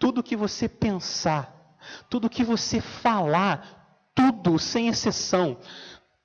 tudo 0.00 0.22
que 0.22 0.34
você 0.34 0.66
pensar, 0.66 1.76
tudo 2.08 2.30
que 2.30 2.42
você 2.42 2.80
falar, 2.80 4.10
tudo 4.14 4.58
sem 4.58 4.88
exceção, 4.88 5.58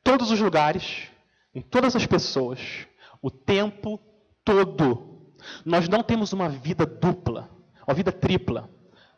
todos 0.02 0.32
os 0.32 0.40
lugares, 0.40 1.10
em 1.54 1.62
todas 1.62 1.94
as 1.94 2.06
pessoas, 2.06 2.88
o 3.22 3.30
tempo 3.30 4.00
todo. 4.46 5.36
Nós 5.66 5.90
não 5.90 6.02
temos 6.02 6.32
uma 6.32 6.48
vida 6.48 6.86
dupla, 6.86 7.50
uma 7.86 7.94
vida 7.94 8.14
tripla. 8.14 8.70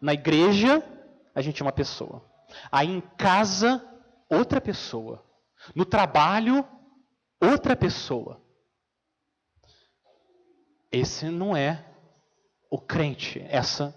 Na 0.01 0.13
igreja, 0.13 0.83
a 1.35 1.41
gente 1.41 1.61
é 1.61 1.65
uma 1.65 1.71
pessoa. 1.71 2.25
Aí 2.71 2.89
em 2.89 3.01
casa, 3.15 3.87
outra 4.27 4.59
pessoa. 4.59 5.23
No 5.75 5.85
trabalho, 5.85 6.65
outra 7.39 7.75
pessoa. 7.75 8.41
Esse 10.91 11.29
não 11.29 11.55
é 11.55 11.85
o 12.71 12.79
crente, 12.79 13.45
essa 13.49 13.93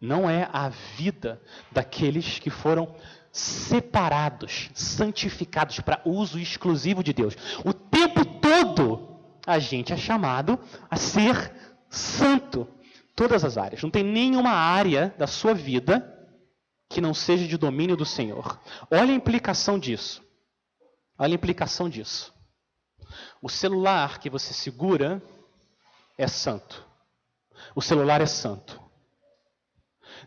não 0.00 0.28
é 0.28 0.48
a 0.52 0.68
vida 0.68 1.40
daqueles 1.72 2.38
que 2.38 2.50
foram 2.50 2.94
separados, 3.32 4.70
santificados 4.74 5.80
para 5.80 6.00
uso 6.04 6.38
exclusivo 6.38 7.02
de 7.02 7.12
Deus. 7.12 7.36
O 7.64 7.72
tempo 7.72 8.24
todo 8.24 9.20
a 9.46 9.58
gente 9.58 9.92
é 9.92 9.96
chamado 9.96 10.58
a 10.90 10.96
ser 10.96 11.52
santo. 11.88 12.68
Todas 13.14 13.44
as 13.44 13.56
áreas. 13.56 13.82
Não 13.82 13.90
tem 13.90 14.04
nenhuma 14.04 14.50
área 14.50 15.14
da 15.16 15.26
sua 15.26 15.54
vida 15.54 16.12
que 16.88 17.00
não 17.00 17.14
seja 17.14 17.46
de 17.46 17.56
domínio 17.56 17.96
do 17.96 18.04
Senhor. 18.04 18.60
Olha 18.90 19.12
a 19.12 19.16
implicação 19.16 19.78
disso. 19.78 20.22
Olha 21.18 21.32
a 21.32 21.34
implicação 21.34 21.88
disso. 21.88 22.34
O 23.40 23.48
celular 23.48 24.18
que 24.18 24.28
você 24.28 24.52
segura 24.52 25.22
é 26.18 26.26
santo. 26.26 26.84
O 27.74 27.80
celular 27.80 28.20
é 28.20 28.26
santo. 28.26 28.85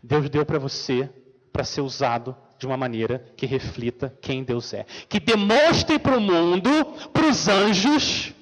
Deus 0.03 0.29
deu 0.29 0.45
para 0.45 0.59
você 0.59 1.09
para 1.51 1.63
ser 1.63 1.81
usado 1.81 2.35
de 2.57 2.65
uma 2.65 2.77
maneira 2.77 3.33
que 3.35 3.45
reflita 3.45 4.15
quem 4.21 4.43
Deus 4.43 4.73
é. 4.73 4.85
Que 5.07 5.19
demonstre 5.19 5.97
para 5.97 6.17
o 6.17 6.21
mundo, 6.21 6.69
para 7.13 7.27
os 7.27 7.47
anjos, 7.47 8.33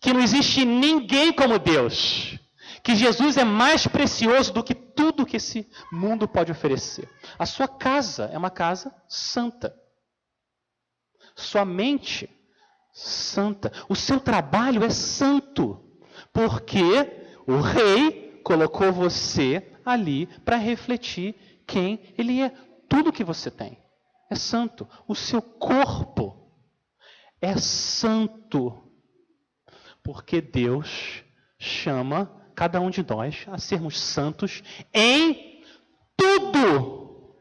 que 0.00 0.12
não 0.12 0.20
existe 0.20 0.64
ninguém 0.64 1.32
como 1.32 1.58
Deus. 1.58 2.38
Que 2.82 2.94
Jesus 2.94 3.36
é 3.36 3.44
mais 3.44 3.86
precioso 3.86 4.52
do 4.52 4.62
que 4.62 4.74
tudo 4.74 5.26
que 5.26 5.36
esse 5.36 5.68
mundo 5.90 6.28
pode 6.28 6.52
oferecer. 6.52 7.08
A 7.38 7.46
sua 7.46 7.66
casa 7.66 8.30
é 8.32 8.38
uma 8.38 8.50
casa 8.50 8.94
santa. 9.08 9.74
Sua 11.34 11.64
mente, 11.64 12.30
santa. 12.92 13.72
O 13.88 13.94
seu 13.94 14.20
trabalho 14.20 14.84
é 14.84 14.90
santo. 14.90 15.82
Porque 16.32 16.82
o 17.46 17.60
rei 17.60 18.40
colocou 18.44 18.92
você 18.92 19.75
ali 19.86 20.26
para 20.44 20.56
refletir 20.56 21.34
quem 21.66 22.00
ele 22.18 22.42
é. 22.42 22.50
Tudo 22.88 23.12
que 23.12 23.24
você 23.24 23.50
tem 23.50 23.78
é 24.30 24.34
santo. 24.34 24.86
O 25.06 25.14
seu 25.14 25.40
corpo 25.40 26.50
é 27.40 27.56
santo. 27.56 28.82
Porque 30.02 30.40
Deus 30.40 31.24
chama 31.58 32.30
cada 32.54 32.80
um 32.80 32.90
de 32.90 33.04
nós 33.08 33.46
a 33.48 33.58
sermos 33.58 33.98
santos 33.98 34.62
em 34.92 35.62
tudo. 36.16 37.34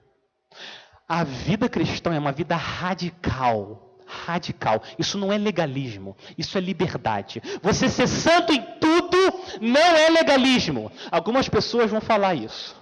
A 1.08 1.24
vida 1.24 1.68
cristã 1.70 2.14
é 2.14 2.20
uma 2.20 2.32
vida 2.32 2.56
radical 2.56 3.86
radical. 4.06 4.82
Isso 4.98 5.18
não 5.18 5.34
é 5.34 5.38
legalismo, 5.38 6.16
isso 6.38 6.58
é 6.58 6.62
liberdade. 6.62 7.42
Você 7.62 7.90
ser 7.90 8.08
santo 8.08 8.54
em 8.54 8.62
tudo 9.10 9.38
não 9.62 9.82
é 9.82 10.10
legalismo. 10.10 10.92
Algumas 11.12 11.50
pessoas 11.50 11.92
vão 11.92 12.02
falar 12.02 12.36
isso, 12.36 12.76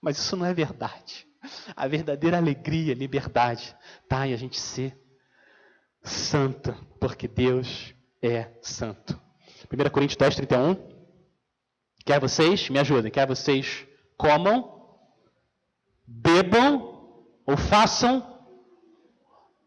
mas 0.00 0.18
isso 0.18 0.36
não 0.36 0.46
é 0.46 0.54
verdade. 0.54 1.26
A 1.74 1.86
verdadeira 1.86 2.36
alegria, 2.36 2.94
liberdade, 2.94 3.74
está 4.02 4.26
em 4.26 4.34
a 4.34 4.36
gente 4.36 4.60
ser 4.60 4.98
santo, 6.02 6.74
porque 6.98 7.26
Deus 7.26 7.94
é 8.22 8.50
santo. 8.62 9.20
1 9.72 9.90
Coríntios 9.90 10.16
10, 10.16 10.36
31. 10.36 10.76
Quer 12.04 12.20
vocês, 12.20 12.68
me 12.68 12.78
ajudem, 12.78 13.10
quer 13.10 13.26
vocês 13.26 13.86
comam, 14.16 14.98
bebam 16.06 16.90
ou 17.46 17.56
façam 17.56 18.38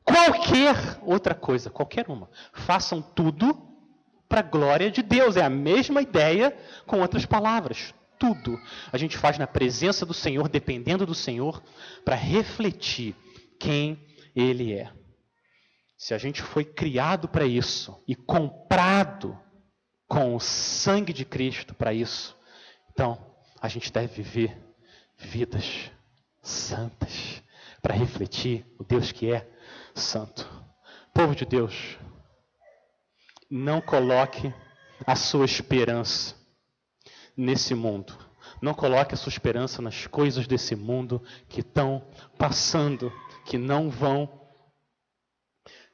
qualquer 0.04 1.00
outra 1.02 1.34
coisa, 1.34 1.70
qualquer 1.70 2.08
uma. 2.10 2.30
Façam 2.54 3.02
tudo 3.02 3.73
para 4.34 4.40
a 4.40 4.50
glória 4.50 4.90
de 4.90 5.04
Deus. 5.04 5.38
É 5.38 5.44
a 5.44 5.50
mesma 5.50 6.02
ideia 6.02 6.58
com 6.88 7.00
outras 7.02 7.24
palavras. 7.24 7.94
Tudo 8.18 8.60
a 8.92 8.98
gente 8.98 9.16
faz 9.16 9.38
na 9.38 9.46
presença 9.46 10.08
do 10.08 10.14
Senhor, 10.14 10.50
dependendo 10.50 11.06
do 11.06 11.14
Senhor, 11.14 11.62
para 12.04 12.16
refletir 12.16 13.16
quem 13.60 14.04
Ele 14.36 14.74
é. 14.74 14.92
Se 15.96 16.16
a 16.16 16.18
gente 16.18 16.42
foi 16.42 16.66
criado 16.66 17.28
para 17.28 17.46
isso 17.46 17.96
e 18.08 18.16
comprado 18.16 19.40
com 20.08 20.36
o 20.36 20.40
sangue 20.40 21.14
de 21.14 21.26
Cristo 21.26 21.76
para 21.76 21.94
isso, 21.94 22.36
então 22.92 23.24
a 23.62 23.68
gente 23.68 23.94
deve 23.94 24.24
viver 24.24 24.58
vidas 25.16 25.92
santas 26.42 27.44
para 27.84 27.94
refletir 27.94 28.66
o 28.80 28.84
Deus 28.84 29.12
que 29.12 29.32
é 29.32 29.48
santo. 29.94 30.50
Povo 31.14 31.36
de 31.36 31.46
Deus, 31.46 32.00
não 33.56 33.80
coloque 33.80 34.52
a 35.06 35.16
sua 35.16 35.46
esperança 35.46 36.36
nesse 37.38 37.76
mundo. 37.76 38.18
Não 38.60 38.74
coloque 38.74 39.14
a 39.14 39.18
sua 39.18 39.30
esperança 39.30 39.80
nas 39.80 40.08
coisas 40.08 40.48
desse 40.48 40.76
mundo 40.76 41.22
que 41.48 41.60
estão 41.60 42.04
passando, 42.36 43.14
que 43.46 43.60
não 43.60 43.92
vão 43.92 44.42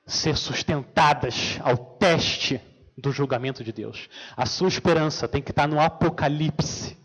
ser 0.07 0.37
sustentadas 0.37 1.59
ao 1.61 1.75
teste 1.75 2.61
do 2.97 3.11
julgamento 3.11 3.61
de 3.61 3.73
Deus. 3.73 4.07
A 4.37 4.45
sua 4.45 4.69
esperança 4.69 5.27
tem 5.27 5.41
que 5.41 5.51
estar 5.51 5.67
no 5.67 5.81
Apocalipse. 5.81 6.97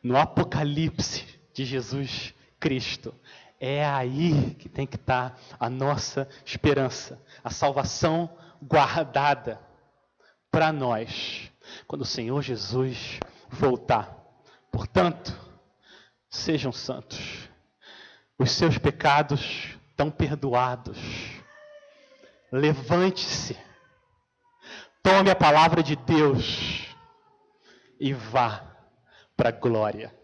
No 0.00 0.16
Apocalipse 0.16 1.26
de 1.52 1.64
Jesus 1.64 2.32
Cristo. 2.60 3.12
É 3.58 3.84
aí 3.84 4.54
que 4.60 4.68
tem 4.68 4.86
que 4.86 4.94
estar 4.94 5.36
a 5.58 5.68
nossa 5.68 6.28
esperança, 6.46 7.20
a 7.42 7.50
salvação 7.50 8.30
guardada 8.62 9.60
para 10.50 10.72
nós, 10.72 11.50
quando 11.86 12.02
o 12.02 12.06
Senhor 12.06 12.42
Jesus 12.42 13.18
voltar. 13.48 14.16
Portanto, 14.70 15.38
sejam 16.30 16.72
santos, 16.72 17.48
os 18.38 18.50
seus 18.50 18.78
pecados 18.78 19.76
estão 19.90 20.10
perdoados. 20.10 20.98
Levante-se, 22.50 23.58
tome 25.02 25.30
a 25.30 25.36
palavra 25.36 25.82
de 25.82 25.96
Deus 25.96 26.86
e 28.00 28.12
vá 28.12 28.64
para 29.36 29.50
a 29.50 29.52
glória. 29.52 30.14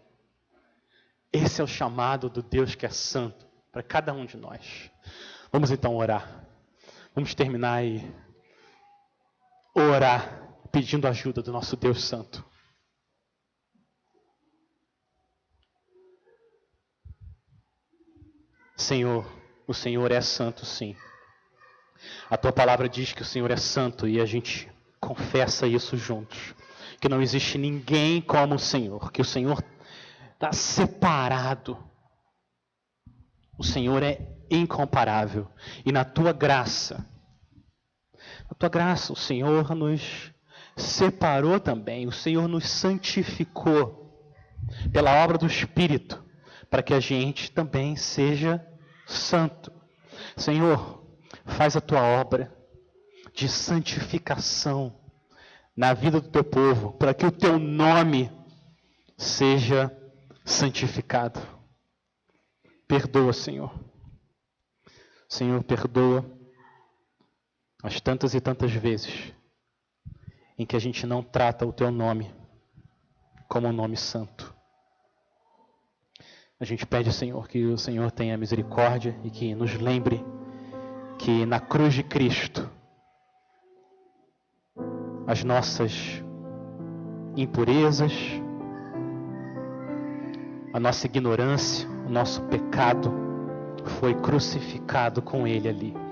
Esse 1.33 1.61
é 1.61 1.65
o 1.65 1.69
chamado 1.69 2.31
do 2.31 2.43
Deus 2.43 2.75
que 2.75 2.87
é 2.87 2.91
santo 2.91 3.47
para 3.73 3.83
cada 3.83 4.13
um 4.13 4.25
de 4.25 4.37
nós. 4.37 4.91
Vamos 5.53 5.71
então 5.71 5.97
orar. 5.97 6.47
Vamos 7.15 7.35
terminar 7.35 7.85
e 7.85 8.13
orar 9.75 10.43
pedindo 10.71 11.07
ajuda 11.07 11.43
do 11.43 11.53
nosso 11.53 11.77
Deus 11.77 12.05
Santo. 12.05 12.45
Senhor, 18.77 19.25
o 19.67 19.73
Senhor 19.73 20.11
é 20.13 20.21
santo, 20.21 20.67
sim. 20.67 20.97
A 22.29 22.37
tua 22.37 22.53
palavra 22.53 22.89
diz 22.89 23.13
que 23.13 23.23
o 23.23 23.25
Senhor 23.25 23.51
é 23.51 23.57
santo 23.57 24.07
e 24.07 24.21
a 24.21 24.27
gente 24.27 24.71
confessa 25.01 25.67
isso 25.67 25.97
juntos. 25.97 26.55
que 27.01 27.09
não 27.09 27.21
existe 27.21 27.59
ninguém 27.59 28.23
como 28.23 28.55
o 28.55 28.59
Senhor, 28.59 29.13
que 29.13 29.21
o 29.21 29.25
Senhor 29.25 29.63
está 30.33 30.53
separado. 30.53 31.77
O 33.59 33.63
Senhor 33.63 34.03
é 34.03 34.19
incomparável. 34.51 35.47
E 35.85 35.93
na 35.93 36.05
tua 36.05 36.33
graça, 36.33 37.07
na 38.55 38.59
tua 38.59 38.69
graça, 38.69 39.13
o 39.13 39.17
Senhor 39.17 39.75
nos 39.75 40.33
separou 40.77 41.59
também, 41.59 42.07
o 42.07 42.13
Senhor 42.13 42.47
nos 42.47 42.71
santificou 42.71 44.17
pela 44.93 45.25
obra 45.25 45.37
do 45.37 45.47
Espírito, 45.47 46.25
para 46.71 46.81
que 46.81 46.95
a 46.95 47.01
gente 47.01 47.51
também 47.51 47.97
seja 47.97 48.65
santo. 49.07 49.73
Senhor, 50.37 51.05
faz 51.45 51.77
a 51.77 51.81
tua 51.81 52.01
obra 52.01 52.57
de 53.35 53.49
santificação 53.49 55.01
na 55.77 55.93
vida 55.93 56.21
do 56.21 56.31
teu 56.31 56.45
povo, 56.45 56.93
para 56.93 57.13
que 57.13 57.27
o 57.27 57.33
teu 57.33 57.59
nome 57.59 58.31
seja 59.19 59.91
santificado. 60.45 61.41
Perdoa, 62.87 63.33
Senhor. 63.33 63.75
Senhor, 65.29 65.61
perdoa 65.65 66.44
as 67.85 68.01
tantas 68.01 68.35
e 68.35 68.41
tantas 68.41 68.73
vezes 68.73 69.35
em 70.59 70.65
que 70.65 70.75
a 70.75 70.79
gente 70.79 71.07
não 71.07 71.23
trata 71.23 71.67
o 71.67 71.73
teu 71.73 71.91
nome 71.91 72.35
como 73.47 73.69
um 73.69 73.73
nome 73.73 73.95
santo. 73.95 74.55
A 76.59 76.65
gente 76.65 76.87
pede, 76.87 77.13
Senhor, 77.13 77.47
que 77.47 77.63
o 77.67 77.77
Senhor 77.77 78.11
tenha 78.11 78.39
misericórdia 78.39 79.15
e 79.23 79.31
que 79.31 79.55
nos 79.55 79.75
lembre 79.75 80.25
que 81.19 81.45
na 81.45 81.61
cruz 81.61 81.93
de 81.93 82.03
Cristo 82.03 82.71
as 85.27 85.45
nossas 85.45 85.93
impurezas, 87.37 88.13
a 90.73 90.81
nossa 90.81 91.07
ignorância, 91.07 91.87
o 92.07 92.11
nosso 92.11 92.41
pecado 92.45 93.13
foi 94.01 94.15
crucificado 94.15 95.21
com 95.21 95.47
Ele 95.47 95.69
ali. 95.69 96.04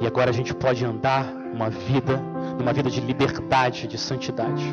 E 0.00 0.06
agora 0.06 0.30
a 0.30 0.32
gente 0.32 0.54
pode 0.54 0.84
andar 0.84 1.26
uma 1.52 1.68
vida, 1.68 2.18
uma 2.58 2.72
vida 2.72 2.90
de 2.90 3.00
liberdade, 3.00 3.86
de 3.86 3.98
santidade. 3.98 4.64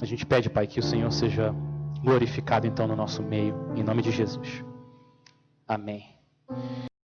A 0.00 0.06
gente 0.06 0.24
pede, 0.24 0.48
Pai, 0.48 0.66
que 0.66 0.80
o 0.80 0.82
Senhor 0.82 1.10
seja 1.12 1.54
glorificado 2.02 2.66
então 2.66 2.86
no 2.86 2.96
nosso 2.96 3.22
meio, 3.22 3.54
em 3.76 3.82
nome 3.82 4.00
de 4.00 4.10
Jesus. 4.10 4.64
Amém. 5.66 6.04